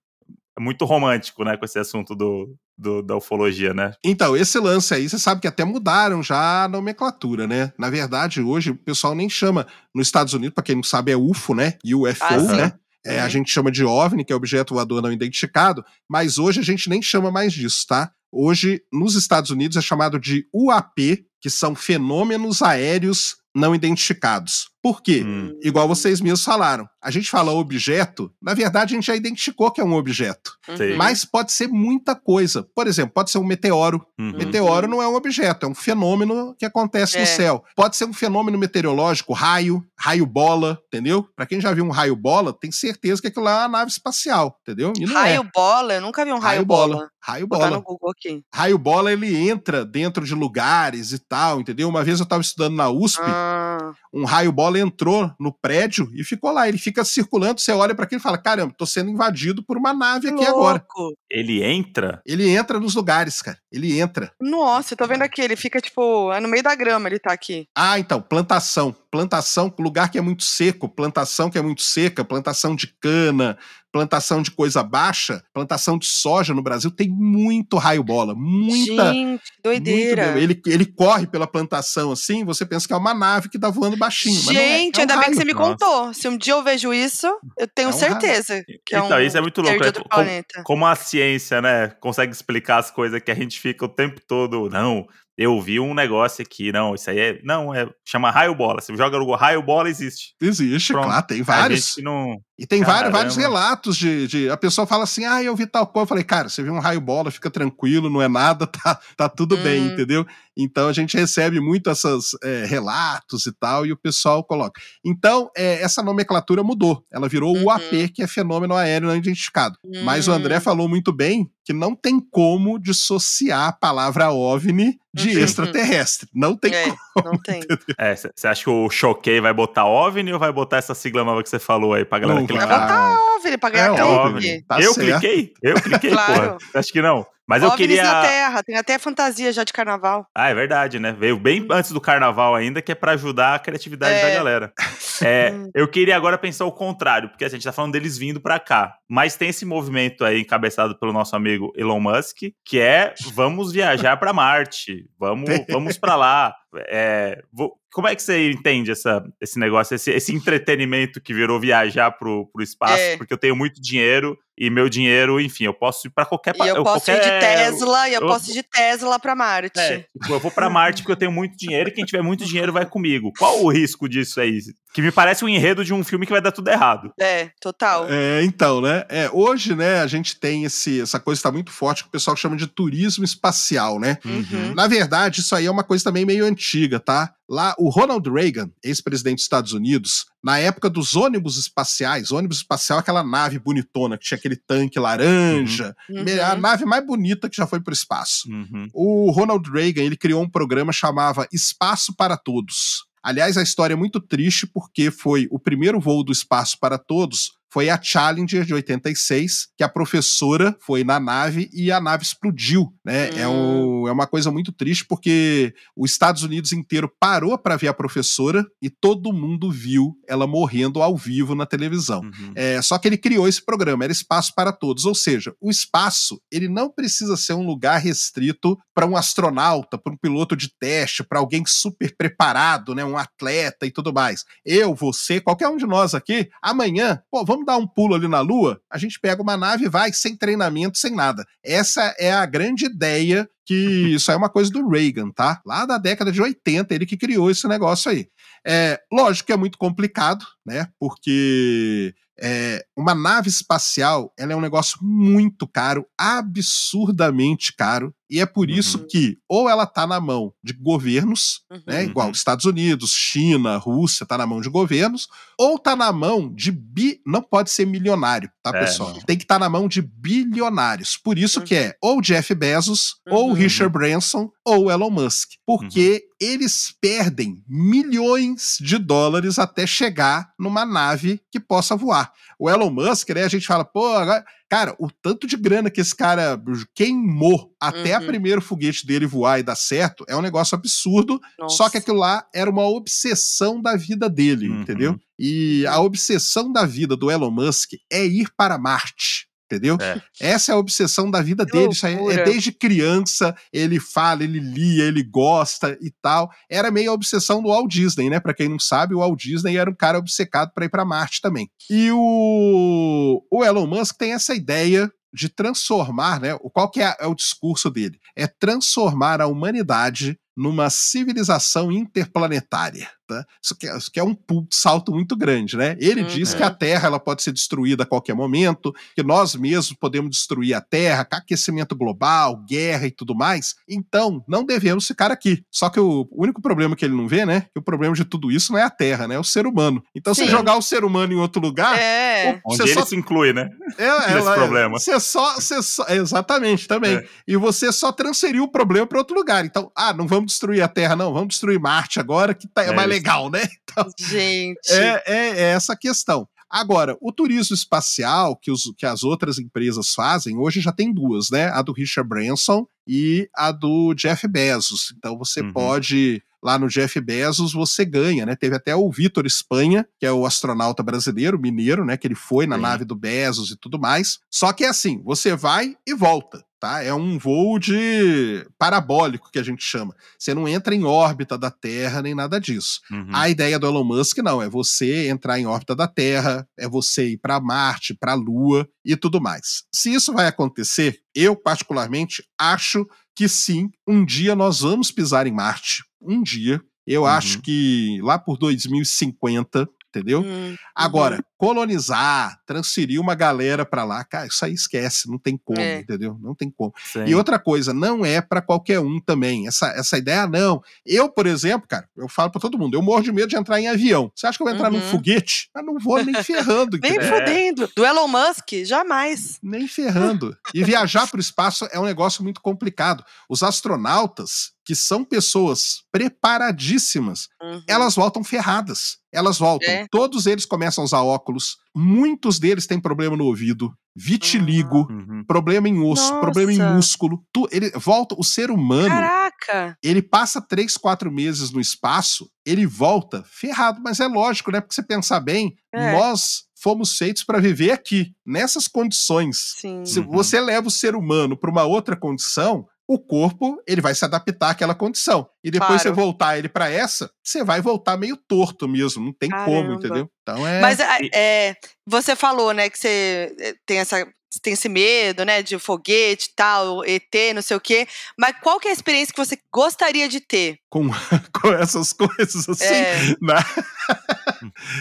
é 0.56 0.60
muito 0.60 0.84
romântico, 0.84 1.44
né, 1.44 1.56
com 1.56 1.64
esse 1.64 1.78
assunto 1.78 2.14
do, 2.16 2.54
do- 2.76 3.00
da 3.02 3.16
ufologia, 3.16 3.72
né? 3.72 3.92
Então, 4.04 4.36
esse 4.36 4.58
lance 4.58 4.92
aí, 4.92 5.08
você 5.08 5.16
sabe 5.18 5.40
que 5.40 5.46
até 5.46 5.64
mudaram 5.64 6.20
já 6.22 6.64
a 6.64 6.68
nomenclatura, 6.68 7.46
né? 7.46 7.72
Na 7.78 7.88
verdade, 7.90 8.40
hoje 8.42 8.70
o 8.70 8.76
pessoal 8.76 9.14
nem 9.14 9.28
chama. 9.28 9.66
Nos 9.94 10.08
Estados 10.08 10.34
Unidos, 10.34 10.54
pra 10.54 10.64
quem 10.64 10.74
não 10.76 10.82
sabe, 10.82 11.12
é 11.12 11.16
UFO, 11.16 11.54
né? 11.54 11.78
UFO, 11.84 12.24
Ah, 12.24 12.38
sim. 12.40 12.56
né? 12.56 12.72
É, 13.08 13.20
a 13.20 13.24
Uhum. 13.24 13.30
gente 13.30 13.50
chama 13.50 13.70
de 13.70 13.84
OVNI, 13.84 14.24
que 14.24 14.32
é 14.32 14.36
objeto 14.36 14.74
voador 14.74 15.00
não 15.00 15.10
identificado, 15.12 15.84
mas 16.08 16.38
hoje 16.38 16.60
a 16.60 16.62
gente 16.62 16.88
nem 16.90 17.00
chama 17.00 17.30
mais 17.30 17.52
disso, 17.52 17.86
tá? 17.88 18.12
Hoje, 18.30 18.82
nos 18.92 19.14
Estados 19.14 19.50
Unidos, 19.50 19.76
é 19.76 19.80
chamado 19.80 20.18
de 20.20 20.46
UAP, 20.52 21.24
que 21.40 21.48
são 21.48 21.74
fenômenos 21.74 22.60
aéreos 22.60 23.36
não 23.54 23.74
identificados. 23.74 24.68
Por 24.82 25.02
quê? 25.02 25.24
Hum. 25.26 25.58
Igual 25.62 25.88
vocês 25.88 26.20
mesmos 26.20 26.44
falaram. 26.44 26.88
A 27.02 27.10
gente 27.10 27.30
fala 27.30 27.52
objeto, 27.52 28.30
na 28.42 28.54
verdade 28.54 28.92
a 28.92 28.96
gente 28.96 29.06
já 29.06 29.14
identificou 29.16 29.70
que 29.70 29.80
é 29.80 29.84
um 29.84 29.94
objeto. 29.94 30.52
Uhum. 30.68 30.96
Mas 30.96 31.24
pode 31.24 31.52
ser 31.52 31.68
muita 31.68 32.14
coisa. 32.14 32.66
Por 32.74 32.86
exemplo, 32.86 33.12
pode 33.14 33.30
ser 33.30 33.38
um 33.38 33.44
meteoro. 33.44 34.04
Uhum. 34.18 34.32
Meteoro 34.36 34.88
não 34.88 35.00
é 35.02 35.08
um 35.08 35.14
objeto, 35.14 35.64
é 35.64 35.68
um 35.68 35.74
fenômeno 35.74 36.54
que 36.58 36.64
acontece 36.66 37.16
no 37.16 37.22
É. 37.22 37.26
céu. 37.26 37.64
Pode 37.76 37.96
ser 37.96 38.04
um 38.04 38.12
fenômeno 38.12 38.58
meteorológico, 38.58 39.32
raio, 39.32 39.82
raio 39.98 40.26
bola, 40.26 40.78
entendeu? 40.88 41.26
Pra 41.36 41.46
quem 41.46 41.60
já 41.60 41.72
viu 41.72 41.84
um 41.84 41.90
raio 41.90 42.16
bola, 42.16 42.52
tem 42.52 42.70
certeza 42.72 43.20
que 43.22 43.28
aquilo 43.28 43.44
lá 43.44 43.52
é 43.52 43.66
uma 43.66 43.78
nave 43.78 43.90
espacial, 43.90 44.58
entendeu? 44.62 44.92
E 44.98 45.06
não 45.06 45.14
Raio 45.14 45.42
é. 45.42 45.50
bola? 45.54 45.94
Eu 45.94 46.00
nunca 46.00 46.24
vi 46.24 46.32
um 46.32 46.38
raio, 46.38 46.64
bola. 46.64 47.08
Raio 47.22 47.46
Vou 47.48 47.58
botar 47.58 47.68
bola. 47.70 47.76
no 47.78 47.82
Google 47.82 48.10
aqui. 48.10 48.42
Raio 48.52 48.78
bola, 48.78 49.12
ele 49.12 49.36
entra 49.48 49.84
dentro 49.84 50.24
de 50.24 50.34
lugares 50.34 51.12
e 51.12 51.18
tal, 51.18 51.60
entendeu? 51.60 51.88
Uma 51.88 52.02
vez 52.02 52.18
eu 52.20 52.26
tava 52.26 52.40
estudando 52.42 52.74
na 52.74 52.88
USP, 52.90 53.20
Ah, 53.22 53.92
um 54.12 54.24
raio 54.24 54.50
bola 54.68 54.78
entrou 54.78 55.32
no 55.40 55.52
prédio 55.52 56.10
e 56.14 56.22
ficou 56.22 56.52
lá. 56.52 56.68
Ele 56.68 56.78
fica 56.78 57.04
circulando, 57.04 57.60
você 57.60 57.72
olha 57.72 57.94
pra 57.94 58.04
aquilo 58.04 58.20
e 58.20 58.22
fala: 58.22 58.38
caramba, 58.38 58.74
tô 58.76 58.86
sendo 58.86 59.10
invadido 59.10 59.62
por 59.62 59.76
uma 59.76 59.92
nave 59.94 60.28
aqui 60.28 60.44
agora. 60.44 60.84
louco. 60.96 61.16
Ele 61.30 61.62
entra? 61.62 62.22
Ele 62.26 62.48
entra 62.48 62.78
nos 62.78 62.94
lugares, 62.94 63.40
cara. 63.40 63.58
Ele 63.72 63.98
entra. 63.98 64.30
Nossa, 64.40 64.92
eu 64.92 64.98
tô 64.98 65.06
vendo 65.06 65.22
aqui, 65.22 65.40
ele 65.40 65.56
fica 65.56 65.80
tipo, 65.80 66.32
é 66.32 66.40
no 66.40 66.48
meio 66.48 66.62
da 66.62 66.74
grama, 66.74 67.08
ele 67.08 67.18
tá 67.18 67.32
aqui. 67.32 67.66
Ah, 67.76 67.98
então, 67.98 68.20
plantação. 68.20 68.94
Plantação, 69.10 69.72
lugar 69.78 70.10
que 70.10 70.18
é 70.18 70.20
muito 70.20 70.44
seco, 70.44 70.86
plantação 70.86 71.48
que 71.48 71.56
é 71.56 71.62
muito 71.62 71.80
seca, 71.80 72.22
plantação 72.22 72.76
de 72.76 72.88
cana, 73.00 73.56
plantação 73.92 74.42
de 74.42 74.50
coisa 74.50 74.82
baixa, 74.82 75.42
plantação 75.52 75.98
de 75.98 76.06
soja 76.06 76.52
no 76.52 76.62
Brasil, 76.62 76.90
tem 76.90 77.08
muito 77.08 77.76
raio 77.76 78.02
bola. 78.04 78.34
Muita. 78.36 79.12
Gente, 79.12 79.26
muito 79.28 79.42
doideira. 79.64 80.26
mesmo. 80.32 80.38
ele, 80.38 80.62
ele 80.66 80.86
corre 80.86 81.26
pela 81.26 81.46
plantação 81.46 82.12
assim, 82.12 82.44
você 82.44 82.66
pensa 82.66 82.86
que 82.86 82.92
é 82.92 82.96
uma 82.96 83.14
nave 83.14 83.48
que 83.48 83.58
tá 83.58 83.70
voando 83.70 83.96
baixinho. 83.96 84.36
mas 84.44 84.54
não 84.54 84.60
é, 84.60 84.78
Gente, 84.78 84.96
é 84.96 84.98
um 84.98 85.00
ainda 85.02 85.14
bem 85.14 85.20
que 85.24 85.26
raio. 85.30 85.36
você 85.36 85.44
me 85.44 85.52
Nossa. 85.54 85.70
contou. 85.76 86.14
Se 86.14 86.28
um 86.28 86.36
dia 86.36 86.52
eu 86.52 86.62
vejo 86.62 86.92
isso, 86.92 87.26
eu 87.58 87.66
tenho 87.66 87.86
É 87.86 87.88
um 87.90 87.92
certeza 87.92 88.62
que 88.84 88.94
é 88.94 88.98
então, 88.98 89.16
um 89.16 89.20
isso 89.20 89.36
é 89.38 89.40
muito 89.40 89.60
louco. 89.62 89.78
né? 89.84 89.92
Como, 90.10 90.64
como 90.64 90.86
a 90.86 90.94
ciência, 90.94 91.60
né, 91.62 91.88
consegue 92.00 92.32
explicar 92.32 92.78
as 92.78 92.90
coisas 92.90 93.20
que 93.22 93.30
a 93.30 93.34
gente 93.34 93.58
fica 93.58 93.84
o 93.84 93.88
tempo 93.88 94.20
todo. 94.26 94.68
Não, 94.70 95.06
eu 95.36 95.60
vi 95.60 95.78
um 95.80 95.94
negócio 95.94 96.42
aqui. 96.42 96.72
Não, 96.72 96.94
isso 96.94 97.08
aí 97.10 97.18
é. 97.18 97.40
Não, 97.44 97.74
é. 97.74 97.88
Chama 98.04 98.30
raio 98.30 98.54
bola. 98.54 98.80
Você 98.80 98.94
joga 98.96 99.18
no 99.18 99.34
raio 99.34 99.62
bola 99.62 99.88
existe. 99.88 100.34
Existe, 100.40 100.92
Pronto. 100.92 101.06
claro, 101.06 101.26
tem 101.26 101.40
A 101.40 101.44
vários. 101.44 101.94
gente 101.94 102.02
não. 102.02 102.36
E 102.58 102.66
tem 102.66 102.82
vários, 102.82 103.12
vários 103.12 103.36
relatos 103.36 103.96
de, 103.96 104.26
de- 104.26 104.50
A 104.50 104.56
pessoa 104.56 104.84
fala 104.86 105.04
assim: 105.04 105.24
ah, 105.24 105.40
eu 105.42 105.54
vi 105.54 105.64
tal 105.66 105.86
coisa. 105.86 106.02
Eu 106.04 106.08
falei, 106.08 106.24
cara, 106.24 106.48
você 106.48 106.60
viu 106.62 106.72
um 106.72 106.80
raio 106.80 107.00
bola, 107.00 107.30
fica 107.30 107.48
tranquilo, 107.50 108.10
não 108.10 108.20
é 108.20 108.26
nada, 108.28 108.66
tá, 108.68 108.98
tá 109.16 109.28
tudo 109.28 109.56
bem, 109.56 109.82
Hum. 109.84 109.86
entendeu? 109.88 110.26
Então 110.60 110.88
a 110.88 110.92
gente 110.92 111.16
recebe 111.16 111.60
muito 111.60 111.88
esses 111.88 112.32
relatos 112.68 113.46
e 113.46 113.52
tal, 113.52 113.86
e 113.86 113.92
o 113.92 113.96
pessoal 113.96 114.42
coloca. 114.42 114.80
Então, 115.04 115.48
é, 115.56 115.80
essa 115.82 116.02
nomenclatura 116.02 116.64
mudou. 116.64 117.04
Ela 117.12 117.28
virou 117.28 117.56
o 117.56 117.62
Uhum. 117.62 117.70
AP, 117.70 118.08
que 118.12 118.22
é 118.22 118.26
fenômeno 118.26 118.74
aéreo 118.74 119.06
não 119.06 119.16
identificado. 119.16 119.76
Mas 120.04 120.26
o 120.26 120.32
André 120.32 120.58
Hum. 120.58 120.60
falou 120.60 120.88
muito 120.88 121.12
bem 121.12 121.48
que 121.64 121.72
não 121.72 121.94
tem 121.94 122.18
como 122.18 122.76
dissociar 122.78 123.68
a 123.68 123.72
palavra 123.72 124.30
OVNI 124.32 124.98
de 125.14 125.36
Uhum. 125.36 125.44
extraterrestre. 125.44 126.28
Não 126.34 126.56
tem 126.56 126.74
É, 126.74 126.84
como. 127.14 127.30
não 127.32 127.38
tem. 127.38 127.60
É, 127.98 128.16
você 128.16 128.48
acha 128.48 128.64
que 128.64 128.70
o 128.70 128.88
Choquei 128.90 129.40
vai 129.40 129.52
botar 129.52 129.84
OVNI 129.86 130.32
ou 130.32 130.38
vai 130.40 130.50
botar 130.52 130.78
essa 130.78 130.94
sigla 130.94 131.22
nova 131.24 131.42
que 131.42 131.48
você 131.48 131.58
falou 131.58 131.92
aí 131.94 132.04
pra 132.04 132.18
galera 132.18 132.40
Não 132.40 132.46
clicar? 132.48 132.68
Vai 132.68 132.80
botar 132.80 133.34
OVNI 133.36 133.58
pra 133.58 133.70
ganhar 133.70 133.84
É 133.86 133.88
clique. 133.96 134.02
OVNI. 134.02 134.62
Tá 134.62 134.80
eu 134.80 134.94
certo. 134.94 135.20
cliquei? 135.20 135.52
Eu 135.62 135.74
cliquei, 135.80 136.10
Claro. 136.10 136.32
porra. 136.34 136.56
Acha 136.74 136.92
que 136.92 137.02
não? 137.02 137.26
Mas 137.46 137.62
eu 137.62 137.70
OVNIs 137.70 137.96
na 137.96 138.04
queria. 138.04 138.20
Terra, 138.28 138.62
tem 138.62 138.76
até 138.76 138.98
fantasia 138.98 139.50
já 139.52 139.64
de 139.64 139.72
carnaval. 139.72 140.26
Ah, 140.34 140.50
é 140.50 140.54
verdade, 140.54 140.98
né? 140.98 141.12
Veio 141.18 141.38
bem 141.38 141.66
antes 141.70 141.92
do 141.92 142.00
carnaval 142.00 142.54
ainda, 142.54 142.82
que 142.82 142.92
é 142.92 142.94
pra 142.94 143.12
ajudar 143.12 143.54
a 143.54 143.58
criatividade 143.58 144.14
É. 144.14 144.22
da 144.28 144.34
galera. 144.34 144.72
É, 145.24 145.50
Hum. 145.52 145.70
eu 145.74 145.88
queria 145.88 146.16
agora 146.16 146.36
pensar 146.38 146.64
o 146.64 146.72
contrário, 146.72 147.28
porque 147.28 147.44
assim, 147.44 147.56
a 147.56 147.58
gente 147.58 147.64
tá 147.64 147.72
falando 147.72 147.92
deles 147.92 148.16
vindo 148.18 148.40
pra 148.40 148.58
cá. 148.60 148.94
Mas 149.08 149.36
tem 149.36 149.48
esse 149.48 149.64
movimento 149.64 150.24
aí 150.24 150.40
encabeçado 150.40 150.98
pelo 150.98 151.12
nosso 151.12 151.34
amigo 151.34 151.72
Elon 151.76 152.00
Musk, 152.00 152.38
que 152.64 152.78
é 152.80 153.14
vamos 153.32 153.72
viajar 153.72 154.16
pra 154.16 154.32
Marte, 154.32 155.06
vamos, 155.18 155.44
vamos 155.68 155.98
para 155.98 156.16
lá. 156.16 156.54
É, 156.88 157.40
vou- 157.52 157.74
como 157.90 158.06
é 158.06 158.14
que 158.14 158.22
você 158.22 158.50
entende 158.50 158.90
essa, 158.90 159.24
esse 159.40 159.58
negócio, 159.58 159.94
esse, 159.94 160.10
esse 160.10 160.32
entretenimento 160.34 161.20
que 161.20 161.32
virou 161.32 161.58
viajar 161.58 162.10
pro, 162.12 162.46
pro 162.52 162.62
espaço? 162.62 163.02
É. 163.02 163.16
Porque 163.16 163.32
eu 163.32 163.38
tenho 163.38 163.56
muito 163.56 163.80
dinheiro 163.80 164.38
e 164.58 164.70
meu 164.70 164.88
dinheiro, 164.88 165.40
enfim, 165.40 165.64
eu 165.64 165.74
posso 165.74 166.06
ir 166.06 166.10
pra 166.10 166.24
qualquer 166.26 166.54
E 166.56 166.68
eu 166.68 166.82
posso 166.82 167.10
ir 167.10 167.14
de 167.14 167.20
qualquer- 167.28 167.40
Tesla 167.40 168.08
e 168.08 168.14
eu 168.14 168.20
eu- 168.20 168.26
posso 168.26 168.50
ir 168.50 168.54
de 168.54 168.62
Tesla 168.62 169.18
pra 169.18 169.34
Marte. 169.34 169.78
é, 169.78 169.98
tipo, 169.98 170.32
eu 170.32 170.40
vou 170.40 170.50
pra 170.50 170.68
Marte 170.68 171.02
porque 171.02 171.12
eu 171.12 171.16
tenho 171.16 171.32
muito 171.32 171.56
dinheiro 171.56 171.88
e 171.88 171.92
quem 171.92 172.04
tiver 172.04 172.22
muito 172.22 172.44
dinheiro 172.44 172.72
vai 172.72 172.84
comigo. 172.86 173.32
Qual 173.38 173.62
o 173.64 173.70
risco 173.72 174.08
disso 174.08 174.40
aí? 174.40 174.58
Que 174.92 175.02
me 175.02 175.12
parece 175.12 175.44
um 175.44 175.48
enredo 175.48 175.84
de 175.84 175.92
um 175.94 176.02
filme 176.02 176.26
que 176.26 176.32
vai 176.32 176.40
dar 176.40 176.50
tudo 176.50 176.68
errado. 176.68 177.12
É, 177.20 177.50
total. 177.60 178.06
É, 178.08 178.42
então, 178.42 178.80
né? 178.80 179.04
É, 179.08 179.30
hoje, 179.32 179.74
né, 179.76 180.00
a 180.00 180.06
gente 180.06 180.38
tem 180.40 180.64
esse, 180.64 181.00
essa 181.00 181.20
coisa 181.20 181.38
que 181.38 181.42
tá 181.42 181.52
muito 181.52 181.70
forte 181.70 182.02
que 182.02 182.08
o 182.08 182.12
pessoal 182.12 182.36
chama 182.36 182.56
de 182.56 182.66
turismo 182.66 183.24
espacial, 183.24 184.00
né? 184.00 184.18
Uhum. 184.24 184.74
Na 184.74 184.86
verdade, 184.86 185.40
isso 185.40 185.54
aí 185.54 185.66
é 185.66 185.70
uma 185.70 185.84
coisa 185.84 186.02
também 186.04 186.24
meio 186.24 186.44
antiga, 186.44 186.98
tá? 186.98 187.32
Lá, 187.48 187.74
o 187.78 187.88
Ronald 187.88 188.28
Reagan, 188.28 188.70
ex-presidente 188.84 189.36
dos 189.36 189.44
Estados 189.44 189.72
Unidos, 189.72 190.26
na 190.44 190.58
época 190.58 190.90
dos 190.90 191.16
ônibus 191.16 191.56
espaciais, 191.56 192.30
ônibus 192.30 192.58
espacial 192.58 192.98
é 192.98 193.00
aquela 193.00 193.24
nave 193.24 193.58
bonitona 193.58 194.18
que 194.18 194.24
tinha 194.26 194.36
aquele 194.36 194.56
tanque 194.56 194.98
laranja, 194.98 195.96
Uhum. 196.10 196.24
a 196.44 196.54
nave 196.56 196.84
mais 196.84 197.06
bonita 197.06 197.48
que 197.48 197.56
já 197.56 197.66
foi 197.66 197.80
pro 197.80 197.92
espaço. 197.92 198.48
Uhum. 198.50 198.88
O 198.92 199.30
Ronald 199.30 199.66
Reagan, 199.70 200.02
ele 200.02 200.16
criou 200.16 200.42
um 200.42 200.48
programa 200.48 200.92
chamava 200.92 201.48
Espaço 201.50 202.14
para 202.14 202.36
Todos. 202.36 203.06
Aliás, 203.22 203.56
a 203.56 203.62
história 203.62 203.94
é 203.94 203.96
muito 203.96 204.20
triste 204.20 204.66
porque 204.66 205.10
foi 205.10 205.48
o 205.50 205.58
primeiro 205.58 205.98
voo 205.98 206.22
do 206.22 206.32
Espaço 206.32 206.78
para 206.78 206.98
Todos 206.98 207.57
foi 207.70 207.90
a 207.90 208.00
Challenger 208.00 208.64
de 208.64 208.72
86, 208.74 209.68
que 209.76 209.84
a 209.84 209.88
professora 209.88 210.76
foi 210.80 211.04
na 211.04 211.20
nave 211.20 211.68
e 211.72 211.92
a 211.92 212.00
nave 212.00 212.22
explodiu, 212.24 212.92
né? 213.04 213.28
É, 213.38 213.46
um- 213.48 214.08
é 214.08 214.12
uma 214.12 214.26
coisa 214.26 214.50
muito 214.50 214.72
triste 214.72 215.04
porque 215.06 215.74
os 215.96 216.10
Estados 216.10 216.42
Unidos 216.42 216.72
inteiro 216.72 217.10
parou 217.20 217.56
para 217.58 217.76
ver 217.76 217.88
a 217.88 217.94
professora 217.94 218.64
e 218.80 218.88
todo 218.90 219.32
mundo 219.32 219.70
viu 219.70 220.16
ela 220.28 220.46
morrendo 220.46 221.02
ao 221.02 221.16
vivo 221.16 221.54
na 221.54 221.66
televisão. 221.66 222.20
Uhum. 222.22 222.52
É, 222.54 222.80
só 222.82 222.98
que 222.98 223.06
ele 223.08 223.18
criou 223.18 223.46
esse 223.48 223.64
programa, 223.64 224.04
era 224.04 224.12
espaço 224.12 224.52
para 224.54 224.72
todos. 224.72 225.04
Ou 225.04 225.14
seja, 225.14 225.54
o 225.60 225.70
espaço 225.70 226.40
ele 226.50 226.68
não 226.68 226.90
precisa 226.90 227.36
ser 227.36 227.52
um 227.54 227.66
lugar 227.66 227.98
restrito 228.00 228.78
para 228.94 229.06
um 229.06 229.16
astronauta, 229.16 229.96
para 229.98 230.12
um 230.12 230.16
piloto 230.16 230.56
de 230.56 230.72
teste, 230.78 231.22
para 231.22 231.38
alguém 231.38 231.62
super 231.66 232.14
preparado, 232.16 232.94
né, 232.94 233.04
um 233.04 233.16
atleta 233.16 233.86
e 233.86 233.90
tudo 233.90 234.12
mais. 234.12 234.44
Eu, 234.64 234.94
você, 234.94 235.40
qualquer 235.40 235.68
um 235.68 235.76
de 235.76 235.86
nós 235.86 236.14
aqui, 236.14 236.48
amanhã, 236.62 237.20
pô, 237.30 237.44
vamos 237.44 237.57
dar 237.64 237.76
um 237.76 237.86
pulo 237.86 238.14
ali 238.14 238.28
na 238.28 238.40
Lua? 238.40 238.80
A 238.90 238.98
gente 238.98 239.20
pega 239.20 239.42
uma 239.42 239.56
nave 239.56 239.84
e 239.84 239.88
vai 239.88 240.12
sem 240.12 240.36
treinamento, 240.36 240.98
sem 240.98 241.14
nada. 241.14 241.46
Essa 241.64 242.14
é 242.18 242.32
a 242.32 242.46
grande 242.46 242.86
ideia 242.86 243.48
que 243.64 243.74
isso 244.14 244.30
é 244.30 244.36
uma 244.36 244.48
coisa 244.48 244.70
do 244.70 244.88
Reagan, 244.88 245.30
tá? 245.30 245.60
Lá 245.64 245.84
da 245.84 245.98
década 245.98 246.32
de 246.32 246.40
80, 246.40 246.94
ele 246.94 247.06
que 247.06 247.16
criou 247.16 247.50
esse 247.50 247.66
negócio 247.68 248.10
aí. 248.10 248.28
É, 248.66 249.00
lógico 249.12 249.46
que 249.46 249.52
é 249.52 249.56
muito 249.56 249.78
complicado, 249.78 250.44
né? 250.66 250.88
Porque 250.98 252.14
é, 252.40 252.84
uma 252.96 253.14
nave 253.14 253.48
espacial 253.48 254.32
ela 254.38 254.52
é 254.52 254.56
um 254.56 254.60
negócio 254.60 254.98
muito 255.02 255.66
caro, 255.66 256.06
absurdamente 256.16 257.74
caro, 257.74 258.14
e 258.30 258.40
é 258.40 258.46
por 258.46 258.68
isso 258.70 258.98
Uhum. 258.98 259.06
que 259.08 259.38
ou 259.48 259.68
ela 259.68 259.86
tá 259.86 260.06
na 260.06 260.20
mão 260.20 260.52
de 260.62 260.72
governos, 260.72 261.62
Uhum. 261.70 261.82
né? 261.86 262.02
Uhum. 262.02 262.10
Igual 262.10 262.30
Estados 262.30 262.64
Unidos, 262.64 263.10
China, 263.12 263.76
Rússia, 263.76 264.26
tá 264.26 264.36
na 264.38 264.46
mão 264.46 264.60
de 264.60 264.68
governos, 264.68 265.28
ou 265.58 265.78
tá 265.78 265.94
na 265.96 266.12
mão 266.12 266.52
de 266.54 266.70
bi. 266.70 267.20
Não 267.26 267.42
pode 267.42 267.70
ser 267.70 267.86
milionário, 267.86 268.50
tá, 268.62 268.70
É, 268.74 268.80
pessoal? 268.80 269.12
Tem 269.26 269.36
que 269.36 269.44
estar 269.44 269.58
na 269.58 269.68
mão 269.68 269.88
de 269.88 270.02
bilionários. 270.02 271.16
Por 271.16 271.38
isso 271.38 271.60
que 271.62 271.74
é 271.74 271.94
ou 272.02 272.20
Jeff 272.20 272.54
Bezos, 272.54 273.16
ou 273.28 273.48
Uhum. 273.48 273.52
Richard 273.54 273.92
Branson 273.92 274.50
ou 274.64 274.84
o 274.86 274.90
Elon 274.90 275.10
Musk. 275.10 275.50
Porque 275.66 276.22
eles 276.40 276.94
perdem 277.00 277.62
milhões 277.68 278.76
de 278.80 278.96
dólares 278.98 279.58
até 279.58 279.86
chegar 279.86 280.50
numa 280.58 280.84
nave 280.86 281.40
que 281.50 281.58
possa 281.58 281.96
voar. 281.96 282.32
O 282.58 282.68
Elon 282.70 282.90
Musk, 282.90 283.30
né, 283.30 283.44
a 283.44 283.48
gente 283.48 283.66
fala, 283.66 283.84
pô, 283.84 284.06
agora... 284.14 284.44
Cara, 284.68 284.94
o 284.98 285.10
tanto 285.10 285.46
de 285.46 285.56
grana 285.56 285.88
que 285.90 286.00
esse 286.00 286.14
cara 286.14 286.60
queimou 286.94 287.74
até 287.80 288.18
Uhum. 288.18 288.24
o 288.24 288.26
primeiro 288.26 288.60
foguete 288.60 289.06
dele 289.06 289.26
voar 289.26 289.58
e 289.58 289.62
dar 289.62 289.76
certo 289.76 290.24
é 290.28 290.36
um 290.36 290.42
negócio 290.42 290.74
absurdo. 290.76 291.40
Só 291.60 291.84
Nossa. 291.84 291.90
que 291.90 291.98
aquilo 291.98 292.18
lá 292.18 292.46
era 292.54 292.70
uma 292.70 292.86
obsessão 292.86 293.80
da 293.80 293.96
vida 293.96 294.28
dele, 294.28 294.68
Uhum. 294.68 294.82
entendeu? 294.82 295.18
E 295.38 295.86
a 295.86 296.00
obsessão 296.00 296.70
da 296.72 296.84
vida 296.84 297.16
do 297.16 297.30
Elon 297.30 297.50
Musk 297.50 297.92
é 298.12 298.26
ir 298.26 298.50
para 298.56 298.76
Marte. 298.76 299.47
Entendeu? 299.70 299.98
É. 300.00 300.20
Essa 300.40 300.72
é 300.72 300.74
a 300.74 300.78
obsessão 300.78 301.30
da 301.30 301.42
vida 301.42 301.66
Que 301.66 301.72
dele. 301.72 301.92
Isso 301.92 302.06
aí 302.06 302.14
é 302.14 302.42
desde 302.42 302.72
criança, 302.72 303.54
ele 303.70 304.00
fala, 304.00 304.42
ele 304.42 304.58
lia, 304.58 305.04
ele 305.04 305.22
gosta 305.22 305.96
e 306.00 306.10
tal. 306.22 306.50
Era 306.70 306.90
meio 306.90 307.10
a 307.10 307.14
obsessão 307.14 307.62
do 307.62 307.68
Walt 307.68 307.90
Disney, 307.90 308.30
né? 308.30 308.40
Pra 308.40 308.54
quem 308.54 308.68
não 308.68 308.78
sabe, 308.78 309.14
o 309.14 309.18
Walt 309.18 309.38
Disney 309.38 309.76
era 309.76 309.90
um 309.90 309.94
cara 309.94 310.18
obcecado 310.18 310.72
pra 310.74 310.86
ir 310.86 310.88
pra 310.88 311.04
Marte 311.04 311.42
também. 311.42 311.68
E 311.90 312.10
o, 312.10 313.42
o 313.50 313.64
Elon 313.64 313.86
Musk 313.86 314.16
tem 314.16 314.32
essa 314.32 314.54
ideia 314.54 315.12
de 315.32 315.50
transformar, 315.50 316.40
né? 316.40 316.56
Qual 316.72 316.90
que 316.90 317.02
é, 317.02 317.14
é 317.20 317.26
o 317.26 317.34
discurso 317.34 317.90
dele? 317.90 318.18
É 318.34 318.46
transformar 318.46 319.42
a 319.42 319.46
humanidade 319.46 320.38
numa 320.56 320.88
civilização 320.88 321.92
interplanetária. 321.92 323.10
Tá? 323.28 323.44
Isso, 323.62 323.76
que 323.76 323.86
é, 323.86 323.94
isso 323.94 324.10
que 324.10 324.18
é 324.18 324.24
um 324.24 324.34
salto 324.72 325.12
muito 325.12 325.36
grande, 325.36 325.76
né? 325.76 325.94
Ele 326.00 326.22
diz 326.24 326.52
Uhum. 326.52 326.56
que 326.56 326.62
a 326.62 326.70
Terra 326.70 327.08
ela 327.08 327.20
pode 327.20 327.42
ser 327.42 327.52
destruída 327.52 328.04
a 328.04 328.06
qualquer 328.06 328.34
momento, 328.34 328.90
que 329.14 329.22
nós 329.22 329.54
mesmos 329.54 329.92
podemos 329.92 330.30
destruir 330.30 330.72
a 330.72 330.80
Terra, 330.80 331.26
aquecimento 331.30 331.94
global, 331.94 332.64
guerra 332.66 333.06
e 333.06 333.10
tudo 333.10 333.34
mais. 333.34 333.74
Então, 333.86 334.42
não 334.48 334.64
devemos 334.64 335.06
ficar 335.06 335.30
aqui. 335.30 335.62
Só 335.70 335.90
que 335.90 336.00
o, 336.00 336.26
único 336.32 336.62
problema 336.62 336.96
que 336.96 337.04
ele 337.04 337.14
não 337.14 337.28
vê, 337.28 337.44
né? 337.44 337.66
Que 337.74 337.78
o 337.78 337.82
problema 337.82 338.14
de 338.14 338.24
tudo 338.24 338.50
isso 338.50 338.72
não 338.72 338.78
é 338.78 338.82
a 338.82 338.88
Terra, 338.90 339.28
né? 339.28 339.34
É 339.34 339.38
o 339.38 339.44
ser 339.44 339.66
humano. 339.66 340.02
Então, 340.14 340.32
se 340.32 340.46
jogar 340.46 340.78
o 340.78 340.82
ser 340.82 341.04
humano 341.04 341.34
em 341.34 341.36
outro 341.36 341.60
lugar, 341.60 341.98
É. 341.98 342.58
Onde 342.64 342.82
ele 342.82 343.04
se 343.04 343.14
inclui, 343.14 343.52
né? 343.52 343.68
é, 343.98 344.34
Nesse 344.34 344.54
problema. 344.54 344.98
Você 344.98 345.20
só, 345.20 345.56
você 345.56 345.82
só, 345.82 346.06
exatamente, 346.08 346.88
também. 346.88 347.16
É. 347.16 347.26
E 347.46 347.56
você 347.58 347.92
só 347.92 348.10
transferiu 348.10 348.64
o 348.64 348.68
problema 348.68 349.06
para 349.06 349.18
outro 349.18 349.36
lugar. 349.36 349.66
Então, 349.66 349.92
ah, 349.94 350.14
não 350.14 350.26
vamos 350.26 350.52
destruir 350.52 350.80
a 350.80 350.88
Terra, 350.88 351.14
não, 351.14 351.32
vamos 351.32 351.48
destruir 351.48 351.78
Marte 351.78 352.18
agora, 352.18 352.54
que 352.54 352.66
tá, 352.66 352.84
é, 352.84 352.92
mais 352.92 353.17
isso. 353.17 353.17
Legal, 353.18 353.50
né? 353.50 353.66
Gente. 354.18 354.90
É, 354.90 355.22
é, 355.26 355.48
é 355.48 355.60
essa 355.72 355.92
a 355.92 355.96
questão. 355.96 356.48
Agora, 356.70 357.16
o 357.20 357.32
turismo 357.32 357.74
espacial 357.74 358.54
que, 358.54 358.70
os, 358.70 358.92
que 358.96 359.06
as 359.06 359.22
outras 359.22 359.58
empresas 359.58 360.12
fazem, 360.12 360.58
hoje 360.58 360.80
já 360.82 360.92
tem 360.92 361.12
duas, 361.12 361.48
né? 361.50 361.68
A 361.70 361.80
do 361.80 361.92
Richard 361.92 362.28
Branson 362.28 362.86
e 363.06 363.48
a 363.56 363.72
do 363.72 364.12
Jeff 364.14 364.46
Bezos. 364.46 365.14
Então 365.16 365.36
você 365.38 365.60
Uhum. 365.62 365.72
pode. 365.72 366.42
Lá 366.60 366.76
no 366.76 366.88
Jeff 366.88 367.20
Bezos 367.20 367.72
você 367.72 368.04
ganha, 368.04 368.44
né? 368.44 368.56
Teve 368.56 368.74
até 368.74 368.94
o 368.94 369.08
Vitor 369.12 369.46
Espanha, 369.46 370.04
que 370.18 370.26
é 370.26 370.32
o 370.32 370.44
astronauta 370.44 371.04
brasileiro, 371.04 371.56
mineiro, 371.58 372.04
né? 372.04 372.16
Que 372.16 372.26
ele 372.26 372.34
foi 372.34 372.66
na 372.66 372.74
Sim. 372.74 372.82
nave 372.82 373.04
do 373.04 373.14
Bezos 373.14 373.70
e 373.70 373.76
tudo 373.76 373.96
mais. 373.98 374.40
Só 374.50 374.72
que 374.72 374.82
é 374.84 374.88
assim, 374.88 375.22
você 375.24 375.54
vai 375.54 375.94
e 376.04 376.14
volta, 376.14 376.62
tá? 376.78 377.02
É 377.02 377.12
um 377.12 377.38
voo 377.38 377.78
de 377.78 378.66
parabólico 378.78 379.50
que 379.52 379.58
a 379.58 379.62
gente 379.62 379.82
chama. 379.82 380.14
Você 380.38 380.54
não 380.54 380.68
entra 380.68 380.94
em 380.94 381.04
órbita 381.04 381.58
da 381.58 381.70
Terra 381.70 382.22
nem 382.22 382.34
nada 382.34 382.60
disso. 382.60 383.00
Uhum. 383.10 383.30
A 383.32 383.48
ideia 383.48 383.78
do 383.78 383.86
Elon 383.86 384.04
Musk 384.04 384.38
não, 384.38 384.62
é 384.62 384.68
você 384.68 385.28
entrar 385.28 385.58
em 385.58 385.66
órbita 385.66 385.94
da 385.96 386.06
Terra, 386.08 386.66
é 386.78 386.88
você 386.88 387.30
ir 387.30 387.38
para 387.38 387.60
Marte, 387.60 388.14
para 388.14 388.32
a 388.32 388.36
Lua 388.36 388.88
e 389.04 389.16
tudo 389.16 389.40
mais. 389.40 389.84
Se 389.94 390.12
isso 390.12 390.32
vai 390.32 390.46
acontecer, 390.46 391.18
eu 391.34 391.54
particularmente 391.56 392.44
acho 392.58 393.06
que 393.34 393.48
sim, 393.48 393.88
um 394.06 394.24
dia 394.24 394.56
nós 394.56 394.80
vamos 394.80 395.10
pisar 395.10 395.46
em 395.46 395.52
Marte. 395.52 396.02
Um 396.20 396.42
dia. 396.42 396.80
Eu 397.06 397.22
Uhum. 397.22 397.28
acho 397.28 397.60
que 397.62 398.18
lá 398.22 398.38
por 398.38 398.58
2050, 398.58 399.88
entendeu? 400.10 400.40
Hum, 400.40 400.74
Agora, 400.94 401.42
colonizar, 401.56 402.58
transferir 402.66 403.20
uma 403.20 403.34
galera 403.34 403.84
para 403.84 404.04
lá, 404.04 404.24
cara, 404.24 404.46
isso 404.46 404.64
aí 404.64 404.72
esquece, 404.72 405.28
não 405.28 405.38
tem 405.38 405.56
como, 405.56 405.80
É. 405.80 406.00
entendeu? 406.00 406.36
Não 406.40 406.54
tem 406.54 406.70
como. 406.70 406.92
Sim. 407.12 407.24
E 407.26 407.34
outra 407.34 407.58
coisa, 407.58 407.92
não 407.94 408.24
é 408.24 408.40
pra 408.40 408.60
qualquer 408.60 409.00
um 409.00 409.20
também. 409.20 409.66
Essa, 409.68 409.88
essa 409.88 410.18
ideia, 410.18 410.46
não. 410.46 410.82
Eu, 411.04 411.28
por 411.28 411.46
exemplo, 411.46 411.86
cara, 411.88 412.08
eu 412.16 412.28
falo 412.28 412.50
pra 412.50 412.60
todo 412.60 412.78
mundo, 412.78 412.94
eu 412.96 413.02
morro 413.02 413.22
de 413.22 413.32
medo 413.32 413.48
de 413.48 413.56
entrar 413.56 413.80
em 413.80 413.88
avião. 413.88 414.30
Você 414.34 414.46
acha 414.46 414.56
que 414.58 414.62
eu 414.62 414.66
vou 414.66 414.74
entrar 414.74 414.90
num 414.90 414.98
Uhum. 414.98 415.10
foguete? 415.10 415.70
Eu 415.74 415.82
não 415.82 415.98
vou 415.98 416.22
nem 416.24 416.42
ferrando, 416.42 416.98
Nem 417.02 417.12
entendeu? 417.12 417.34
É. 417.36 417.40
fudendo. 417.40 417.90
Do 417.96 418.04
Elon 418.04 418.28
Musk, 418.28 418.72
jamais. 418.84 419.58
Nem 419.62 419.86
ferrando. 419.88 420.56
E 420.74 420.82
viajar 420.84 421.26
para 421.28 421.38
o 421.38 421.40
espaço 421.40 421.88
é 421.92 421.98
um 422.00 422.04
negócio 422.04 422.42
muito 422.42 422.60
complicado. 422.60 423.24
Os 423.48 423.62
astronautas, 423.62 424.72
que 424.88 424.94
são 424.94 425.22
pessoas 425.22 425.98
preparadíssimas, 426.10 427.48
Uhum. 427.62 427.82
elas 427.86 428.14
voltam 428.14 428.42
ferradas. 428.42 429.18
Elas 429.30 429.58
voltam. 429.58 429.86
É. 429.90 430.06
Todos 430.10 430.46
eles 430.46 430.64
começam 430.64 431.02
a 431.02 431.04
usar 431.04 431.20
óculos. 431.22 431.76
Muitos 431.94 432.58
deles 432.58 432.86
têm 432.86 432.98
problema 432.98 433.36
no 433.36 433.44
ouvido, 433.44 433.92
vitiligo, 434.16 435.06
Uhum. 435.10 435.44
problema 435.46 435.88
em 435.90 435.98
osso, 436.00 436.22
Nossa. 436.30 436.40
problema 436.40 436.72
em 436.72 436.78
músculo. 436.94 437.44
Tu, 437.52 437.68
ele 437.70 437.90
volta, 437.90 438.34
o 438.38 438.42
ser 438.42 438.70
humano, 438.70 439.08
Caraca. 439.10 439.98
ele 440.02 440.22
passa 440.22 440.58
três, 440.60 440.96
quatro 440.96 441.30
meses 441.30 441.70
no 441.70 441.80
espaço, 441.82 442.50
ele 442.64 442.86
volta 442.86 443.44
ferrado, 443.46 444.00
mas 444.02 444.20
é 444.20 444.26
lógico, 444.26 444.70
né? 444.72 444.80
Porque 444.80 444.94
você 444.94 445.02
pensar 445.02 445.40
bem, 445.40 445.76
É. 445.94 446.12
nós 446.12 446.62
fomos 446.80 447.18
feitos 447.18 447.44
para 447.44 447.60
viver 447.60 447.90
aqui, 447.90 448.32
nessas 448.46 448.88
condições. 448.88 449.74
Sim. 449.78 450.04
Se 450.06 450.20
Uhum. 450.20 450.30
você 450.30 450.58
leva 450.60 450.88
o 450.88 450.90
ser 450.90 451.14
humano 451.14 451.56
para 451.58 451.70
uma 451.70 451.84
outra 451.84 452.16
condição, 452.16 452.86
o 453.08 453.18
corpo 453.18 453.82
ele 453.86 454.02
vai 454.02 454.14
se 454.14 454.22
adaptar 454.24 454.70
àquela 454.70 454.94
condição. 454.94 455.48
E 455.64 455.70
depois 455.70 456.02
Claro. 456.02 456.02
você 456.02 456.10
voltar 456.10 456.58
ele 456.58 456.68
para 456.68 456.90
essa, 456.90 457.30
você 457.42 457.64
vai 457.64 457.80
voltar 457.80 458.18
meio 458.18 458.36
torto 458.36 458.86
mesmo, 458.86 459.24
não 459.24 459.32
tem 459.32 459.48
como, 459.48 459.64
Caramba. 459.66 459.94
entendeu? 459.94 460.30
Então 460.42 460.66
é 460.66 460.80
Mas 460.80 460.98
é, 461.00 461.74
você 462.06 462.36
falou, 462.36 462.72
né, 462.72 462.90
que 462.90 462.98
você 462.98 463.54
é, 463.58 463.74
tem 463.86 463.98
essa 463.98 464.26
tem 464.62 464.72
esse 464.72 464.88
medo, 464.88 465.44
né, 465.44 465.62
de 465.62 465.78
foguete 465.78 466.48
e 466.50 466.54
tal, 466.56 467.04
ET, 467.04 467.52
não 467.54 467.60
sei 467.62 467.76
o 467.76 467.80
quê. 467.80 468.08
Mas 468.36 468.56
qual 468.62 468.80
que 468.80 468.88
é 468.88 468.90
a 468.90 468.94
experiência 468.94 469.32
que 469.32 469.38
você 469.44 469.58
gostaria 469.72 470.26
de 470.28 470.40
ter? 470.40 470.78
com, 470.90 471.06
com 471.62 471.72
essas 471.74 472.12
coisas 472.14 472.66
assim, 472.68 472.84
É. 472.94 473.14
né? 473.42 473.62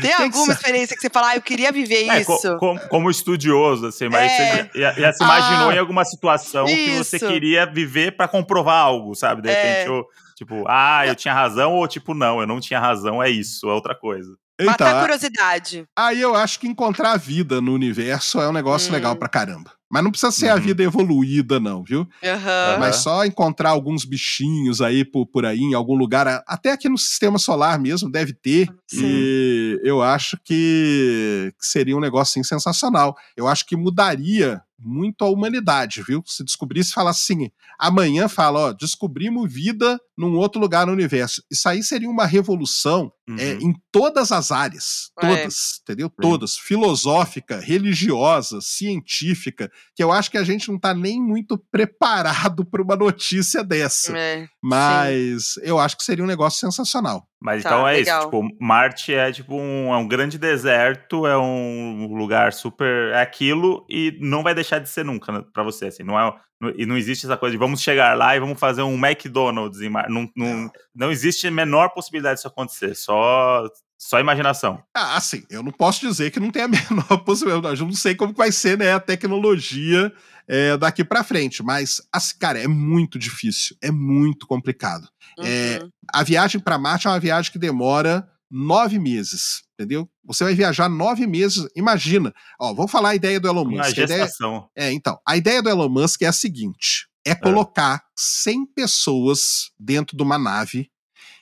Tem 0.01 0.11
que 0.15 0.21
alguma 0.23 0.53
experiência 0.53 0.95
que 0.95 1.01
você 1.01 1.09
fala, 1.09 1.29
ah, 1.29 1.35
eu 1.35 1.41
queria 1.41 1.71
viver 1.71 2.07
É, 2.07 2.23
co- 2.23 2.35
isso? 2.35 2.57
como, 2.57 2.79
como 2.89 3.09
estudioso, 3.11 3.87
assim, 3.87 4.09
mas 4.09 4.31
É. 4.31 4.35
você 4.69 4.69
já, 4.79 4.93
já 4.93 5.13
se 5.13 5.23
imaginou 5.23 5.69
Ah, 5.69 5.75
em 5.75 5.77
alguma 5.79 6.03
situação 6.03 6.65
que 6.65 6.89
você 6.97 7.17
isso. 7.17 7.27
queria 7.27 7.65
viver 7.65 8.15
pra 8.15 8.27
comprovar 8.27 8.75
algo, 8.77 9.15
sabe? 9.15 9.41
De 9.41 9.49
É. 9.49 9.53
repente, 9.53 9.87
eu, 9.87 10.05
tipo, 10.37 10.63
ah, 10.67 11.05
eu 11.07 11.15
tinha 11.15 11.33
razão, 11.33 11.73
ou 11.73 11.87
tipo, 11.87 12.13
não, 12.13 12.39
eu 12.39 12.45
não 12.47 12.59
tinha 12.59 12.79
razão, 12.79 13.21
é 13.21 13.29
isso, 13.29 13.67
é 13.67 13.73
outra 13.73 13.95
coisa. 13.95 14.29
Matar 14.61 14.85
a 14.85 14.89
Então, 14.89 15.01
curiosidade. 15.01 15.85
aí 15.97 16.21
eu 16.21 16.33
acho 16.35 16.59
que 16.59 16.67
encontrar 16.67 17.11
a 17.11 17.17
vida 17.17 17.59
no 17.61 17.73
universo 17.73 18.39
é 18.39 18.47
um 18.49 18.53
negócio 18.53 18.89
Hum. 18.89 18.93
legal 18.93 19.15
pra 19.15 19.27
caramba. 19.29 19.71
Mas 19.89 20.03
não 20.03 20.11
precisa 20.11 20.31
ser 20.31 20.49
a 20.49 20.55
Uhum. 20.55 20.61
vida 20.61 20.83
evoluída, 20.83 21.59
não, 21.61 21.81
viu? 21.83 22.05
Aham. 22.23 22.77
Mas 22.79 22.97
só 22.97 23.23
encontrar 23.23 23.69
alguns 23.69 24.03
bichinhos 24.03 24.81
aí 24.81 25.05
por, 25.05 25.25
por 25.27 25.45
aí, 25.45 25.59
em 25.61 25.73
algum 25.75 25.95
lugar, 25.95 26.27
a- 26.27 26.43
até 26.47 26.71
aqui 26.73 26.89
no 26.89 26.97
sistema 26.97 27.37
solar 27.39 27.79
mesmo, 27.79 28.11
deve 28.11 28.33
ter. 28.33 28.67
Sim. 28.87 28.99
E 29.01 29.79
eu 29.83 30.01
acho 30.01 30.37
que 30.43 31.53
que 31.59 31.65
seria 31.65 31.95
um 31.95 32.01
negócio 32.01 32.31
assim, 32.39 32.43
sensacional. 32.47 33.15
Eu 33.37 33.47
acho 33.47 33.65
que 33.65 33.75
mudaria 33.77 34.61
muito 34.79 35.23
a 35.23 35.29
humanidade, 35.29 36.03
viu? 36.03 36.23
Se 36.25 36.43
descobrisse, 36.43 36.93
falar 36.93 37.11
assim, 37.11 37.49
amanhã 37.79 38.27
fala, 38.27 38.59
ó, 38.59 38.73
descobrimos 38.73 39.51
vida 39.51 39.99
num 40.17 40.35
outro 40.35 40.61
lugar 40.61 40.85
no 40.85 40.93
universo. 40.93 41.43
Isso 41.49 41.67
aí 41.67 41.83
seria 41.83 42.09
uma 42.09 42.25
revolução 42.25 43.11
é, 43.37 43.53
Uhum. 43.55 43.59
em 43.69 43.73
todas 43.91 44.31
as 44.31 44.51
áreas, 44.51 45.11
É. 45.21 45.27
todas, 45.27 45.79
entendeu? 45.81 46.09
Todas, 46.09 46.55
filosófica, 46.57 47.59
religiosa, 47.59 48.59
científica, 48.61 49.69
que 49.95 50.03
eu 50.03 50.11
acho 50.11 50.31
que 50.31 50.37
a 50.37 50.43
gente 50.43 50.69
não 50.71 50.79
tá 50.79 50.93
nem 50.93 51.21
muito 51.21 51.57
preparado 51.71 52.63
para 52.65 52.81
uma 52.81 52.95
notícia 52.95 53.63
dessa. 53.63 54.17
É. 54.17 54.47
Mas 54.63 55.55
eu 55.63 55.79
acho 55.79 55.97
que 55.97 56.03
seria 56.03 56.23
um 56.23 56.27
negócio 56.27 56.59
sensacional. 56.59 57.27
Mas 57.41 57.61
Tá, 57.63 57.69
então 57.69 57.87
é 57.87 57.93
legal. 57.97 58.19
isso, 58.19 58.25
tipo, 58.29 58.49
Marte 58.59 59.13
é 59.13 59.31
tipo 59.31 59.55
um, 59.55 59.93
é 59.93 59.97
um 59.97 60.07
grande 60.07 60.37
deserto, 60.39 61.27
é 61.27 61.37
um 61.37 62.15
lugar 62.15 62.51
super. 62.53 63.11
É 63.13 63.21
aquilo 63.21 63.85
e 63.89 64.17
não 64.19 64.41
vai 64.41 64.55
deixar 64.55 64.79
de 64.79 64.89
ser 64.89 65.05
nunca 65.05 65.31
né, 65.31 65.43
pra 65.53 65.61
você, 65.63 65.85
assim. 65.87 66.03
Não 66.03 66.19
é, 66.19 66.33
e 66.75 66.85
não 66.85 66.97
existe 66.97 67.25
essa 67.25 67.37
coisa 67.37 67.51
de 67.51 67.57
vamos 67.59 67.81
chegar 67.81 68.17
lá 68.17 68.35
e 68.35 68.39
vamos 68.39 68.59
fazer 68.59 68.81
um 68.81 68.95
McDonald's 68.95 69.81
em 69.81 69.89
Marte. 69.89 70.11
Não, 70.11 70.29
não, 70.35 70.71
não 70.95 71.11
existe 71.11 71.47
a 71.47 71.51
menor 71.51 71.89
possibilidade 71.89 72.37
disso 72.37 72.47
acontecer, 72.47 72.95
só, 72.95 73.63
só 73.97 74.19
imaginação. 74.19 74.81
Ah, 74.95 75.17
assim, 75.17 75.43
eu 75.49 75.61
não 75.61 75.71
posso 75.71 75.99
dizer 76.07 76.31
que 76.31 76.39
não 76.39 76.49
tem 76.51 76.63
a 76.63 76.67
menor 76.67 77.17
possibilidade. 77.23 77.79
Eu 77.81 77.87
não 77.87 77.93
sei 77.93 78.15
como 78.15 78.33
vai 78.33 78.51
ser 78.51 78.77
né, 78.77 78.93
a 78.93 78.99
tecnologia 78.99 80.11
é, 80.47 80.75
daqui 80.77 81.03
para 81.03 81.23
frente, 81.23 81.61
mas, 81.61 82.01
assim, 82.11 82.37
cara, 82.39 82.59
é 82.59 82.67
muito 82.67 83.19
difícil, 83.19 83.75
é 83.81 83.91
muito 83.91 84.47
complicado. 84.47 85.07
É, 85.39 85.79
Uhum. 85.83 85.89
a 86.13 86.23
viagem 86.23 86.59
para 86.59 86.79
Marte 86.79 87.05
é 87.05 87.11
uma 87.11 87.19
viagem 87.19 87.51
que 87.51 87.59
demora 87.59 88.27
nove 88.49 88.99
meses, 88.99 89.63
entendeu? 89.73 90.09
Você 90.23 90.43
vai 90.43 90.53
viajar 90.53 90.89
nove 90.89 91.27
meses. 91.27 91.67
Imagina, 91.75 92.33
ó, 92.59 92.73
vamos 92.73 92.91
falar 92.91 93.09
a 93.09 93.15
ideia 93.15 93.39
do 93.39 93.47
Elon 93.47 93.63
Uma 93.63 93.83
Musk. 93.83 93.97
A 93.97 94.01
ideia, 94.03 94.27
é, 94.75 94.91
então, 94.91 95.19
a 95.25 95.35
ideia 95.37 95.61
do 95.61 95.69
Elon 95.69 95.89
Musk 95.89 96.21
é 96.21 96.27
a 96.27 96.31
seguinte: 96.33 97.07
é 97.25 97.35
colocar 97.35 98.03
100 98.15 98.65
pessoas 98.67 99.71
dentro 99.79 100.15
de 100.15 100.23
uma 100.23 100.37
nave 100.37 100.89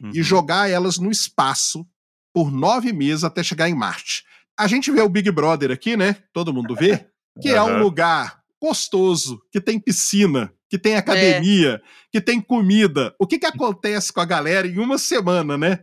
Uhum. 0.01 0.11
e 0.13 0.21
jogar 0.21 0.69
elas 0.69 0.97
no 0.97 1.09
espaço 1.09 1.85
por 2.33 2.51
nove 2.51 2.91
meses 2.91 3.23
até 3.23 3.41
chegar 3.41 3.69
em 3.69 3.75
Marte. 3.75 4.23
A 4.57 4.67
gente 4.67 4.91
vê 4.91 5.01
o 5.01 5.09
Big 5.09 5.29
Brother 5.31 5.71
aqui, 5.71 5.95
né? 5.95 6.17
Todo 6.33 6.53
mundo 6.53 6.75
vê, 6.75 7.05
que 7.41 7.49
é 7.49 7.61
um 7.61 7.79
lugar 7.79 8.41
gostoso, 8.61 9.41
que 9.51 9.61
tem 9.61 9.79
piscina, 9.79 10.51
que 10.69 10.77
tem 10.77 10.95
academia, 10.95 11.81
que 12.11 12.19
tem 12.19 12.41
comida. 12.41 13.13
O 13.19 13.27
que, 13.27 13.37
que 13.37 13.45
acontece 13.45 14.11
com 14.11 14.21
a 14.21 14.25
galera 14.25 14.67
em 14.67 14.79
uma 14.79 14.97
semana, 14.97 15.57
né? 15.57 15.79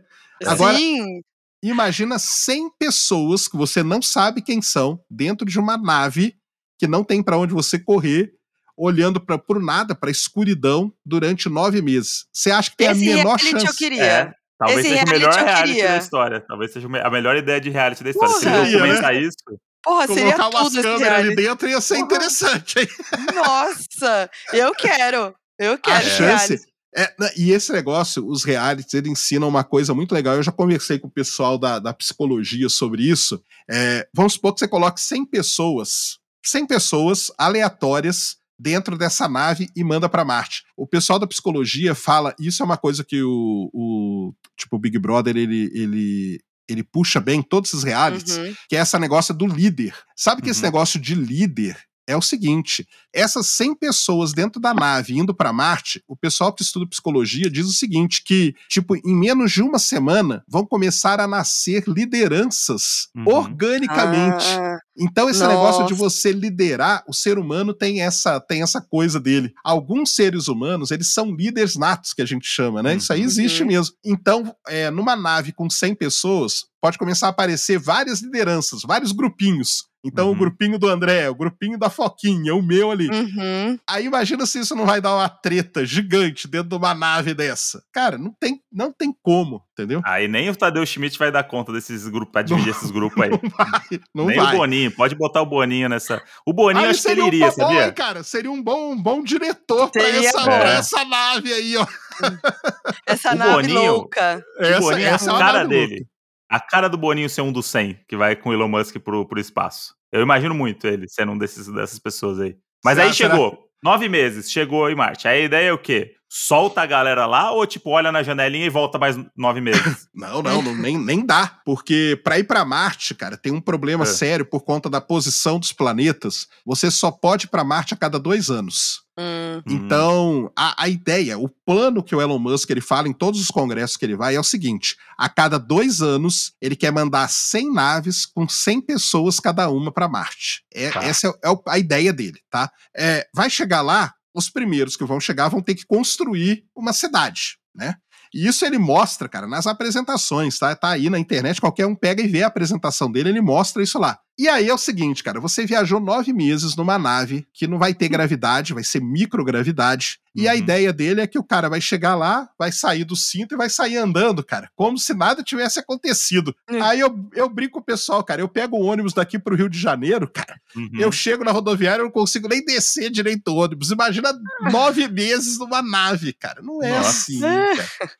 Agora- 0.47 0.77
Sim. 0.77 1.21
Imagina 1.63 2.19
100 2.19 2.71
pessoas 2.77 3.47
que 3.47 3.55
você 3.55 3.81
não 3.81 4.01
sabe 4.01 4.41
quem 4.41 4.61
são 4.61 4.99
dentro 5.09 5.47
de 5.47 5.57
uma 5.57 5.77
nave 5.77 6.35
que 6.77 6.85
não 6.87 7.03
tem 7.05 7.23
para 7.23 7.37
onde 7.37 7.53
você 7.53 7.79
correr, 7.79 8.31
olhando 8.75 9.21
para 9.21 9.37
por 9.37 9.61
nada, 9.61 9.95
para 9.95 10.11
escuridão 10.11 10.91
durante 11.05 11.47
nove 11.47 11.81
meses. 11.81 12.25
Você 12.33 12.51
acha 12.51 12.69
que 12.71 12.75
tem 12.77 12.87
Esse 12.87 13.11
a 13.11 13.15
menor 13.15 13.39
chance? 13.39 13.65
eu 13.65 13.73
queria. 13.75 14.03
É, 14.03 14.31
talvez 14.59 14.79
Esse 14.85 14.89
seja 14.89 15.05
o 15.05 15.09
melhor 15.09 15.33
reality 15.33 15.81
da 15.83 15.97
história. 15.97 16.41
Talvez 16.45 16.73
seja 16.73 16.87
a 17.01 17.09
melhor 17.09 17.37
ideia 17.37 17.61
de 17.61 17.69
reality 17.69 18.03
da 18.03 18.09
história. 18.09 18.33
Se 18.35 18.41
Porra. 18.43 18.55
ele 18.57 18.65
Seria, 18.65 18.81
né? 18.81 18.87
começar 18.89 19.13
isso, 19.13 19.37
Porra, 19.81 20.07
seria 20.07 20.35
Colocar 20.35 20.49
umas 20.49 20.73
câmeras 20.81 21.19
ali 21.19 21.35
dentro 21.35 21.69
ia 21.69 21.79
ser 21.81 21.93
Porra. 21.95 22.05
interessante, 22.05 22.79
hein? 22.79 22.87
Nossa, 23.35 24.29
eu 24.51 24.73
quero. 24.75 25.33
Eu 25.59 25.73
A 25.73 25.77
quero 25.77 26.07
esse 26.07 26.17
chance. 26.17 26.47
reality. 26.53 26.72
É, 26.95 27.13
né, 27.19 27.29
e 27.35 27.51
esse 27.51 27.71
negócio, 27.71 28.25
os 28.27 28.43
realities, 28.43 28.93
eles 28.93 29.11
ensinam 29.11 29.47
uma 29.47 29.63
coisa 29.63 29.93
muito 29.93 30.13
legal. 30.13 30.35
Eu 30.35 30.43
já 30.43 30.51
conversei 30.51 30.99
com 30.99 31.07
o 31.07 31.11
pessoal 31.11 31.57
da, 31.57 31.79
da 31.79 31.93
psicologia 31.93 32.69
sobre 32.69 33.03
isso. 33.09 33.41
É, 33.69 34.07
vamos 34.13 34.33
supor 34.33 34.53
que 34.53 34.59
você 34.59 34.67
coloque 34.67 35.01
100 35.01 35.25
pessoas, 35.25 36.19
100 36.45 36.67
pessoas 36.67 37.31
aleatórias 37.37 38.37
dentro 38.59 38.97
dessa 38.97 39.27
nave 39.27 39.67
e 39.75 39.83
manda 39.83 40.07
para 40.07 40.23
Marte. 40.23 40.63
O 40.77 40.85
pessoal 40.87 41.17
da 41.17 41.25
psicologia 41.27 41.95
fala, 41.95 42.35
isso 42.39 42.61
é 42.61 42.65
uma 42.65 42.77
coisa 42.77 43.03
que 43.03 43.21
o, 43.23 43.69
o 43.73 44.33
tipo 44.57 44.75
o 44.75 44.79
Big 44.79 44.97
Brother 44.99 45.35
ele, 45.35 45.71
ele 45.73 46.39
ele 46.69 46.81
puxa 46.81 47.19
bem 47.19 47.41
todos 47.41 47.73
os 47.73 47.83
realities, 47.83 48.37
Uhum. 48.37 48.53
que 48.69 48.77
é 48.77 48.81
esse 48.81 48.97
negócio 48.97 49.33
do 49.33 49.45
líder. 49.45 49.93
Sabe 50.15 50.41
que 50.41 50.49
esse 50.49 50.61
Uhum. 50.61 50.65
negócio 50.67 50.97
de 50.99 51.13
líder 51.13 51.77
é 52.07 52.15
o 52.17 52.21
seguinte: 52.21 52.87
essas 53.13 53.47
100 53.47 53.75
pessoas 53.75 54.33
dentro 54.33 54.59
da 54.61 54.73
nave 54.73 55.17
indo 55.17 55.33
para 55.33 55.53
Marte, 55.53 56.03
o 56.07 56.15
pessoal 56.15 56.53
que 56.53 56.63
estuda 56.63 56.87
psicologia 56.87 57.49
diz 57.49 57.65
o 57.65 57.73
seguinte: 57.73 58.23
que, 58.23 58.53
tipo, 58.69 58.95
em 58.95 59.15
menos 59.15 59.51
de 59.51 59.61
uma 59.61 59.79
semana 59.79 60.43
vão 60.47 60.65
começar 60.65 61.19
a 61.19 61.27
nascer 61.27 61.83
lideranças 61.87 63.07
Uhum. 63.15 63.27
organicamente. 63.27 64.45
Ah, 64.45 64.79
Então, 64.97 65.29
esse 65.29 65.45
negócio 65.47 65.85
de 65.85 65.91
Nossa. 65.93 66.03
você 66.03 66.31
liderar, 66.31 67.03
o 67.07 67.13
ser 67.13 67.37
humano 67.39 67.73
tem 67.73 68.01
essa, 68.01 68.39
tem 68.39 68.61
essa 68.61 68.79
coisa 68.79 69.19
dele. 69.19 69.51
Alguns 69.63 70.15
seres 70.15 70.47
humanos, 70.47 70.91
eles 70.91 71.13
são 71.13 71.31
líderes 71.35 71.75
natos, 71.75 72.13
que 72.13 72.21
a 72.21 72.25
gente 72.27 72.45
chama, 72.47 72.83
né? 72.83 72.95
Isso 72.95 73.11
aí 73.11 73.21
Uhum. 73.21 73.25
existe 73.25 73.61
Uhum. 73.63 73.67
mesmo. 73.69 73.95
Então, 74.05 74.55
é, 74.67 74.89
numa 74.91 75.15
nave 75.15 75.51
com 75.51 75.69
100 75.69 75.95
pessoas, 75.95 76.65
pode 76.81 76.97
começar 76.97 77.27
a 77.27 77.29
aparecer 77.31 77.79
várias 77.79 78.21
lideranças, 78.21 78.81
vários 78.85 79.11
grupinhos. 79.11 79.91
Então, 80.05 80.27
o 80.27 80.31
Uhum. 80.31 80.37
grupinho 80.37 80.77
do 80.77 80.89
André, 80.89 81.29
o 81.29 81.35
grupinho 81.35 81.79
da 81.79 81.89
Foquinha, 81.89 82.53
o 82.53 82.61
meu 82.61 82.91
ali. 82.91 83.07
uhum. 83.07 83.79
Aí 83.89 84.05
imagina 84.05 84.45
se 84.45 84.59
isso 84.59 84.75
não 84.75 84.85
vai 84.85 84.99
dar 84.99 85.15
uma 85.15 85.29
treta 85.29 85.85
gigante 85.85 86.45
dentro 86.45 86.67
de 86.67 86.75
uma 86.75 86.93
nave 86.93 87.33
dessa. 87.33 87.81
Cara, 87.93 88.17
não 88.17 88.35
tem, 88.37 88.59
não 88.69 88.91
tem 88.91 89.15
como, 89.23 89.61
entendeu? 89.71 90.01
aí 90.03 90.27
nem 90.27 90.49
o 90.49 90.55
Tadeu 90.57 90.85
Schmidt 90.85 91.17
vai 91.17 91.31
dar 91.31 91.45
conta 91.45 91.71
desses 91.71 92.05
grupos, 92.09 92.33
pra 92.33 92.41
dividir 92.41 92.71
esses 92.71 92.91
grupos 92.91 93.17
aí. 93.23 93.29
Não 93.31 93.49
vai, 93.49 93.99
não 94.13 94.25
nem 94.25 94.35
vai. 94.35 94.53
o 94.53 94.57
Boninho, 94.57 94.82
pode 94.91 95.15
botar 95.15 95.41
o 95.41 95.45
Boninho 95.45 95.87
nessa. 95.89 96.21
O 96.45 96.53
Boninho 96.53 96.85
Ah, 96.85 96.89
acho 96.89 97.01
que 97.01 97.07
ele 97.09 97.15
seria 97.15 97.23
um 97.23 97.27
iria, 97.27 97.45
bom, 97.47 97.51
sabia? 97.53 97.91
cara? 97.91 98.23
Seria 98.23 98.51
um 98.51 98.61
bom, 98.61 98.91
um 98.93 99.01
bom 99.01 99.23
diretor 99.23 99.89
pra 99.91 100.01
Seria 100.01 100.27
essa, 100.29 100.39
bom. 100.39 100.45
pra 100.45 100.69
É. 100.69 100.77
essa 100.77 101.05
nave 101.05 101.53
aí, 101.53 101.77
ó. 101.77 101.85
Essa 103.07 103.31
O 103.33 103.35
nave 103.35 103.51
Boninho- 103.53 103.91
louca. 103.93 104.45
o 104.59 104.63
Essa, 104.63 104.79
Boninho, 104.79 105.07
essa 105.07 105.31
é 105.31 105.33
a 105.35 105.37
cara 105.37 105.63
dele. 105.67 105.87
louca. 105.95 106.05
A 106.49 106.59
cara 106.59 106.87
do 106.87 106.97
Boninho 106.97 107.29
ser 107.29 107.41
um 107.41 107.51
dos 107.51 107.65
100 107.65 107.99
que 108.07 108.15
vai 108.15 108.35
com 108.35 108.49
o 108.49 108.53
Elon 108.53 108.67
Musk 108.67 108.97
pro, 108.99 109.27
pro 109.27 109.39
espaço. 109.39 109.95
Eu 110.11 110.21
imagino 110.21 110.53
muito 110.53 110.87
ele 110.87 111.07
sendo 111.09 111.31
um 111.31 111.37
desses, 111.37 111.67
dessas 111.67 111.97
pessoas 111.99 112.39
aí. 112.39 112.55
Mas 112.85 112.95
Será- 112.95 113.07
aí 113.07 113.13
será- 113.13 113.29
chegou, 113.31 113.59
nove 113.83 114.07
meses, 114.07 114.51
chegou 114.51 114.89
em 114.89 114.95
Marte. 114.95 115.27
Aí 115.27 115.41
a 115.41 115.45
ideia 115.45 115.69
é 115.69 115.73
o 115.73 115.77
quê? 115.79 116.11
Solta 116.35 116.81
a 116.81 116.85
galera 116.87 117.27
lá 117.27 117.51
ou, 117.51 117.63
tipo, 117.67 117.91
olha 117.91 118.11
na 118.11 118.23
janelinha 118.23 118.65
e 118.65 118.69
volta 118.69 118.97
mais 118.97 119.15
nove 119.37 119.61
meses? 119.61 120.07
Não, 120.15 120.41
não, 120.41 120.61
não, 120.61 120.75
nem, 120.75 120.97
nem 120.97 121.23
dá. 121.25 121.59
Porque 121.65 122.19
pra 122.23 122.39
ir 122.39 122.43
pra 122.45 122.63
Marte, 122.65 123.13
cara, 123.13 123.35
tem 123.37 123.51
um 123.51 123.61
problema 123.61 124.03
É. 124.03 124.07
sério 124.07 124.45
por 124.45 124.61
conta 124.61 124.89
da 124.89 124.99
posição 125.01 125.59
dos 125.59 125.71
planetas. 125.71 126.47
Você 126.65 126.89
só 126.89 127.11
pode 127.11 127.45
ir 127.45 127.49
pra 127.49 127.63
Marte 127.63 127.93
a 127.93 127.97
cada 127.97 128.19
dois 128.19 128.49
anos. 128.49 129.01
Hum. 129.17 129.61
Então, 129.67 130.51
a, 130.57 130.83
a 130.83 130.89
ideia, 130.89 131.37
o 131.37 131.47
plano 131.47 132.01
que 132.03 132.15
o 132.15 132.21
Elon 132.21 132.39
Musk 132.39 132.67
ele 132.71 132.81
fala 132.81 133.07
em 133.07 133.13
todos 133.13 133.39
os 133.39 133.49
congressos 133.49 133.95
que 133.97 134.05
ele 134.05 134.15
vai 134.15 134.35
é 134.35 134.39
o 134.39 134.43
seguinte: 134.43 134.95
a 135.17 135.29
cada 135.29 135.59
dois 135.59 136.01
anos, 136.01 136.53
ele 136.61 136.75
quer 136.75 136.91
mandar 136.91 137.27
100 137.29 137.71
naves 137.73 138.25
com 138.25 138.47
100 138.47 138.81
pessoas 138.81 139.39
cada 139.39 139.69
uma 139.69 139.91
para 139.91 140.07
Marte. 140.07 140.63
É, 140.73 140.89
Tá. 140.89 141.03
Essa 141.03 141.27
é, 141.27 141.49
é 141.49 141.55
a 141.67 141.77
ideia 141.77 142.11
dele, 142.11 142.39
tá? 142.49 142.71
É, 142.95 143.27
vai 143.35 143.49
chegar 143.51 143.81
lá, 143.81 144.13
os 144.33 144.49
primeiros 144.49 144.95
que 144.95 145.05
vão 145.05 145.19
chegar 145.19 145.49
vão 145.49 145.61
ter 145.61 145.75
que 145.75 145.85
construir 145.85 146.65
uma 146.75 146.93
cidade, 146.93 147.57
né? 147.75 147.95
E 148.33 148.47
isso 148.47 148.65
ele 148.65 148.79
mostra, 148.79 149.29
cara, 149.29 149.45
nas 149.45 149.67
apresentações, 149.67 150.57
tá? 150.57 150.75
Tá 150.75 150.89
aí 150.89 151.07
na 151.09 151.19
internet, 151.19 151.61
qualquer 151.61 151.85
um 151.85 151.93
pega 151.93 152.21
e 152.21 152.27
vê 152.27 152.41
a 152.41 152.47
apresentação 152.47 153.11
dele, 153.11 153.29
ele 153.29 153.41
mostra 153.41 153.83
isso 153.83 153.99
lá. 153.99 154.17
E 154.37 154.47
aí 154.49 154.67
é 154.67 154.73
o 154.73 154.77
seguinte, 154.79 155.23
cara, 155.23 155.39
você 155.39 155.63
viajou 155.65 155.99
nove 155.99 156.33
meses 156.33 156.75
numa 156.75 156.97
nave 156.97 157.45
que 157.53 157.67
não 157.67 157.77
vai 157.77 157.93
ter 157.93 158.09
gravidade, 158.09 158.73
vai 158.73 158.83
ser 158.83 158.99
microgravidade. 158.99 160.17
E 160.35 160.47
a 160.47 160.53
Uhum. 160.53 160.57
ideia 160.57 160.91
dele 160.91 161.21
é 161.21 161.27
que 161.27 161.37
o 161.37 161.43
cara 161.43 161.69
vai 161.69 161.79
chegar 161.79 162.15
lá, 162.15 162.49
vai 162.57 162.71
sair 162.71 163.03
do 163.03 163.15
cinto 163.15 163.53
e 163.53 163.57
vai 163.57 163.69
sair 163.69 163.97
andando, 163.97 164.43
cara, 164.43 164.71
como 164.75 164.97
se 164.97 165.13
nada 165.13 165.43
tivesse 165.43 165.79
acontecido. 165.79 166.55
Hum. 166.67 166.81
Aí 166.81 166.99
eu, 166.99 167.13
eu 167.35 167.47
brinco 167.47 167.73
com 167.73 167.79
o 167.79 167.83
pessoal, 167.83 168.23
cara, 168.23 168.41
eu 168.41 168.49
pego 168.49 168.75
o 168.75 168.83
ônibus 168.85 169.13
daqui 169.13 169.37
pro 169.37 169.55
Rio 169.55 169.69
de 169.69 169.77
Janeiro, 169.77 170.27
cara, 170.27 170.59
Uhum. 170.75 170.89
eu 170.99 171.11
chego 171.11 171.43
na 171.43 171.51
rodoviária 171.51 172.01
e 172.01 172.05
não 172.05 172.11
consigo 172.11 172.47
nem 172.47 172.65
descer 172.65 173.11
direito 173.11 173.49
o 173.49 173.55
ônibus. 173.57 173.91
Imagina 173.91 174.33
nove 174.71 175.07
meses 175.07 175.59
numa 175.59 175.83
nave, 175.83 176.33
cara. 176.33 176.59
Não 176.63 176.81
é 176.81 176.89
Nossa. 176.89 177.09
assim, 177.09 177.39
cara. 177.39 178.11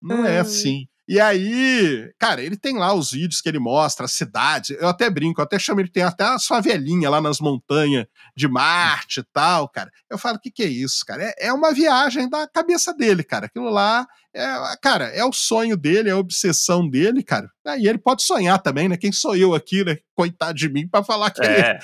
Não 0.00 0.24
é 0.24 0.38
assim. 0.40 0.88
E 1.08 1.18
aí, 1.18 2.12
cara, 2.18 2.42
ele 2.42 2.54
tem 2.54 2.76
lá 2.76 2.92
os 2.92 3.12
vídeos 3.12 3.40
que 3.40 3.48
ele 3.48 3.58
mostra, 3.58 4.04
a 4.04 4.08
cidade. 4.08 4.76
Eu 4.78 4.88
até 4.88 5.08
brinco, 5.08 5.40
eu 5.40 5.44
até 5.44 5.58
chamo 5.58 5.80
ele, 5.80 5.88
tem 5.88 6.02
até 6.02 6.22
a 6.22 6.38
sua 6.38 6.60
velhinha 6.60 7.08
lá 7.08 7.18
nas 7.18 7.40
montanhas 7.40 8.06
de 8.36 8.46
Marte 8.46 9.20
e 9.20 9.24
tal, 9.32 9.66
cara. 9.70 9.90
Eu 10.10 10.18
falo, 10.18 10.36
o 10.36 10.40
que, 10.40 10.50
que 10.50 10.62
é 10.62 10.66
isso, 10.66 11.06
cara? 11.06 11.24
É, 11.24 11.46
é 11.46 11.52
uma 11.52 11.72
viagem 11.72 12.28
da 12.28 12.46
cabeça 12.46 12.92
dele, 12.92 13.24
cara. 13.24 13.46
Aquilo 13.46 13.70
lá, 13.70 14.06
é, 14.34 14.46
cara, 14.82 15.06
é 15.06 15.24
o 15.24 15.32
sonho 15.32 15.78
dele, 15.78 16.10
é 16.10 16.12
a 16.12 16.18
obsessão 16.18 16.86
dele, 16.86 17.22
cara. 17.22 17.48
Aí 17.66 17.86
ele 17.86 17.98
pode 17.98 18.22
sonhar 18.22 18.58
também, 18.58 18.86
né? 18.86 18.98
Quem 18.98 19.10
sou 19.10 19.34
eu 19.34 19.54
aqui, 19.54 19.82
né? 19.82 19.96
Coitado 20.14 20.58
de 20.58 20.68
mim, 20.68 20.86
pra 20.86 21.02
falar 21.02 21.30
que 21.30 21.40
ele. 21.42 21.78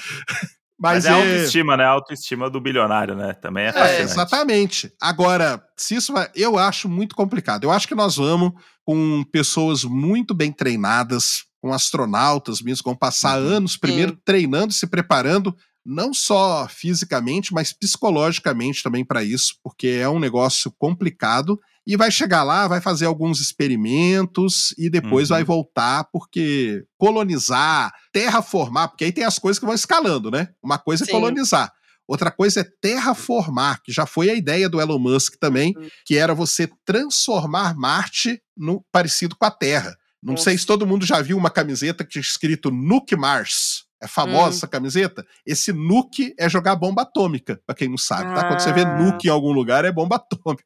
É, 0.77 0.83
Mas, 0.83 1.05
mas 1.05 1.07
é 1.07 1.09
a 1.09 1.13
é. 1.13 1.33
autoestima, 1.33 1.77
né? 1.77 1.85
A 1.85 1.89
autoestima 1.91 2.51
do 2.51 2.61
bilionário, 2.61 3.15
né? 3.15 3.33
Também 3.35 3.65
é 3.65 3.69
É, 3.69 3.73
fascinante. 3.73 4.03
exatamente. 4.03 4.93
Agora, 5.01 5.63
se 5.77 5.95
isso 5.95 6.13
vai, 6.13 6.29
eu 6.35 6.59
acho 6.59 6.89
muito 6.89 7.15
complicado. 7.15 7.65
Eu 7.65 7.71
acho 7.71 7.87
que 7.89 7.95
nós 7.95 8.17
vamos 8.17 8.53
com 8.85 9.25
pessoas 9.33 9.85
muito 9.85 10.35
bem 10.35 10.53
treinadas, 10.53 11.45
com 11.61 11.73
astronautas 11.73 12.61
mesmo, 12.61 12.83
que 12.83 12.91
vão 12.91 12.97
passar 12.97 13.41
Uhum. 13.41 13.49
anos 13.57 13.77
primeiro 13.77 14.19
treinando, 14.25 14.73
se 14.75 14.87
preparando, 14.87 15.57
não 15.87 16.13
só 16.13 16.67
fisicamente, 16.69 17.55
mas 17.55 17.73
psicologicamente 17.73 18.83
também 18.83 19.05
para 19.05 19.23
isso, 19.23 19.55
porque 19.63 19.87
é 19.89 20.09
um 20.09 20.19
negócio 20.19 20.73
complicado. 20.79 21.59
E 21.87 21.97
vai 21.97 22.11
chegar 22.11 22.43
lá, 22.45 22.67
vai 22.67 22.81
fazer 22.81 23.05
alguns 23.07 23.41
experimentos 23.41 24.75
e 24.79 24.89
depois 24.89 25.29
Uhum. 25.31 25.37
vai 25.37 25.45
voltar, 25.45 26.05
porque 26.05 26.85
colonizar, 26.97 27.93
terraformar, 28.13 28.89
porque 28.89 29.05
aí 29.05 29.13
tem 29.13 29.25
as 29.25 29.39
coisas 29.39 29.59
que 29.59 29.67
vão 29.67 29.75
escalando, 29.75 30.31
né? 30.31 30.49
Uma 30.63 30.79
coisa 30.79 31.05
é 31.05 31.07
Sim. 31.07 31.13
colonizar. 31.13 31.73
Outra 32.07 32.31
coisa 32.31 32.61
é 32.61 32.65
terraformar, 32.83 33.83
que 33.83 33.91
já 33.93 34.05
foi 34.07 34.29
a 34.31 34.35
ideia 34.35 34.69
do 34.69 34.81
Elon 34.81 34.99
Musk 34.99 35.35
também, 35.39 35.75
Hum. 35.77 35.89
que 36.05 36.17
era 36.17 36.35
você 36.35 36.69
transformar 36.85 37.75
Marte 37.77 38.41
no 38.57 38.85
parecido 38.93 39.37
com 39.37 39.45
a 39.45 39.51
Terra. 39.51 39.95
Não 40.23 40.33
Nossa. 40.35 40.45
sei 40.45 40.59
se 40.59 40.65
todo 40.67 40.87
mundo 40.87 41.05
já 41.05 41.21
viu 41.21 41.37
uma 41.37 41.51
camiseta 41.51 42.03
que 42.05 42.11
tinha 42.13 42.23
escrito 42.23 42.71
Nuke 42.71 43.15
Mars. 43.17 43.85
É 44.05 44.07
famosa 44.07 44.47
Hum. 44.47 44.57
essa 44.59 44.69
camiseta? 44.69 45.27
Esse 45.47 45.73
nuke 45.73 46.35
é 46.39 46.49
jogar 46.49 46.77
bomba 46.77 47.03
atômica, 47.03 47.59
pra 47.67 47.75
quem 47.75 47.89
não 47.89 47.97
sabe, 47.99 48.35
tá? 48.35 48.47
Quando 48.47 48.61
você 48.61 48.73
vê 48.73 48.83
Ah. 48.83 48.97
nuke 48.99 49.27
em 49.29 49.31
algum 49.31 49.51
lugar, 49.53 49.85
é 49.85 49.91
bomba 49.91 50.17
atômica. 50.17 50.63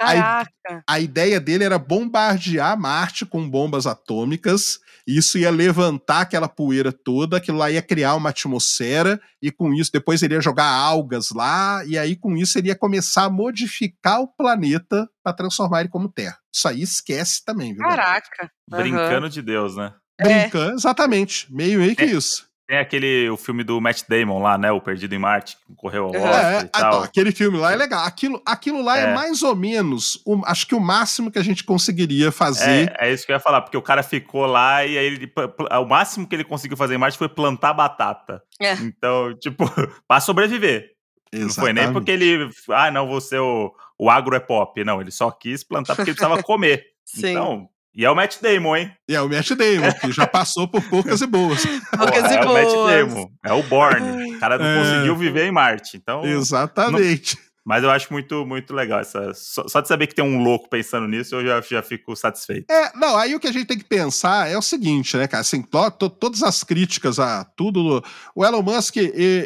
Aí- 0.00 0.18
Caraca. 0.20 0.50
A 0.88 1.00
ideia 1.00 1.40
dele 1.40 1.64
era 1.64 1.78
bombardear 1.78 2.78
Marte 2.78 3.26
com 3.26 3.48
bombas 3.48 3.86
atômicas. 3.86 4.78
e 5.04 5.18
Isso 5.18 5.36
ia 5.36 5.50
levantar 5.50 6.20
aquela 6.20 6.48
poeira 6.48 6.92
toda, 6.92 7.36
aquilo 7.36 7.58
lá 7.58 7.68
ia 7.68 7.82
criar 7.82 8.14
uma 8.14 8.28
atmosfera, 8.30 9.20
e 9.42 9.50
com 9.50 9.74
isso, 9.74 9.90
depois 9.92 10.22
ele 10.22 10.34
ia 10.34 10.40
jogar 10.40 10.66
algas 10.66 11.30
lá, 11.30 11.84
e 11.84 11.98
aí 11.98 12.14
com 12.14 12.36
isso 12.36 12.56
ele 12.56 12.68
ia 12.68 12.76
começar 12.76 13.24
a 13.24 13.28
modificar 13.30 14.20
o 14.20 14.28
planeta 14.28 15.08
para 15.20 15.32
transformar 15.32 15.80
ele 15.80 15.88
como 15.88 16.08
Terra. 16.08 16.38
Isso 16.54 16.68
aí 16.68 16.82
esquece 16.82 17.44
também, 17.44 17.74
viu? 17.74 17.82
Caraca. 17.82 18.48
Aham. 18.72 18.80
Brincando 18.82 19.28
de 19.28 19.42
Deus, 19.42 19.74
né? 19.74 19.92
É. 20.20 20.42
Brincando, 20.42 20.74
exatamente. 20.76 21.52
Meio 21.52 21.80
meio 21.80 21.96
que 21.96 22.04
É. 22.04 22.06
isso. 22.06 22.46
Tem 22.68 22.78
aquele 22.78 23.28
o 23.28 23.36
filme 23.36 23.62
do 23.64 23.80
Matt 23.80 24.02
Damon 24.08 24.40
lá, 24.40 24.56
né? 24.56 24.70
O 24.72 24.80
Perdido 24.80 25.14
em 25.14 25.18
Marte, 25.18 25.56
que 25.66 25.74
correu 25.76 26.06
ao 26.06 26.14
É, 26.14 26.18
Oscar 26.20 26.44
é, 26.54 26.60
e 26.60 26.64
tal. 26.68 26.88
então, 26.88 27.02
aquele 27.02 27.32
filme 27.32 27.58
lá 27.58 27.72
é 27.72 27.76
legal. 27.76 28.04
Aquilo, 28.04 28.40
aquilo 28.46 28.82
lá 28.82 28.98
é. 28.98 29.02
É. 29.10 29.14
mais 29.14 29.42
ou 29.42 29.54
menos, 29.54 30.22
o- 30.24 30.40
acho 30.46 30.66
que 30.66 30.74
o 30.74 30.80
máximo 30.80 31.30
que 31.30 31.38
a 31.38 31.42
gente 31.44 31.64
conseguiria 31.64 32.30
fazer. 32.32 32.94
É, 32.98 33.08
é 33.08 33.12
isso 33.12 33.26
que 33.26 33.32
eu 33.32 33.36
ia 33.36 33.40
falar, 33.40 33.60
porque 33.62 33.76
o 33.76 33.82
cara 33.82 34.02
ficou 34.02 34.46
lá 34.46 34.86
e 34.86 34.96
aí 34.96 35.04
ele, 35.04 35.32
o 35.80 35.84
máximo 35.84 36.26
que 36.26 36.34
ele 36.34 36.44
conseguiu 36.44 36.76
fazer 36.76 36.94
em 36.94 36.98
Marte 36.98 37.18
foi 37.18 37.28
plantar 37.28 37.74
batata. 37.74 38.42
É. 38.60 38.72
Então, 38.74 39.34
tipo, 39.38 39.64
pra 40.08 40.20
sobreviver. 40.20 40.92
Não 41.34 41.48
foi 41.48 41.72
nem 41.72 41.82
Exatamente. 41.84 41.92
porque 41.92 42.10
ele, 42.10 42.48
ah, 42.70 42.90
não, 42.90 43.08
você 43.08 43.38
o, 43.38 43.72
o 43.98 44.08
agro 44.10 44.36
é 44.36 44.40
pop. 44.40 44.84
Não, 44.84 45.00
ele 45.00 45.10
só 45.10 45.30
quis 45.30 45.64
plantar 45.64 45.96
porque 45.96 46.10
ele 46.10 46.16
precisava 46.16 46.42
comer. 46.42 46.84
Sim. 47.04 47.30
Então, 47.30 47.68
e 47.94 48.04
é 48.04 48.10
o 48.10 48.14
Matt 48.14 48.36
Damon, 48.40 48.76
hein? 48.76 48.92
E 49.08 49.14
é 49.14 49.20
o 49.20 49.28
Matt 49.28 49.50
Damon, 49.50 49.92
que 50.00 50.12
já 50.12 50.26
passou 50.26 50.66
por 50.68 50.82
poucas 50.88 51.20
e 51.20 51.26
boas. 51.26 51.62
Poucas 51.96 52.30
e 52.30 52.34
é 52.36 52.40
o 52.42 52.52
Matt 52.52 52.64
boas. 52.72 52.90
Damon. 52.92 53.28
É 53.44 53.52
o 53.52 53.62
Borne. 53.64 54.34
O 54.36 54.38
cara 54.40 54.58
não 54.58 54.64
É. 54.66 54.78
conseguiu 54.78 55.16
viver 55.16 55.46
em 55.46 55.52
Marte. 55.52 55.96
Então, 55.96 56.24
Exatamente. 56.24 57.36
mas 57.64 57.84
eu 57.84 57.90
acho 57.90 58.12
muito, 58.12 58.44
muito 58.46 58.74
legal. 58.74 59.00
Essa, 59.00 59.32
só, 59.34 59.68
só 59.68 59.80
de 59.80 59.88
saber 59.88 60.06
que 60.06 60.14
tem 60.14 60.24
um 60.24 60.42
louco 60.42 60.68
pensando 60.68 61.06
nisso, 61.06 61.34
eu 61.36 61.46
já, 61.46 61.60
já 61.60 61.82
fico 61.82 62.16
satisfeito. 62.16 62.64
É, 62.70 62.90
não, 62.96 63.16
aí 63.16 63.34
o 63.34 63.40
que 63.40 63.46
a 63.46 63.52
gente 63.52 63.66
tem 63.66 63.78
que 63.78 63.84
pensar 63.84 64.50
é 64.50 64.56
o 64.58 64.62
seguinte, 64.62 65.16
né, 65.16 65.28
cara? 65.28 65.42
Assim, 65.42 65.62
to- 65.62 65.90
to- 65.92 66.10
todas 66.10 66.42
as 66.42 66.64
críticas 66.64 67.18
a 67.18 67.44
tudo. 67.56 68.02
O 68.34 68.44
Elon 68.44 68.62
Musk 68.62 68.96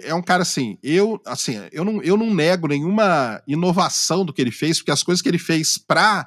é 0.02 0.14
um 0.14 0.22
cara 0.22 0.42
assim, 0.42 0.78
eu, 0.82 1.20
assim, 1.26 1.60
eu 1.72 1.84
não, 1.84 2.02
eu 2.02 2.16
não 2.16 2.32
nego 2.34 2.68
nenhuma 2.68 3.42
inovação 3.46 4.24
do 4.24 4.32
que 4.32 4.40
ele 4.40 4.52
fez, 4.52 4.78
porque 4.78 4.90
as 4.92 5.02
coisas 5.02 5.20
que 5.20 5.28
ele 5.28 5.38
fez 5.38 5.76
pra, 5.76 6.26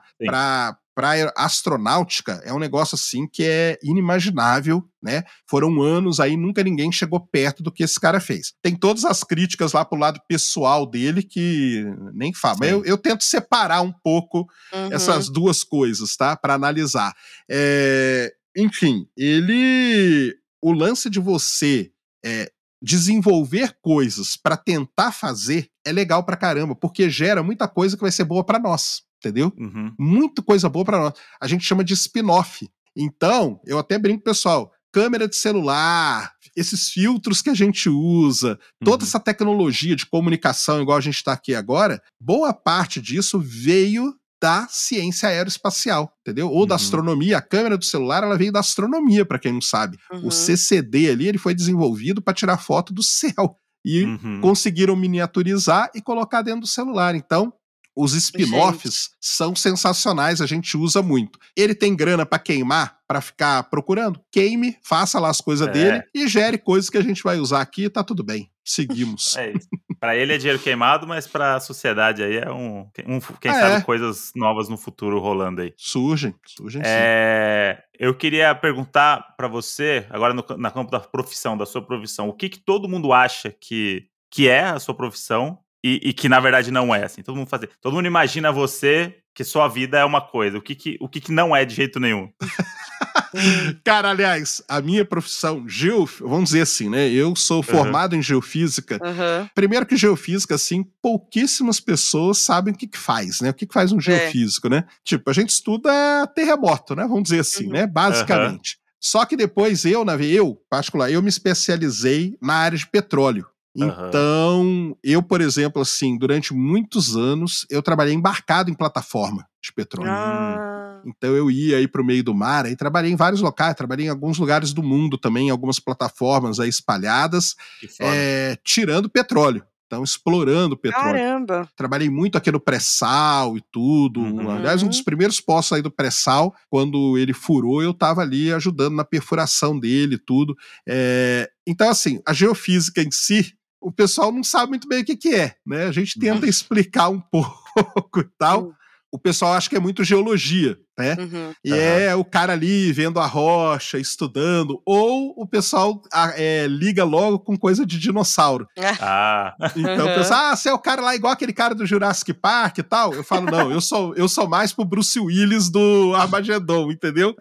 Pra 0.99 1.31
astronáutica 1.37 2.41
é 2.43 2.51
um 2.51 2.59
negócio 2.59 2.95
assim 2.95 3.25
que 3.25 3.41
é 3.45 3.79
inimaginável, 3.81 4.83
né? 5.01 5.23
Foram 5.49 5.81
anos 5.81 6.19
aí, 6.19 6.35
nunca 6.35 6.61
ninguém 6.61 6.91
chegou 6.91 7.21
perto 7.21 7.63
do 7.63 7.71
que 7.71 7.83
esse 7.83 7.97
cara 7.97 8.19
fez. 8.19 8.51
Tem 8.61 8.75
todas 8.75 9.05
as 9.05 9.23
críticas 9.23 9.71
lá 9.71 9.85
pro 9.85 9.97
lado 9.97 10.19
pessoal 10.27 10.85
dele 10.85 11.23
que 11.23 11.85
nem 12.13 12.33
fala, 12.33 12.57
mas 12.59 12.69
eu, 12.71 12.83
eu 12.83 12.97
tento 12.97 13.23
separar 13.23 13.79
um 13.81 13.93
pouco 13.93 14.45
Uhum. 14.73 14.89
essas 14.91 15.29
duas 15.29 15.63
coisas, 15.63 16.17
tá? 16.17 16.35
Para 16.35 16.55
analisar. 16.55 17.13
É, 17.49 18.33
enfim, 18.57 19.07
ele. 19.15 20.35
O 20.61 20.73
lance 20.73 21.09
de 21.09 21.19
você 21.21 21.91
é, 22.25 22.51
desenvolver 22.81 23.77
coisas 23.81 24.35
para 24.35 24.57
tentar 24.57 25.13
fazer 25.13 25.69
é 25.85 25.93
legal 25.93 26.25
pra 26.25 26.35
caramba, 26.35 26.75
porque 26.75 27.09
gera 27.09 27.41
muita 27.41 27.69
coisa 27.69 27.95
que 27.95 28.01
vai 28.01 28.11
ser 28.11 28.25
boa 28.25 28.43
pra 28.43 28.59
nós, 28.59 29.03
entendeu? 29.19 29.51
Uhum. 29.57 29.93
Muita 29.99 30.41
coisa 30.41 30.67
boa 30.69 30.83
pra 30.85 30.97
nós. 30.99 31.13
A 31.41 31.47
gente 31.47 31.63
chama 31.65 31.83
de 31.83 31.93
spin-off. 31.93 32.67
Então, 32.95 33.59
eu 33.65 33.77
até 33.77 33.97
brinco, 33.99 34.23
pessoal. 34.23 34.71
Câmera 34.91 35.27
de 35.27 35.35
celular, 35.35 36.31
esses 36.57 36.89
filtros 36.89 37.41
que 37.43 37.49
a 37.49 37.53
gente 37.53 37.87
usa, 37.89 38.57
toda 38.83 39.03
Uhum. 39.03 39.07
essa 39.07 39.19
tecnologia 39.19 39.95
de 39.95 40.05
comunicação, 40.05 40.81
igual 40.81 40.97
a 40.97 41.01
gente 41.01 41.15
está 41.17 41.31
aqui 41.33 41.53
agora, 41.53 42.01
boa 42.19 42.51
parte 42.53 42.99
disso 42.99 43.39
veio 43.39 44.15
da 44.41 44.67
ciência 44.69 45.29
aeroespacial, 45.29 46.11
entendeu? 46.21 46.49
Ou 46.49 46.65
da 46.65 46.73
Uhum. 46.73 46.75
astronomia. 46.77 47.37
A 47.37 47.41
câmera 47.41 47.77
do 47.77 47.83
celular 47.85 48.23
ela 48.23 48.37
veio 48.37 48.51
da 48.53 48.61
astronomia, 48.61 49.25
para 49.25 49.37
quem 49.37 49.51
não 49.53 49.61
sabe. 49.61 49.97
Uhum. 50.11 50.27
O 50.27 50.31
CCD 50.31 51.09
ali 51.11 51.27
ele 51.27 51.37
foi 51.37 51.53
desenvolvido 51.53 52.21
para 52.21 52.33
tirar 52.33 52.57
foto 52.57 52.93
do 52.93 53.03
céu 53.03 53.55
e 53.85 54.03
Uhum. 54.05 54.39
conseguiram 54.41 54.95
miniaturizar 54.95 55.91
e 55.93 56.01
colocar 56.01 56.41
dentro 56.41 56.61
do 56.61 56.67
celular. 56.67 57.15
Então, 57.15 57.53
os 58.01 58.13
spin-offs 58.13 59.09
são 59.19 59.55
sensacionais, 59.55 60.41
a 60.41 60.45
gente 60.45 60.77
usa 60.77 61.01
muito. 61.01 61.37
Ele 61.55 61.75
tem 61.75 61.95
grana 61.95 62.25
para 62.25 62.39
queimar, 62.39 62.97
para 63.07 63.19
ficar 63.21 63.63
procurando? 63.63 64.19
Queime, 64.31 64.77
faça 64.83 65.19
lá 65.19 65.29
as 65.29 65.41
coisas 65.41 65.67
É. 65.67 65.71
dele 65.71 66.03
e 66.15 66.27
gere 66.27 66.57
coisas 66.57 66.89
que 66.89 66.97
a 66.97 67.01
gente 67.03 67.21
vai 67.23 67.37
usar 67.39 67.61
aqui, 67.61 67.89
tá 67.89 68.03
tudo 68.03 68.23
bem. 68.23 68.49
Seguimos. 68.63 69.35
É 69.37 69.51
isso. 69.51 69.67
Pra 69.99 70.15
ele 70.15 70.33
é 70.33 70.37
dinheiro 70.37 70.59
queimado, 70.59 71.05
mas 71.05 71.27
pra 71.27 71.59
sociedade 71.59 72.23
aí 72.23 72.37
é 72.37 72.49
um. 72.49 72.87
um 73.05 73.19
quem 73.41 73.51
Ah, 73.51 73.55
sabe 73.59 73.75
é. 73.75 73.81
coisas 73.81 74.31
novas 74.33 74.69
no 74.69 74.77
futuro 74.77 75.19
rolando 75.19 75.61
aí. 75.61 75.73
Surgem, 75.75 76.33
surgem 76.45 76.81
sim. 76.81 76.89
É, 76.89 77.83
eu 77.99 78.15
queria 78.15 78.55
perguntar 78.55 79.35
pra 79.35 79.49
você, 79.49 80.05
agora 80.09 80.33
no, 80.33 80.45
na 80.57 80.71
campo 80.71 80.89
da 80.89 81.01
profissão, 81.01 81.57
da 81.57 81.65
sua 81.65 81.81
profissão, 81.85 82.29
o 82.29 82.33
que, 82.33 82.47
que 82.47 82.59
todo 82.59 82.87
mundo 82.87 83.11
acha 83.11 83.51
que, 83.51 84.05
que 84.31 84.47
é 84.47 84.63
a 84.69 84.79
sua 84.79 84.93
profissão 84.95 85.59
e, 85.83 86.09
e 86.09 86.13
que 86.13 86.29
na 86.29 86.39
verdade 86.39 86.71
não 86.71 86.93
é? 86.93 87.03
Assim, 87.03 87.21
todo 87.21 87.35
mundo 87.35 87.49
fazer, 87.49 87.69
todo 87.81 87.93
mundo 87.93 88.05
imagina 88.05 88.51
você 88.51 89.15
que 89.33 89.43
sua 89.43 89.67
vida 89.67 89.97
é 89.97 90.03
uma 90.03 90.19
coisa. 90.19 90.57
O 90.57 90.61
que, 90.61 90.75
que, 90.75 90.97
o 90.99 91.07
que, 91.07 91.21
que 91.21 91.31
não 91.31 91.55
é 91.55 91.63
de 91.63 91.73
jeito 91.73 91.99
nenhum? 91.99 92.29
Cara, 93.85 94.09
aliás, 94.09 94.61
a 94.67 94.81
minha 94.81 95.05
profissão, 95.05 95.67
geo, 95.67 96.05
vamos 96.19 96.45
dizer 96.49 96.61
assim, 96.61 96.89
né? 96.89 97.09
Eu 97.09 97.35
sou 97.35 97.63
formado 97.63 98.15
em 98.15 98.21
geofísica. 98.21 98.99
Uhum. 99.01 99.47
Primeiro 99.55 99.85
que 99.85 99.95
geofísica, 99.95 100.55
assim, 100.55 100.83
pouquíssimas 101.01 101.79
pessoas 101.79 102.39
sabem 102.39 102.73
o 102.73 102.77
que, 102.77 102.87
que 102.87 102.97
faz, 102.97 103.39
né? 103.39 103.51
O 103.51 103.53
que, 103.53 103.65
que 103.65 103.73
faz 103.73 103.91
um 103.91 103.99
geofísico, 104.01 104.67
né? 104.67 104.83
Tipo, 105.05 105.29
a 105.29 105.33
gente 105.33 105.51
estuda 105.51 105.91
terremoto, 106.35 106.95
né? 106.95 107.03
Vamos 107.03 107.23
dizer 107.23 107.39
assim, 107.39 107.67
Uhum. 107.67 107.73
né? 107.73 107.87
Basicamente. 107.87 108.77
Só 109.01 109.25
que 109.25 109.37
depois 109.37 109.85
eu, 109.85 110.03
na 110.03 110.15
eu, 110.17 110.61
particular, 110.69 111.09
eu 111.09 111.21
me 111.21 111.29
especializei 111.29 112.35
na 112.41 112.55
área 112.55 112.77
de 112.77 112.85
petróleo. 112.85 113.47
Então, 113.75 114.97
eu, 115.03 115.21
por 115.21 115.41
exemplo, 115.41 115.81
assim, 115.81 116.17
durante 116.17 116.53
muitos 116.53 117.15
anos, 117.15 117.65
eu 117.69 117.81
trabalhei 117.81 118.13
embarcado 118.13 118.69
em 118.69 118.73
plataforma 118.73 119.45
de 119.61 119.71
petróleo. 119.73 120.09
Ah, 120.11 121.01
Então 121.05 121.35
eu 121.35 121.49
ia 121.49 121.77
aí 121.77 121.87
para 121.87 122.01
o 122.01 122.05
meio 122.05 122.23
do 122.23 122.33
mar, 122.33 122.65
aí 122.65 122.75
trabalhei 122.75 123.11
em 123.11 123.15
vários 123.15 123.41
locais, 123.41 123.75
trabalhei 123.75 124.07
em 124.07 124.09
alguns 124.09 124.37
lugares 124.37 124.73
do 124.73 124.83
mundo 124.83 125.17
também, 125.17 125.47
em 125.47 125.51
algumas 125.51 125.79
plataformas 125.79 126.59
aí 126.59 126.69
espalhadas, 126.69 127.55
é, 128.01 128.57
tirando 128.63 129.09
petróleo. 129.09 129.63
Então, 129.85 130.03
explorando 130.03 130.77
petróleo. 130.77 131.13
caramba. 131.17 131.67
Trabalhei 131.75 132.11
muito 132.11 132.37
aqui 132.37 132.51
no 132.51 132.59
pré-sal 132.59 133.57
e 133.57 133.63
tudo. 133.71 134.19
Uhum. 134.19 134.47
Aliás, 134.51 134.83
um 134.83 134.87
dos 134.87 135.01
primeiros 135.01 135.41
poços 135.41 135.73
aí 135.73 135.81
do 135.81 135.89
pré-sal, 135.89 136.53
quando 136.69 137.17
ele 137.17 137.33
furou, 137.33 137.81
eu 137.81 137.89
estava 137.89 138.21
ali 138.21 138.53
ajudando 138.53 138.93
na 138.93 139.03
perfuração 139.03 139.79
dele 139.79 140.13
e 140.15 140.19
tudo. 140.19 140.55
É, 140.87 141.49
Então, 141.65 141.89
assim, 141.89 142.21
a 142.27 142.33
geofísica 142.33 143.01
em 143.01 143.09
si, 143.09 143.55
o 143.81 143.91
pessoal 143.91 144.31
não 144.31 144.43
sabe 144.43 144.69
muito 144.69 144.87
bem 144.87 145.01
o 145.01 145.05
que, 145.05 145.15
que 145.15 145.35
é, 145.35 145.55
né? 145.65 145.85
A 145.85 145.91
gente 145.91 146.19
tenta 146.19 146.45
explicar 146.47 147.09
um 147.09 147.19
pouco 147.31 148.19
e 148.19 148.27
tal. 148.37 148.73
Uhum. 149.11 149.19
O 149.19 149.19
pessoal 149.19 149.53
acha 149.53 149.69
que 149.69 149.75
é 149.75 149.79
muito 149.79 150.03
geologia, 150.03 150.77
né? 150.97 151.15
Uhum. 151.19 151.51
E 151.65 151.71
Aham. 151.71 151.79
é 151.79 152.15
o 152.15 152.23
cara 152.23 152.53
ali 152.53 152.91
vendo 152.93 153.19
a 153.19 153.25
rocha, 153.25 153.97
estudando, 153.97 154.79
ou 154.85 155.33
o 155.35 155.47
pessoal 155.47 155.99
é, 156.35 156.67
liga 156.67 157.03
logo 157.03 157.39
com 157.39 157.57
coisa 157.57 157.85
de 157.85 157.97
dinossauro. 157.99 158.67
Ah, 159.01 159.55
Então 159.75 160.07
Uhum. 160.07 160.13
pensa, 160.15 160.51
ah, 160.51 160.55
você 160.55 160.69
é 160.69 160.73
o 160.73 160.79
cara 160.79 161.01
lá 161.01 161.15
igual 161.15 161.33
aquele 161.33 161.53
cara 161.53 161.73
do 161.73 161.85
Jurassic 161.85 162.33
Park 162.33 162.77
e 162.79 162.83
tal. 162.83 163.13
Eu 163.13 163.23
falo, 163.23 163.49
não, 163.49 163.71
eu 163.71 163.81
sou, 163.81 164.13
eu 164.15 164.27
sou 164.29 164.47
mais 164.47 164.71
pro 164.73 164.85
Bruce 164.85 165.19
Willis 165.19 165.69
do 165.69 166.13
Armageddon, 166.15 166.91
entendeu? 166.91 167.35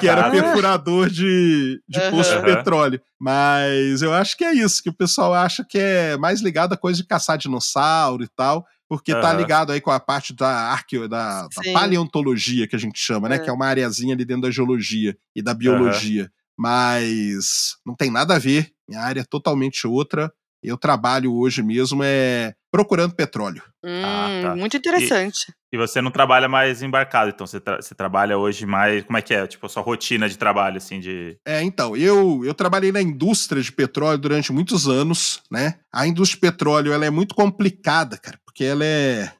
Que 0.00 0.08
era 0.08 0.26
Ah. 0.26 0.30
perfurador 0.30 1.08
de, 1.10 1.80
de 1.88 2.00
poço 2.10 2.34
de 2.36 2.42
petróleo. 2.44 3.00
Mas 3.20 4.00
eu 4.02 4.12
acho 4.14 4.36
que 4.36 4.44
é 4.44 4.52
isso, 4.54 4.82
que 4.82 4.88
o 4.88 4.94
pessoal 4.96 5.34
acha 5.34 5.64
que 5.68 5.78
é 5.78 6.16
mais 6.16 6.40
ligado 6.40 6.72
a 6.72 6.76
coisa 6.76 6.96
de 7.02 7.06
caçar 7.06 7.36
dinossauro 7.36 8.22
e 8.24 8.28
tal. 8.28 8.64
Porque 8.90 9.12
tá 9.12 9.28
Aham. 9.30 9.36
ligado 9.36 9.70
aí 9.70 9.80
com 9.80 9.92
a 9.92 10.00
parte 10.00 10.34
da, 10.34 10.72
arqueo, 10.72 11.08
da, 11.08 11.42
da 11.42 11.72
paleontologia, 11.72 12.66
que 12.66 12.74
a 12.74 12.78
gente 12.78 12.98
chama, 12.98 13.28
né? 13.28 13.36
É. 13.36 13.38
Que 13.38 13.48
é 13.48 13.52
uma 13.52 13.66
areazinha 13.66 14.12
ali 14.16 14.24
dentro 14.24 14.42
da 14.42 14.50
geologia 14.50 15.16
e 15.32 15.40
da 15.40 15.54
biologia. 15.54 16.28
Mas 16.58 17.76
não 17.86 17.94
tem 17.94 18.10
nada 18.10 18.34
a 18.34 18.38
ver. 18.40 18.72
Minha 18.88 19.00
área 19.00 19.20
é 19.20 19.24
totalmente 19.24 19.86
outra. 19.86 20.32
Eu 20.60 20.76
trabalho 20.76 21.32
hoje 21.32 21.62
mesmo 21.62 22.02
é 22.02 22.52
procurando 22.70 23.14
petróleo. 23.14 23.62
Ah, 23.84 24.28
Hum, 24.30 24.42
tá. 24.42 24.56
Muito 24.56 24.76
interessante. 24.76 25.52
e 25.72 25.76
você 25.78 26.00
não 26.00 26.10
trabalha 26.10 26.48
mais 26.48 26.82
embarcado, 26.82 27.30
então 27.30 27.46
você, 27.46 27.58
tra- 27.60 27.80
você 27.80 27.94
trabalha 27.94 28.36
hoje 28.38 28.66
mais. 28.66 29.02
Como 29.04 29.16
é 29.18 29.22
que 29.22 29.32
é? 29.34 29.46
Tipo, 29.46 29.66
a 29.66 29.68
sua 29.68 29.82
rotina 29.82 30.28
de 30.28 30.36
trabalho, 30.38 30.76
assim, 30.76 31.00
de. 31.00 31.36
É, 31.46 31.62
então, 31.62 31.96
eu, 31.96 32.44
eu 32.44 32.54
trabalhei 32.54 32.92
na 32.92 33.00
indústria 33.00 33.62
de 33.62 33.72
petróleo 33.72 34.18
durante 34.18 34.52
muitos 34.52 34.86
anos, 34.88 35.42
né? 35.50 35.76
A 35.92 36.06
indústria 36.06 36.36
de 36.36 36.40
petróleo, 36.52 36.92
ela 36.92 37.06
é 37.06 37.10
muito 37.10 37.34
complicada, 37.34 38.16
cara, 38.18 38.38
porque 38.44 38.64
ela 38.64 38.84
é... 38.84 39.32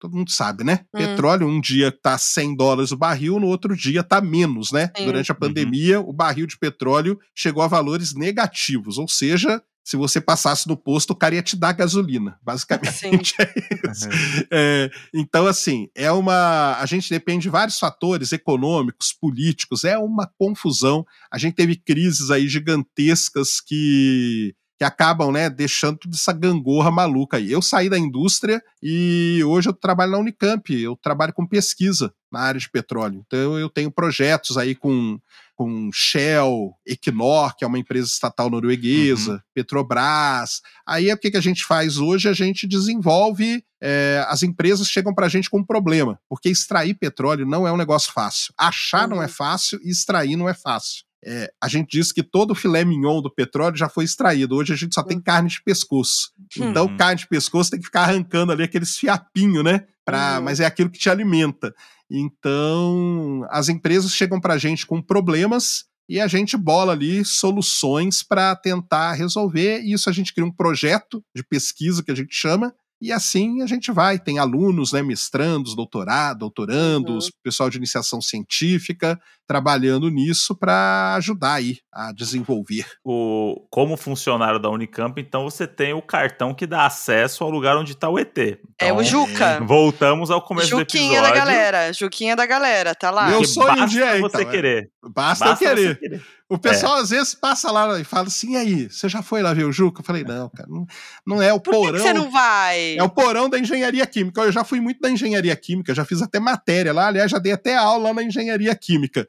Todo 0.00 0.16
mundo 0.18 0.30
sabe, 0.30 0.64
né? 0.64 0.80
Hum. 0.94 0.98
Petróleo, 0.98 1.46
um 1.46 1.58
dia 1.58 1.90
tá 1.90 2.18
100 2.18 2.54
dólares 2.54 2.92
o 2.92 2.96
barril, 2.96 3.40
no 3.40 3.46
outro 3.46 3.74
dia 3.74 4.02
tá 4.02 4.20
menos, 4.20 4.70
né? 4.70 4.90
Sim. 4.94 5.06
Durante 5.06 5.30
a 5.32 5.34
Uhum. 5.34 5.40
pandemia, 5.40 5.98
o 5.98 6.12
barril 6.12 6.46
de 6.46 6.58
petróleo 6.58 7.18
chegou 7.34 7.62
a 7.62 7.66
valores 7.68 8.14
negativos, 8.14 8.98
ou 8.98 9.08
seja, 9.08 9.62
se 9.84 9.98
você 9.98 10.18
passasse 10.18 10.66
no 10.66 10.78
posto, 10.78 11.10
o 11.10 11.14
cara 11.14 11.34
ia 11.34 11.42
te 11.42 11.54
dar 11.54 11.72
gasolina. 11.72 12.38
Basicamente 12.42 13.34
é 13.38 13.54
isso. 13.90 14.08
É, 14.50 14.90
então, 15.12 15.46
assim, 15.46 15.88
é 15.94 16.10
uma. 16.10 16.76
A 16.78 16.86
gente 16.86 17.10
depende 17.10 17.42
de 17.42 17.50
vários 17.50 17.78
fatores 17.78 18.32
econômicos, 18.32 19.12
políticos, 19.12 19.84
é 19.84 19.98
uma 19.98 20.26
confusão. 20.38 21.04
A 21.30 21.36
gente 21.36 21.54
teve 21.54 21.76
crises 21.76 22.30
aí 22.30 22.48
gigantescas 22.48 23.60
que 23.60 24.54
que 24.76 24.84
acabam, 24.84 25.30
né, 25.30 25.48
deixando 25.48 25.98
toda 25.98 26.16
essa 26.16 26.32
gangorra 26.32 26.90
maluca 26.90 27.36
aí. 27.36 27.50
Eu 27.50 27.62
saí 27.62 27.88
da 27.88 27.98
indústria 27.98 28.60
e 28.82 29.40
hoje 29.44 29.68
eu 29.68 29.72
trabalho 29.72 30.12
na 30.12 30.18
Unicamp, 30.18 30.74
eu 30.74 30.96
trabalho 30.96 31.32
com 31.32 31.46
pesquisa 31.46 32.12
na 32.30 32.40
área 32.40 32.58
de 32.58 32.68
petróleo. 32.68 33.22
Então 33.24 33.56
eu 33.56 33.70
tenho 33.70 33.90
projetos 33.90 34.58
aí 34.58 34.74
com 34.74 35.18
com 35.54 35.90
Shell, 35.92 36.72
Equinor, 36.86 37.56
que 37.56 37.64
é 37.64 37.66
uma 37.66 37.78
empresa 37.78 38.08
estatal 38.08 38.50
norueguesa, 38.50 39.34
uhum. 39.34 39.40
Petrobras. 39.54 40.60
Aí 40.86 41.08
é 41.08 41.14
o 41.14 41.18
que, 41.18 41.36
a 41.36 41.40
gente 41.40 41.64
faz 41.64 41.98
hoje? 41.98 42.28
A 42.28 42.32
gente 42.32 42.66
desenvolve. 42.66 43.64
É, 43.80 44.24
as 44.28 44.42
empresas 44.42 44.88
chegam 44.88 45.14
para 45.14 45.26
a 45.26 45.28
gente 45.28 45.50
com 45.50 45.58
um 45.58 45.64
problema, 45.64 46.18
porque 46.28 46.48
extrair 46.48 46.94
petróleo 46.94 47.46
não 47.46 47.66
é 47.66 47.72
um 47.72 47.76
negócio 47.76 48.12
fácil. 48.12 48.52
Achar 48.58 49.04
uhum. 49.04 49.16
não 49.16 49.22
é 49.22 49.26
uhum. 49.26 49.32
fácil 49.32 49.78
e 49.82 49.90
extrair 49.90 50.36
não 50.36 50.48
é 50.48 50.54
fácil. 50.54 51.04
É, 51.26 51.50
a 51.60 51.68
gente 51.68 51.90
diz 51.90 52.12
que 52.12 52.22
todo 52.22 52.50
o 52.50 52.54
filé 52.54 52.84
mignon 52.84 53.22
do 53.22 53.30
petróleo 53.30 53.76
já 53.76 53.88
foi 53.88 54.04
extraído. 54.04 54.56
Hoje 54.56 54.74
a 54.74 54.76
gente 54.76 54.94
só 54.94 55.02
tem 55.02 55.16
hum. 55.16 55.22
carne 55.22 55.48
de 55.48 55.62
pescoço. 55.62 56.30
Então, 56.56 56.86
uhum. 56.86 56.96
carne 56.96 57.20
de 57.20 57.26
pescoço 57.26 57.70
tem 57.70 57.80
que 57.80 57.86
ficar 57.86 58.02
arrancando 58.02 58.52
ali 58.52 58.62
aqueles 58.62 58.96
fiapinhos, 58.96 59.64
né? 59.64 59.86
Pra, 60.04 60.36
uhum. 60.36 60.44
Mas 60.44 60.60
é 60.60 60.66
aquilo 60.66 60.90
que 60.90 60.98
te 60.98 61.08
alimenta. 61.08 61.74
Então, 62.16 63.44
as 63.50 63.68
empresas 63.68 64.12
chegam 64.12 64.40
para 64.40 64.54
a 64.54 64.58
gente 64.58 64.86
com 64.86 65.02
problemas 65.02 65.86
e 66.08 66.20
a 66.20 66.28
gente 66.28 66.56
bola 66.56 66.92
ali 66.92 67.24
soluções 67.24 68.22
para 68.22 68.54
tentar 68.54 69.14
resolver. 69.14 69.80
E 69.80 69.92
isso 69.92 70.08
a 70.08 70.12
gente 70.12 70.32
cria 70.32 70.46
um 70.46 70.52
projeto 70.52 71.24
de 71.34 71.42
pesquisa 71.42 72.04
que 72.04 72.12
a 72.12 72.14
gente 72.14 72.32
chama, 72.34 72.72
e 73.04 73.12
assim 73.12 73.60
a 73.60 73.66
gente 73.66 73.92
vai. 73.92 74.18
Tem 74.18 74.38
alunos, 74.38 74.92
né, 74.92 75.02
mestrandos, 75.02 75.76
doutorado, 75.76 76.38
doutorandos, 76.38 77.26
uhum. 77.26 77.30
pessoal 77.42 77.68
de 77.68 77.76
iniciação 77.76 78.22
científica, 78.22 79.20
trabalhando 79.46 80.08
nisso 80.08 80.56
para 80.56 81.14
ajudar 81.16 81.54
aí 81.54 81.76
a 81.92 82.12
desenvolver. 82.12 82.86
O, 83.04 83.66
como 83.70 83.94
funcionário 83.98 84.58
da 84.58 84.70
Unicamp, 84.70 85.20
então 85.20 85.44
você 85.44 85.66
tem 85.66 85.92
o 85.92 86.00
cartão 86.00 86.54
que 86.54 86.66
dá 86.66 86.86
acesso 86.86 87.44
ao 87.44 87.50
lugar 87.50 87.76
onde 87.76 87.92
está 87.92 88.08
o 88.08 88.18
ET. 88.18 88.38
Então, 88.38 88.58
é 88.78 88.90
o 88.90 89.02
Juca. 89.04 89.60
Voltamos 89.62 90.30
ao 90.30 90.40
começo 90.40 90.68
Juquinha 90.68 91.20
do 91.20 91.26
episódio. 91.26 91.30
da 91.30 91.38
galera, 91.38 91.92
Juquinha 91.92 92.34
da 92.34 92.46
galera, 92.46 92.94
tá 92.94 93.10
lá. 93.10 93.28
Meu 93.28 93.44
sonho 93.44 93.82
um 93.82 93.86
dia 93.86 94.16
é 94.16 94.20
você 94.20 94.38
então, 94.38 94.50
querer. 94.50 94.90
Basta, 95.14 95.44
basta 95.44 95.64
eu 95.64 95.68
querer. 95.74 95.98
querer. 95.98 96.22
O 96.54 96.58
pessoal 96.58 96.98
é. 96.98 97.00
às 97.00 97.10
vezes 97.10 97.34
passa 97.34 97.70
lá 97.72 97.98
e 97.98 98.04
fala 98.04 98.28
assim, 98.28 98.52
e 98.52 98.56
aí, 98.56 98.88
você 98.88 99.08
já 99.08 99.22
foi 99.22 99.42
lá 99.42 99.52
ver 99.52 99.64
o 99.64 99.72
Juca? 99.72 100.00
Eu 100.00 100.04
falei, 100.04 100.22
não, 100.22 100.48
cara, 100.48 100.68
não, 100.68 100.86
não 101.26 101.42
é 101.42 101.52
o 101.52 101.58
Por 101.58 101.72
porão. 101.72 101.98
Que 101.98 101.98
você 101.98 102.12
não 102.12 102.30
vai? 102.30 102.96
É 102.96 103.02
o 103.02 103.10
porão 103.10 103.48
da 103.50 103.58
engenharia 103.58 104.06
química. 104.06 104.40
Eu 104.42 104.52
já 104.52 104.62
fui 104.62 104.80
muito 104.80 105.00
da 105.00 105.10
engenharia 105.10 105.54
química, 105.56 105.92
já 105.92 106.04
fiz 106.04 106.22
até 106.22 106.38
matéria 106.38 106.92
lá, 106.92 107.08
aliás, 107.08 107.30
já 107.30 107.38
dei 107.38 107.52
até 107.52 107.74
aula 107.74 108.14
na 108.14 108.22
engenharia 108.22 108.72
química. 108.76 109.28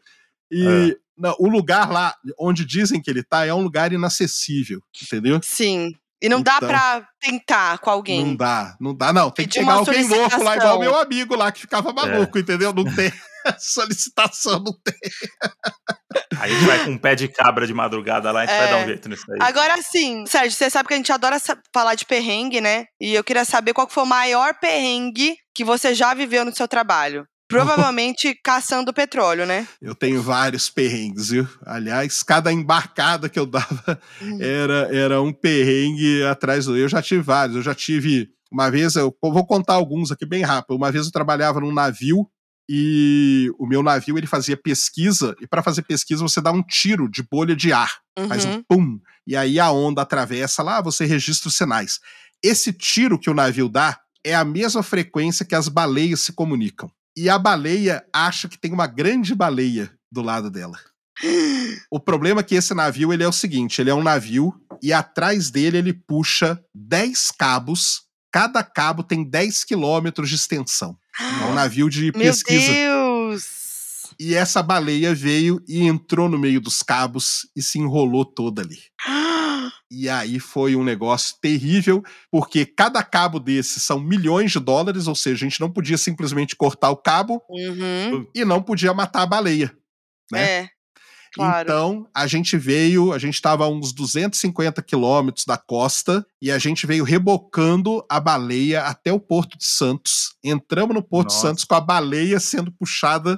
E 0.51 0.91
é. 0.91 0.95
não, 1.17 1.36
o 1.39 1.49
lugar 1.49 1.91
lá 1.91 2.15
onde 2.39 2.63
dizem 2.63 3.01
que 3.01 3.09
ele 3.09 3.23
tá 3.23 3.43
é 3.43 3.53
um 3.53 3.63
lugar 3.63 3.91
inacessível, 3.91 4.82
entendeu? 5.01 5.39
Sim. 5.43 5.95
E 6.21 6.30
não 6.30 6.39
então, 6.39 6.59
dá 6.59 6.67
pra 6.67 7.07
tentar 7.19 7.80
com 7.80 7.89
alguém. 7.89 8.23
Não 8.23 8.36
dá, 8.36 8.78
não 8.80 8.95
dá, 8.95 9.11
não. 9.11 9.32
Tem 9.32 9.47
que 9.47 9.59
pegar 9.59 9.73
alguém 9.73 10.07
louco 10.07 10.43
lá, 10.43 10.55
igual 10.55 10.80
meu 10.80 10.97
amigo 10.97 11.36
lá, 11.36 11.51
que 11.51 11.61
ficava 11.61 11.91
maluco, 11.91 12.38
é. 12.38 12.41
entendeu? 12.41 12.71
Não 12.71 12.84
tem. 12.84 13.11
solicitação 13.59 14.59
não 14.59 14.73
tem. 14.84 14.95
Aí 16.39 16.51
a 16.51 16.53
gente 16.53 16.66
vai 16.66 16.86
com 16.86 16.91
um 16.91 16.97
pé 16.97 17.16
de 17.16 17.28
cabra 17.28 17.68
de 17.68 17.74
madrugada 17.74 18.32
lá, 18.32 18.41
a 18.41 18.45
gente 18.45 18.55
é. 18.55 18.59
vai 18.59 18.70
dar 18.70 18.78
um 18.78 18.86
jeito 18.86 19.09
nisso 19.09 19.26
aí. 19.32 19.38
Agora 19.41 19.82
sim, 19.82 20.26
Sérgio, 20.26 20.51
você 20.51 20.70
sabe 20.70 20.88
que 20.88 20.93
a 20.93 20.97
gente 20.97 21.11
adora 21.11 21.38
falar 21.74 21.95
de 21.95 22.05
perrengue, 22.05 22.61
né? 22.61 22.86
E 22.99 23.13
eu 23.13 23.24
queria 23.24 23.45
saber 23.45 23.74
qual 23.74 23.89
foi 23.89 24.03
o 24.03 24.07
maior 24.07 24.53
perrengue 24.59 25.36
que 25.53 25.63
você 25.63 25.93
já 25.93 26.13
viveu 26.13 26.45
no 26.45 26.55
seu 26.55 26.68
trabalho. 26.68 27.26
Provavelmente 27.47 28.34
caçando 28.43 28.93
petróleo, 28.93 29.45
né? 29.45 29.68
Eu 29.82 29.93
tenho 29.95 30.22
vários 30.22 30.70
perrengues, 30.70 31.30
viu? 31.30 31.47
Aliás, 31.66 32.24
cada 32.24 32.51
embarcada 32.51 33.30
que 33.30 33.39
eu 33.39 33.45
dava 33.45 33.99
hum. 34.22 34.39
era, 34.41 34.89
era 34.95 35.22
um 35.22 35.32
perrengue 35.32 36.24
atrás 36.24 36.66
do. 36.66 36.76
Eu 36.76 36.89
já 36.89 37.01
tive 37.01 37.22
vários. 37.22 37.55
Eu 37.55 37.61
já 37.61 37.76
tive. 37.76 38.30
Uma 38.51 38.70
vez, 38.70 38.95
eu 38.95 39.16
vou 39.22 39.45
contar 39.45 39.74
alguns 39.74 40.11
aqui 40.11 40.26
bem 40.26 40.43
rápido. 40.43 40.76
Uma 40.76 40.91
vez 40.91 41.05
eu 41.05 41.11
trabalhava 41.11 41.59
num 41.59 41.74
navio 41.74 42.28
e 42.70 43.51
o 43.59 43.66
meu 43.68 43.84
navio 43.84 44.18
ele 44.18 44.28
fazia 44.28 44.57
pesquisa 44.57 45.36
e 45.39 45.47
para 45.47 45.61
fazer 45.61 45.84
pesquisa 45.84 46.24
você 46.24 46.41
dá 46.41 46.51
um 46.51 46.63
tiro 46.63 47.09
de 47.09 47.22
bolha 47.24 47.55
de 47.55 47.72
ar, 47.72 47.99
uhum. 48.18 48.28
faz 48.28 48.45
um 48.45 48.53
uhum. 48.53 48.63
pum 48.68 48.99
e 49.28 49.36
aí 49.36 49.59
a 49.59 49.72
onda 49.72 50.01
atravessa 50.01 50.61
lá, 50.61 50.82
você 50.82 51.05
registra 51.05 51.47
os 51.47 51.57
sinais. 51.57 51.99
Esse 52.43 52.72
tiro 52.72 53.20
que 53.20 53.30
o 53.30 53.34
navio 53.34 53.68
dá 53.68 53.99
é 54.24 54.36
a 54.36 54.45
mesma 54.45 54.84
frequência 54.84 55.45
que 55.45 55.55
as 55.55 55.68
baleias 55.68 56.22
se 56.22 56.34
comunicam. 56.34 56.91
E 57.18 57.30
a 57.30 57.39
baleia 57.39 58.05
acha 58.13 58.47
que 58.47 58.57
tem 58.57 58.72
uma 58.72 58.88
grande 58.88 59.34
baleia 59.34 59.91
do 60.11 60.22
lado 60.22 60.51
dela. 60.51 60.78
O 61.89 61.99
problema 61.99 62.41
é 62.41 62.43
que 62.43 62.55
esse 62.55 62.74
navio 62.74 63.13
ele 63.13 63.24
é 63.24 63.28
o 63.28 63.32
seguinte, 63.32 63.82
ele 63.82 63.89
é 63.89 63.93
um 63.93 64.03
navio 64.03 64.53
e 64.84 64.91
atrás 64.91 65.49
dele 65.49 65.78
ele 65.78 65.93
puxa 65.93 66.61
10 66.74 67.32
cabos, 67.32 68.03
cada 68.32 68.61
cabo 68.63 69.01
tem 69.01 69.24
10 69.24 69.63
quilômetros 69.63 70.30
de 70.30 70.36
extensão. 70.36 70.97
É 71.20 71.45
um 71.45 71.53
navio 71.53 71.89
de 71.89 72.11
pesquisa. 72.11 72.72
Meu 72.72 73.30
Deus! 73.30 73.66
E 74.20 74.34
essa 74.34 74.63
baleia 74.63 75.13
veio 75.13 75.61
e 75.68 75.84
entrou 75.84 76.30
no 76.30 76.38
meio 76.38 76.61
dos 76.61 76.82
cabos 76.82 77.49
e 77.55 77.61
se 77.61 77.80
enrolou 77.80 78.24
toda 78.24 78.61
ali. 78.61 78.80
E 79.91 80.09
aí 80.09 80.39
foi 80.39 80.76
um 80.76 80.84
negócio 80.84 81.36
terrível, 81.41 82.03
porque 82.32 82.66
cada 82.66 83.03
cabo 83.03 83.39
desse 83.39 83.80
são 83.80 83.99
milhões 83.99 84.51
de 84.51 84.59
dólares, 84.59 85.07
ou 85.07 85.16
seja, 85.16 85.45
a 85.45 85.49
gente 85.49 85.61
não 85.61 85.72
podia 85.72 85.97
simplesmente 85.97 86.55
cortar 86.55 86.89
o 86.89 86.97
cabo 86.97 87.41
uhum. 87.49 88.28
e 88.34 88.43
não 88.43 88.61
podia 88.61 88.93
matar 88.93 89.22
a 89.22 89.28
baleia. 89.28 89.76
Né? 90.32 90.43
É. 90.43 90.70
Claro. 91.36 91.67
Então, 91.67 92.07
a 92.15 92.25
gente 92.27 92.57
veio, 92.57 93.11
a 93.11 93.19
gente 93.19 93.33
estava 93.33 93.65
a 93.65 93.67
uns 93.67 93.91
250 93.91 94.81
quilômetros 94.81 95.43
da 95.45 95.57
costa 95.57 96.25
e 96.41 96.49
a 96.49 96.57
gente 96.57 96.88
veio 96.88 97.03
rebocando 97.03 98.05
a 98.09 98.21
baleia 98.21 98.83
até 98.83 99.11
o 99.11 99.19
Porto 99.19 99.57
de 99.57 99.65
Santos. 99.65 100.33
Entramos 100.41 100.95
no 100.95 101.03
Porto 101.03 101.25
Nossa. 101.25 101.36
de 101.36 101.41
Santos 101.41 101.63
com 101.65 101.75
a 101.75 101.81
baleia 101.81 102.39
sendo 102.39 102.71
puxada 102.71 103.38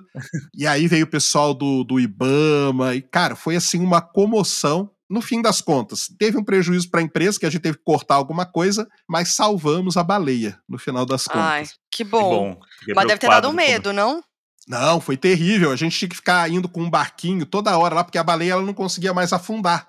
e 0.54 0.68
aí 0.68 0.88
veio 0.88 1.06
o 1.06 1.10
pessoal 1.10 1.56
do, 1.56 1.84
do 1.84 2.00
Ibama 2.00 2.94
e, 2.94 3.02
cara, 3.02 3.36
foi 3.36 3.56
assim 3.56 3.80
uma 3.80 4.00
comoção. 4.00 4.92
No 5.10 5.22
fim 5.22 5.42
das 5.42 5.62
contas, 5.62 6.08
teve 6.20 6.38
um 6.38 6.44
prejuízo 6.44 6.92
para 6.92 7.00
a 7.00 7.04
empresa, 7.04 7.40
que 7.40 7.46
a 7.46 7.50
gente 7.50 7.62
teve 7.62 7.78
que 7.78 7.84
cortar 7.84 8.16
alguma 8.16 8.46
coisa, 8.46 8.86
mas 9.08 9.30
salvamos 9.30 9.96
a 9.96 10.04
baleia 10.04 10.60
no 10.68 10.78
final 10.78 11.06
das 11.06 11.24
contas. 11.24 11.42
Ai, 11.42 11.66
que 11.90 12.04
bom. 12.04 12.60
Que 12.84 12.94
bom. 12.94 12.96
Mas 12.96 13.08
deve 13.08 13.20
ter 13.20 13.30
dado 13.30 13.54
medo, 13.54 13.94
não? 13.94 14.22
Não, 14.68 15.00
foi 15.00 15.16
terrível. 15.16 15.72
A 15.72 15.76
gente 15.76 15.98
tinha 15.98 16.10
que 16.10 16.16
ficar 16.16 16.50
indo 16.52 16.68
com 16.68 16.82
um 16.82 16.90
barquinho 16.90 17.46
toda 17.46 17.78
hora 17.78 17.96
lá, 17.96 18.04
porque 18.04 18.18
a 18.18 18.24
baleia 18.24 18.54
ela 18.54 18.62
não 18.62 18.74
conseguia 18.74 19.14
mais 19.14 19.32
afundar. 19.32 19.88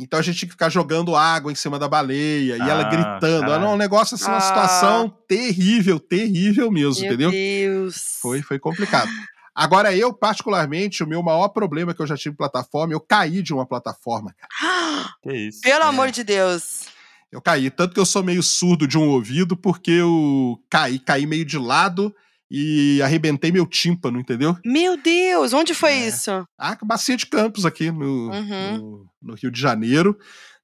Então 0.00 0.20
a 0.20 0.22
gente 0.22 0.38
tinha 0.38 0.46
que 0.46 0.52
ficar 0.52 0.68
jogando 0.68 1.16
água 1.16 1.50
em 1.50 1.56
cima 1.56 1.76
da 1.76 1.88
baleia 1.88 2.56
e 2.56 2.62
ah, 2.62 2.68
ela 2.68 2.84
gritando. 2.84 3.52
Era 3.52 3.68
um 3.68 3.76
negócio 3.76 4.14
assim, 4.14 4.26
uma 4.26 4.36
ah. 4.36 4.40
situação 4.40 5.08
terrível, 5.26 5.98
terrível 5.98 6.70
mesmo, 6.70 7.02
meu 7.02 7.12
entendeu? 7.12 7.30
Deus. 7.32 8.18
Foi, 8.20 8.40
foi 8.40 8.60
complicado. 8.60 9.10
Agora, 9.52 9.92
eu, 9.92 10.14
particularmente, 10.14 11.02
o 11.02 11.06
meu 11.06 11.20
maior 11.20 11.48
problema 11.48 11.92
que 11.92 12.00
eu 12.00 12.06
já 12.06 12.16
tive 12.16 12.36
plataforma, 12.36 12.92
eu 12.92 13.00
caí 13.00 13.42
de 13.42 13.52
uma 13.52 13.66
plataforma, 13.66 14.32
cara. 14.32 15.08
Que 15.20 15.32
isso? 15.32 15.60
Pelo 15.62 15.82
é. 15.82 15.88
amor 15.88 16.12
de 16.12 16.22
Deus. 16.22 16.84
Eu 17.32 17.42
caí. 17.42 17.68
Tanto 17.70 17.92
que 17.92 17.98
eu 17.98 18.06
sou 18.06 18.22
meio 18.22 18.40
surdo 18.40 18.86
de 18.86 18.96
um 18.96 19.08
ouvido, 19.08 19.56
porque 19.56 19.90
eu 19.90 20.62
caí, 20.70 21.00
caí 21.00 21.26
meio 21.26 21.44
de 21.44 21.58
lado 21.58 22.14
e 22.50 23.00
arrebentei 23.02 23.52
meu 23.52 23.66
tímpano, 23.66 24.18
entendeu? 24.18 24.56
Meu 24.64 24.96
Deus, 24.96 25.52
onde 25.52 25.74
foi 25.74 25.92
é. 25.92 26.08
isso? 26.08 26.30
Ah, 26.56 26.76
Bacia 26.82 27.16
de 27.16 27.26
Campos, 27.26 27.66
aqui 27.66 27.90
no, 27.90 28.30
uhum. 28.30 28.78
no, 28.78 29.10
no, 29.22 29.34
Rio 29.34 29.50
de 29.50 29.60
Janeiro. 29.60 30.16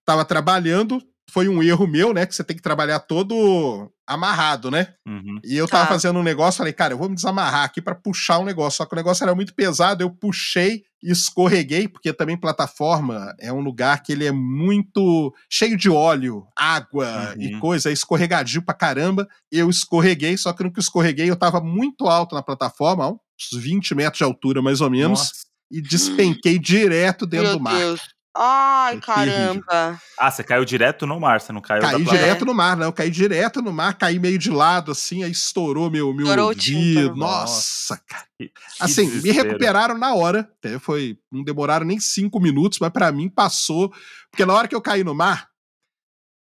Tava 0.05 0.25
trabalhando, 0.25 1.03
foi 1.31 1.49
um 1.49 1.63
erro 1.63 1.87
meu, 1.87 2.13
né? 2.13 2.27
Que 2.27 2.35
você 2.35 2.45
tem 2.45 2.57
que 2.57 2.63
trabalhar 2.63 3.01
todo 3.01 3.91
amarrado, 4.07 4.71
né? 4.71 4.95
Uhum. 5.07 5.41
E 5.43 5.57
eu 5.57 5.67
tava 5.67 5.85
tá. 5.85 5.93
fazendo 5.93 6.19
um 6.19 6.23
negócio, 6.23 6.59
falei, 6.59 6.73
cara, 6.73 6.93
eu 6.93 6.99
vou 6.99 7.09
me 7.09 7.15
desamarrar 7.15 7.65
aqui 7.65 7.81
para 7.81 7.95
puxar 7.95 8.39
um 8.39 8.45
negócio. 8.45 8.79
Só 8.79 8.87
que 8.87 8.95
o 8.95 8.97
negócio 8.97 9.25
era 9.25 9.35
muito 9.35 9.55
pesado, 9.55 10.03
eu 10.03 10.11
puxei 10.11 10.85
e 11.03 11.11
escorreguei, 11.11 11.89
porque 11.89 12.13
também 12.13 12.37
plataforma 12.37 13.35
é 13.41 13.53
um 13.53 13.61
lugar 13.61 14.03
que 14.03 14.13
ele 14.13 14.27
é 14.27 14.33
muito 14.33 15.35
cheio 15.51 15.77
de 15.77 15.91
óleo, 15.91 16.47
água 16.57 17.35
uhum. 17.37 17.43
e 17.43 17.59
coisa, 17.59 17.91
é 17.91 17.93
escorregadio 17.93 18.63
pra 18.63 18.75
caramba. 18.75 19.27
Eu 19.51 19.69
escorreguei, 19.69 20.37
só 20.37 20.53
que 20.53 20.63
no 20.63 20.73
que 20.73 20.81
escorreguei 20.81 21.29
eu 21.29 21.37
tava 21.37 21.61
muito 21.61 22.07
alto 22.07 22.35
na 22.35 22.43
plataforma, 22.43 23.11
uns 23.11 23.61
20 23.61 23.95
metros 23.95 24.19
de 24.19 24.25
altura 24.25 24.63
mais 24.63 24.81
ou 24.81 24.91
menos, 24.91 25.21
Nossa. 25.21 25.33
e 25.71 25.81
despenquei 25.83 26.59
direto 26.59 27.27
dentro 27.27 27.49
Meu 27.49 27.59
do 27.59 27.63
mar. 27.63 27.77
Deus. 27.77 28.14
Ai, 28.37 28.99
caramba. 29.01 30.01
Ah, 30.19 30.29
você 30.29 30.43
caiu 30.43 30.65
direto 30.65 31.07
no 31.07 31.21
mar, 31.21 31.41
você 31.41 31.53
não 31.53 31.61
caiu 31.61 31.81
Caí 31.83 32.03
direto 32.03 32.45
no 32.45 32.53
mar, 32.53 32.77
não. 32.77 32.91
Caí 32.91 33.09
direto 33.09 33.63
no 33.63 33.73
mar, 33.73 33.97
caí 33.97 34.19
meio 34.19 34.39
de 34.39 34.51
lado, 34.51 34.91
assim, 34.91 35.23
aí 35.23 35.31
estourou 35.31 35.89
meu, 35.89 36.13
meu 36.13 36.27
estourou 36.27 36.49
ouvido. 36.49 37.15
Nossa, 37.15 37.97
cara. 38.05 38.25
Que, 38.37 38.51
assim, 38.81 39.07
desespero. 39.07 39.23
me 39.23 39.43
recuperaram 39.43 39.97
na 39.97 40.15
hora. 40.15 40.51
Até 40.59 40.81
foi, 40.81 41.17
não 41.31 41.45
demoraram 41.45 41.87
nem 41.87 42.01
cinco 42.01 42.41
minutos, 42.41 42.81
mas 42.81 42.91
para 42.91 43.13
mim 43.13 43.29
passou. 43.29 43.93
Porque 44.31 44.45
na 44.45 44.53
hora 44.53 44.67
que 44.67 44.75
eu 44.75 44.83
caí 44.83 45.05
no 45.05 45.15
mar, 45.15 45.49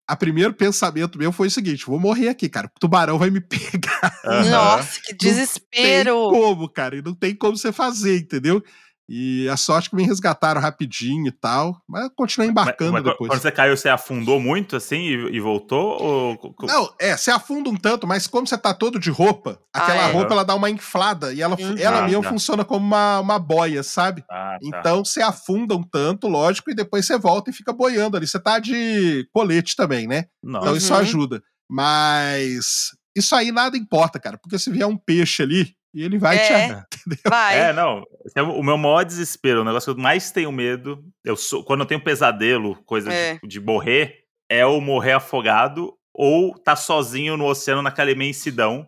a 0.07 0.15
primeiro 0.15 0.53
pensamento 0.53 1.19
meu 1.19 1.31
foi 1.31 1.47
o 1.47 1.51
seguinte: 1.51 1.85
vou 1.85 1.99
morrer 1.99 2.29
aqui, 2.29 2.49
cara. 2.49 2.67
O 2.75 2.79
tubarão 2.79 3.19
vai 3.19 3.29
me 3.29 3.41
pegar. 3.41 4.21
Nossa, 4.49 4.99
que 5.01 5.13
desespero! 5.13 6.15
Não 6.15 6.31
tem 6.31 6.41
como, 6.41 6.69
cara. 6.69 6.95
E 6.95 7.01
não 7.03 7.13
tem 7.13 7.35
como 7.35 7.55
você 7.55 7.71
fazer, 7.71 8.17
entendeu? 8.17 8.63
E 9.07 9.47
a 9.49 9.55
sorte 9.55 9.89
que 9.91 9.95
me 9.95 10.03
resgataram 10.03 10.59
rapidinho 10.59 11.27
e 11.27 11.31
tal, 11.31 11.79
mas 11.87 12.05
eu 12.05 12.09
continuei 12.15 12.49
embarcando 12.49 12.91
Mas- 12.93 13.03
mas 13.03 13.11
depois. 13.11 13.29
Quando 13.29 13.41
você 13.41 13.51
caiu, 13.51 13.77
você 13.77 13.87
afundou 13.87 14.39
muito 14.39 14.75
assim 14.75 14.97
e, 14.97 15.35
e 15.35 15.39
voltou? 15.39 16.01
Ou... 16.01 16.55
Não, 16.63 16.91
é, 16.99 17.15
você 17.15 17.29
afunda 17.29 17.69
um 17.69 17.75
tanto, 17.75 18.07
mas 18.07 18.25
como 18.25 18.47
você 18.47 18.57
tá 18.57 18.73
todo 18.73 18.99
de 18.99 19.11
roupa, 19.11 19.59
aquela 19.71 20.05
Ah, 20.05 20.09
é. 20.09 20.11
roupa 20.11 20.33
ela 20.33 20.43
dá 20.43 20.55
uma 20.55 20.71
inflada 20.71 21.31
e 21.33 21.39
ela, 21.41 21.55
Uhum. 21.59 21.75
ela 21.77 21.99
Ah, 21.99 22.07
mesmo 22.07 22.23
tá. 22.23 22.29
funciona 22.29 22.65
como 22.65 22.83
uma, 22.83 23.19
uma 23.19 23.37
boia, 23.37 23.83
sabe? 23.83 24.23
Ah, 24.29 24.57
tá. 24.59 24.79
Então 24.79 25.05
você 25.05 25.21
afunda 25.21 25.75
um 25.75 25.83
tanto, 25.83 26.27
lógico, 26.27 26.71
e 26.71 26.75
depois 26.75 27.05
você 27.05 27.17
volta 27.17 27.51
e 27.51 27.53
fica 27.53 27.71
boiando 27.71 28.17
ali. 28.17 28.25
Você 28.27 28.39
tá 28.39 28.57
de 28.57 29.27
colete 29.31 29.75
também, 29.75 30.07
né? 30.07 30.25
Nossa. 30.43 30.65
Então 30.65 30.75
isso 30.77 30.91
Uhum. 30.93 30.99
ajuda. 30.99 31.43
Mas 31.69 32.89
isso 33.15 33.35
aí 33.35 33.51
nada 33.51 33.77
importa, 33.77 34.19
cara, 34.19 34.37
porque 34.37 34.57
se 34.57 34.69
vier 34.71 34.87
um 34.87 34.97
peixe 34.97 35.43
ali, 35.43 35.73
ele 36.03 36.17
vai 36.17 36.37
te. 36.37 36.53
É. 36.53 36.83
Vai. 37.29 37.59
É, 37.59 37.73
não. 37.73 38.03
é 38.35 38.41
o 38.41 38.63
meu 38.63 38.77
maior 38.77 39.03
desespero. 39.03 39.61
O 39.61 39.63
negócio 39.63 39.93
que 39.93 39.99
eu 39.99 40.03
mais 40.03 40.31
tenho 40.31 40.51
medo. 40.51 41.03
Eu 41.23 41.35
sou, 41.35 41.63
quando 41.63 41.81
eu 41.81 41.85
tenho 41.85 42.03
pesadelo, 42.03 42.75
coisa 42.83 43.13
É. 43.13 43.35
de, 43.35 43.47
de 43.47 43.59
morrer, 43.59 44.23
é 44.49 44.65
ou 44.65 44.81
morrer 44.81 45.13
afogado 45.13 45.93
ou 46.13 46.57
tá 46.57 46.75
sozinho 46.75 47.37
no 47.37 47.45
oceano 47.45 47.81
naquela 47.81 48.11
imensidão. 48.11 48.87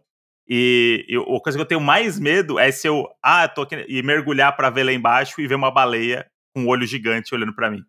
E, 0.49 1.05
e 1.09 1.15
a 1.17 1.39
coisa 1.41 1.57
que 1.57 1.61
eu 1.61 1.67
tenho 1.67 1.81
mais 1.81 2.17
medo 2.19 2.57
é 2.57 2.71
se 2.71 2.87
eu. 2.87 3.05
Ah, 3.21 3.47
tô 3.47 3.61
aqui. 3.63 3.85
E 3.87 4.01
mergulhar 4.01 4.55
pra 4.55 4.69
ver 4.69 4.83
lá 4.83 4.93
embaixo 4.93 5.39
e 5.39 5.47
ver 5.47 5.55
uma 5.55 5.71
baleia 5.71 6.25
com 6.55 6.63
um 6.63 6.67
olho 6.67 6.87
gigante 6.87 7.35
olhando 7.35 7.53
pra 7.53 7.69
mim. 7.69 7.83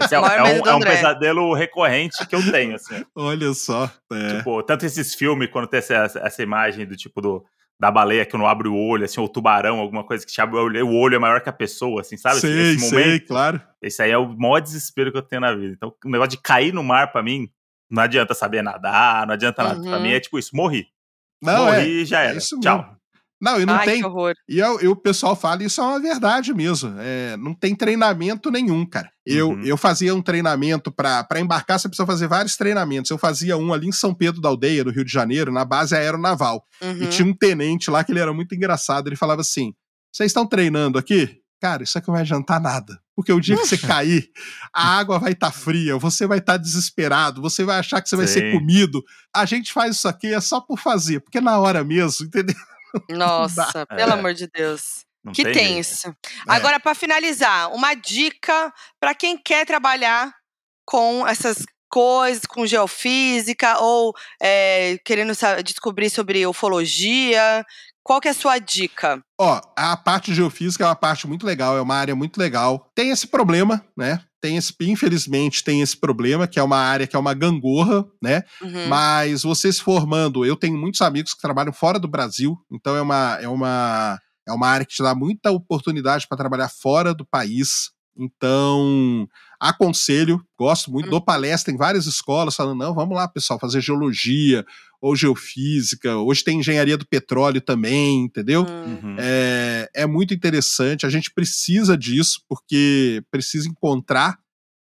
Esse 0.00 0.14
é, 0.14 0.16
é 0.18 0.42
um, 0.42 0.66
é 0.66 0.74
um 0.74 0.80
pesadelo 0.80 1.52
recorrente 1.52 2.26
que 2.26 2.34
eu 2.34 2.50
tenho, 2.50 2.76
assim. 2.76 3.04
Olha 3.14 3.52
só. 3.52 3.90
É. 4.10 4.38
Tipo, 4.38 4.62
tanto 4.62 4.86
esses 4.86 5.14
filmes, 5.14 5.50
quando 5.50 5.66
tem 5.66 5.78
essa, 5.78 6.20
essa 6.22 6.42
imagem 6.42 6.86
do 6.86 6.96
tipo 6.96 7.20
do, 7.20 7.44
da 7.82 7.90
baleia 7.90 8.24
que 8.24 8.36
não 8.38 8.46
abre 8.46 8.68
o 8.68 8.76
olho, 8.76 9.04
assim, 9.04 9.18
ou 9.20 9.26
o 9.26 9.28
tubarão, 9.28 9.80
alguma 9.80 10.04
coisa 10.04 10.24
que 10.24 10.30
te 10.32 10.40
abre 10.40 10.56
o 10.56 10.62
olho, 10.62 10.86
o 10.86 10.94
olho 10.94 11.16
é 11.16 11.18
maior 11.18 11.40
que 11.40 11.48
a 11.48 11.52
pessoa, 11.52 12.00
assim, 12.02 12.16
sabe? 12.16 12.36
Esse- 12.36 12.46
sei, 12.46 12.74
esse 12.76 12.88
sei, 12.88 12.98
momento, 13.04 13.26
claro. 13.26 13.60
esse 13.82 14.00
aí 14.00 14.12
é 14.12 14.16
o 14.16 14.28
maior 14.38 14.60
desespero 14.60 15.10
que 15.10 15.18
eu 15.18 15.22
tenho 15.22 15.40
na 15.40 15.52
vida. 15.52 15.74
Então, 15.76 15.92
o 16.04 16.08
negócio 16.08 16.30
de 16.30 16.38
cair 16.40 16.72
no 16.72 16.84
mar, 16.84 17.10
pra 17.10 17.24
mim, 17.24 17.48
não 17.90 18.00
adianta 18.00 18.34
saber 18.34 18.62
nadar, 18.62 19.26
não 19.26 19.34
adianta 19.34 19.64
nada. 19.64 19.80
Pra 19.82 19.96
Uhum. 19.96 20.02
mim 20.02 20.12
é 20.12 20.20
tipo 20.20 20.38
isso, 20.38 20.54
morri. 20.54 20.86
Não, 21.42 21.68
é. 21.68 21.78
morri 21.80 22.02
e 22.02 22.04
já 22.04 22.22
é 22.22 22.26
era. 22.28 22.38
isso 22.38 22.60
Tchau. 22.60 22.96
Não, 23.42 23.60
e 23.60 23.66
não 23.66 23.74
Ai, 23.74 23.84
tem. 23.86 24.00
que 24.00 24.06
horror. 24.06 24.34
E, 24.48 24.58
eu- 24.60 24.80
e 24.80 24.86
o 24.86 24.94
pessoal 24.94 25.34
fala, 25.34 25.64
isso 25.64 25.80
é 25.80 25.84
uma 25.84 25.98
verdade 25.98 26.54
mesmo. 26.54 26.94
É, 26.98 27.36
não 27.36 27.52
tem 27.52 27.74
treinamento 27.74 28.52
nenhum, 28.52 28.86
cara. 28.86 29.10
Eu, 29.26 29.50
Uhum. 29.50 29.62
eu 29.64 29.76
fazia 29.76 30.14
um 30.14 30.22
treinamento 30.22 30.92
pra 30.92 31.24
pra 31.24 31.40
embarcar, 31.40 31.78
você 31.80 31.88
precisa 31.88 32.06
fazer 32.06 32.28
vários 32.28 32.56
treinamentos. 32.56 33.10
Eu 33.10 33.18
fazia 33.18 33.56
um 33.56 33.72
ali 33.74 33.88
em 33.88 33.92
São 33.92 34.14
Pedro 34.14 34.40
da 34.40 34.48
Aldeia, 34.48 34.84
no 34.84 34.92
Rio 34.92 35.04
de 35.04 35.12
Janeiro, 35.12 35.50
na 35.52 35.64
base 35.64 35.92
aeronaval. 35.96 36.64
Uhum. 36.80 37.02
E 37.02 37.06
tinha 37.08 37.26
um 37.26 37.34
tenente 37.34 37.90
lá 37.90 38.04
que 38.04 38.12
ele 38.12 38.20
era 38.20 38.32
muito 38.32 38.54
engraçado. 38.54 39.08
Ele 39.08 39.16
falava 39.16 39.40
assim: 39.40 39.74
Vocês 40.12 40.28
estão 40.30 40.46
treinando 40.46 40.96
aqui? 40.96 41.38
Cara, 41.60 41.82
isso 41.84 41.96
aqui 41.98 42.08
não 42.08 42.14
vai 42.14 42.22
adiantar 42.22 42.60
nada. 42.60 42.98
Porque 43.14 43.32
o 43.32 43.38
dia 43.40 43.56
que 43.56 43.66
você 43.66 43.76
cair, 43.78 44.28
a 44.74 44.98
água 44.98 45.18
vai 45.18 45.32
estar 45.32 45.52
fria, 45.52 45.96
você 45.96 46.26
vai 46.26 46.38
estar 46.38 46.56
desesperado, 46.56 47.40
você 47.42 47.62
vai 47.64 47.78
achar 47.78 48.00
que 48.00 48.08
você 48.08 48.16
vai 48.16 48.26
ser 48.26 48.50
Sim. 48.52 48.58
comido. 48.58 49.02
A 49.34 49.44
gente 49.44 49.72
faz 49.72 49.96
isso 49.96 50.08
aqui 50.08 50.32
é 50.34 50.40
só 50.40 50.60
por 50.60 50.78
fazer, 50.78 51.20
porque 51.20 51.40
na 51.40 51.58
hora 51.58 51.84
mesmo, 51.84 52.26
entendeu? 52.26 52.56
Nossa, 53.10 53.86
É. 53.90 53.96
pelo 53.96 54.12
amor 54.14 54.34
de 54.34 54.46
Deus. 54.48 55.04
Não 55.24 55.32
Que 55.32 55.44
tem 55.44 55.52
tenso. 55.76 56.14
Agora, 56.48 56.80
pra 56.80 56.94
finalizar, 56.96 57.72
uma 57.72 57.94
dica 57.94 58.72
pra 59.00 59.14
quem 59.14 59.38
quer 59.38 59.64
trabalhar 59.64 60.32
com 60.84 61.24
essas 61.26 61.64
coisas, 61.88 62.44
com 62.44 62.66
geofísica 62.66 63.78
ou 63.78 64.12
é, 64.42 64.98
querendo 65.04 65.34
sa- 65.34 65.60
descobrir 65.62 66.10
sobre 66.10 66.44
ufologia. 66.46 67.64
Qual 68.04 68.20
que 68.20 68.26
é 68.26 68.32
a 68.32 68.34
sua 68.34 68.58
dica? 68.58 69.22
Ó, 69.40 69.60
a 69.76 69.96
parte 69.96 70.32
de 70.32 70.36
geofísica 70.38 70.82
é 70.82 70.86
uma 70.88 70.96
parte 70.96 71.26
muito 71.28 71.46
legal, 71.46 71.76
é 71.76 71.80
uma 71.80 71.94
área 71.94 72.16
muito 72.16 72.36
legal. 72.38 72.90
Tem 72.94 73.10
esse 73.10 73.28
problema, 73.28 73.84
né? 73.96 74.20
Tem 74.42 74.56
esse, 74.56 74.74
infelizmente, 74.80 75.62
tem 75.62 75.80
esse 75.80 75.96
problema, 75.96 76.48
que 76.48 76.58
é 76.58 76.62
uma 76.62 76.76
área 76.76 77.06
que 77.06 77.14
é 77.14 77.18
uma 77.18 77.32
gangorra, 77.32 78.04
né? 78.20 78.42
Uhum. 78.60 78.88
Mas 78.88 79.44
você 79.44 79.72
se 79.72 79.80
formando, 79.80 80.44
eu 80.44 80.56
tenho 80.56 80.76
muitos 80.76 81.00
amigos 81.00 81.32
que 81.32 81.40
trabalham 81.40 81.72
fora 81.72 81.96
do 81.96 82.08
Brasil, 82.08 82.58
então 82.68 82.96
é 82.96 83.00
uma, 83.00 83.38
é 83.40 83.48
uma, 83.48 84.18
é 84.48 84.52
uma 84.52 84.66
área 84.66 84.84
que 84.84 84.92
te 84.92 85.02
dá 85.02 85.14
muita 85.14 85.52
oportunidade 85.52 86.26
para 86.26 86.36
trabalhar 86.36 86.68
fora 86.68 87.14
do 87.14 87.24
país. 87.24 87.92
Então, 88.18 89.28
aconselho, 89.60 90.44
gosto 90.58 90.90
muito, 90.90 91.08
dou 91.08 91.20
palestra 91.20 91.72
em 91.72 91.76
várias 91.76 92.06
escolas, 92.06 92.56
falando: 92.56 92.78
não, 92.78 92.92
vamos 92.92 93.16
lá, 93.16 93.28
pessoal, 93.28 93.60
fazer 93.60 93.80
geologia 93.80 94.66
ou 95.02 95.16
geofísica. 95.16 96.16
Hoje 96.16 96.44
tem 96.44 96.60
engenharia 96.60 96.96
do 96.96 97.04
petróleo 97.04 97.60
também, 97.60 98.20
entendeu? 98.20 98.62
Hum. 98.62 99.00
Uhum. 99.02 99.16
É, 99.18 99.90
é 99.92 100.06
muito 100.06 100.32
interessante. 100.32 101.04
A 101.04 101.10
gente 101.10 101.32
precisa 101.32 101.98
disso, 101.98 102.40
porque 102.48 103.20
precisa 103.28 103.68
encontrar, 103.68 104.38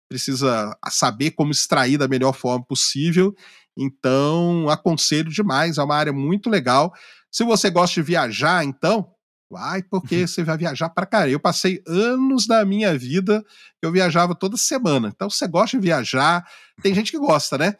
precisa 0.09 0.73
saber 0.89 1.33
como 1.33 1.51
extrair 1.51 1.99
da 1.99 2.07
melhor 2.07 2.33
forma 2.33 2.65
possível. 2.65 3.35
Então, 3.77 4.69
aconselho 4.69 5.31
demais. 5.31 5.79
É 5.79 5.83
uma 5.83 5.97
área 5.97 6.12
muito 6.12 6.49
legal. 6.49 6.95
Se 7.29 7.43
você 7.43 7.69
gosta 7.69 8.01
de 8.01 8.07
viajar, 8.07 8.65
então, 8.65 9.11
vai, 9.51 9.83
porque 9.83 10.29
você 10.29 10.45
vai 10.45 10.57
viajar 10.57 10.91
pra 10.91 11.07
caramba. 11.07 11.33
Eu 11.33 11.41
passei 11.41 11.83
anos 11.89 12.47
da 12.47 12.65
minha 12.65 12.97
vida 12.97 13.45
eu 13.83 13.91
viajava 13.91 14.33
toda 14.33 14.57
semana. 14.57 15.11
Então, 15.12 15.29
você 15.29 15.49
gosta 15.49 15.77
de 15.77 15.83
viajar, 15.83 16.47
tem 16.81 16.95
gente 16.95 17.11
que 17.11 17.19
gosta, 17.19 17.59
né? 17.59 17.75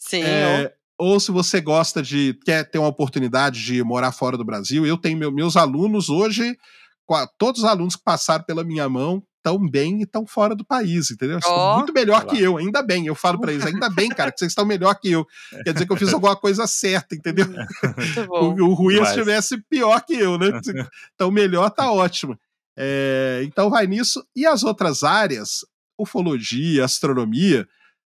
Sim. 0.00 0.22
É, 0.22 0.72
ou 1.00 1.18
se 1.18 1.32
você 1.32 1.60
gosta 1.60 2.02
de 2.02 2.38
quer 2.44 2.68
ter 2.70 2.78
uma 2.78 2.88
oportunidade 2.88 3.64
de 3.64 3.82
morar 3.82 4.12
fora 4.12 4.36
do 4.36 4.44
Brasil, 4.44 4.84
eu 4.86 4.96
tenho 4.98 5.18
meu- 5.18 5.32
meus 5.32 5.56
alunos 5.56 6.08
hoje, 6.08 6.56
todos 7.38 7.62
os 7.62 7.66
alunos 7.68 7.96
que 7.96 8.02
passaram 8.04 8.44
pela 8.44 8.62
minha 8.62 8.88
mão 8.88 9.22
estão 9.38 9.58
bem 9.66 10.00
e 10.00 10.02
estão 10.02 10.26
fora 10.26 10.54
do 10.54 10.64
país, 10.64 11.10
entendeu? 11.10 11.38
Estão 11.38 11.52
Ó. 11.54 11.76
muito 11.78 11.92
melhor 11.94 12.26
que 12.26 12.38
eu, 12.38 12.58
ainda 12.58 12.82
bem. 12.82 13.06
Eu 13.06 13.14
falo 13.14 13.40
pra 13.40 13.50
eles, 13.52 13.64
ainda 13.64 13.88
bem, 13.88 14.10
cara, 14.10 14.30
que 14.30 14.38
vocês 14.38 14.50
estão 14.52 14.66
melhor 14.66 14.94
que 14.94 15.10
eu. 15.10 15.26
Quer 15.64 15.72
dizer 15.72 15.86
que 15.86 15.92
eu 15.92 15.96
fiz 15.96 16.12
alguma 16.12 16.36
coisa 16.36 16.66
certa, 16.66 17.14
entendeu? 17.14 17.46
Muito 17.48 18.62
O, 18.62 18.70
o 18.70 18.74
ruim 18.74 18.96
é 18.96 18.98
se 18.98 19.00
Demais. 19.00 19.16
estivesse 19.16 19.58
pior 19.70 20.00
que 20.04 20.12
eu, 20.14 20.36
né? 20.38 20.48
Então, 21.14 21.30
melhor 21.30 21.70
tá 21.70 21.90
ótimo. 21.90 22.38
É, 22.76 23.40
então, 23.44 23.70
vai 23.70 23.86
nisso. 23.86 24.22
E 24.36 24.44
as 24.46 24.62
outras 24.62 25.02
áreas, 25.02 25.64
ufologia, 25.98 26.84
astronomia, 26.84 27.66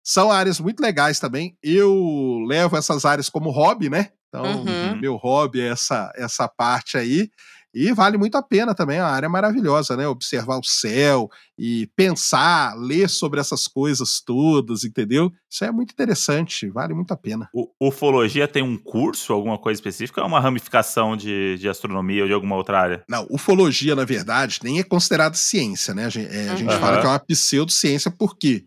são 0.05 0.31
áreas 0.31 0.61
muito 0.61 0.81
legais 0.81 1.19
também. 1.19 1.57
Eu 1.63 2.45
levo 2.47 2.77
essas 2.77 3.05
áreas 3.05 3.29
como 3.31 3.51
hobby, 3.51 3.89
né? 3.89 4.11
Então, 4.29 4.65
Uhum. 4.65 4.99
meu 5.01 5.17
hobby 5.17 5.61
é 5.61 5.69
essa, 5.69 6.13
essa 6.17 6.47
parte 6.47 6.97
aí. 6.99 7.29
E 7.77 7.93
vale 7.93 8.17
muito 8.17 8.37
a 8.37 8.43
pena 8.43 8.73
também, 8.73 8.99
é 8.99 9.03
uma 9.03 9.11
área 9.11 9.29
maravilhosa, 9.29 9.97
né? 9.97 10.07
Observar 10.07 10.59
o 10.59 10.65
céu 10.65 11.29
e 11.59 11.89
pensar, 11.97 12.77
ler 12.77 13.09
sobre 13.09 13.41
essas 13.41 13.67
coisas 13.67 14.21
todas, 14.25 14.85
entendeu? 14.85 15.33
Isso 15.51 15.65
é 15.65 15.73
muito 15.73 15.91
interessante, 15.91 16.69
vale 16.69 16.95
muito 16.95 17.11
a 17.13 17.17
pena. 17.17 17.49
U- 17.53 17.69
Ufologia 17.81 18.47
tem 18.47 18.63
um 18.63 18.77
curso, 18.77 19.33
alguma 19.33 19.59
coisa 19.59 19.77
específica, 19.79 20.21
ou 20.21 20.25
é 20.25 20.29
uma 20.29 20.39
ramificação 20.39 21.17
de, 21.17 21.59
de 21.59 21.69
astronomia 21.69 22.23
ou 22.23 22.29
de 22.29 22.35
alguma 22.35 22.55
outra 22.55 22.79
área? 22.81 23.05
Não, 23.09 23.27
ufologia, 23.29 23.97
na 23.97 24.05
verdade, 24.05 24.61
nem 24.63 24.79
é 24.79 24.85
considerada 24.85 25.35
ciência, 25.35 25.93
né? 25.93 26.05
A 26.05 26.09
gente, 26.11 26.33
é, 26.33 26.51
a 26.51 26.55
gente 26.55 26.73
Uhum. 26.75 26.79
fala 26.81 27.01
que 27.01 27.07
é 27.07 27.09
uma 27.09 27.19
pseudociência, 27.19 28.09
por 28.09 28.37
quê? 28.39 28.65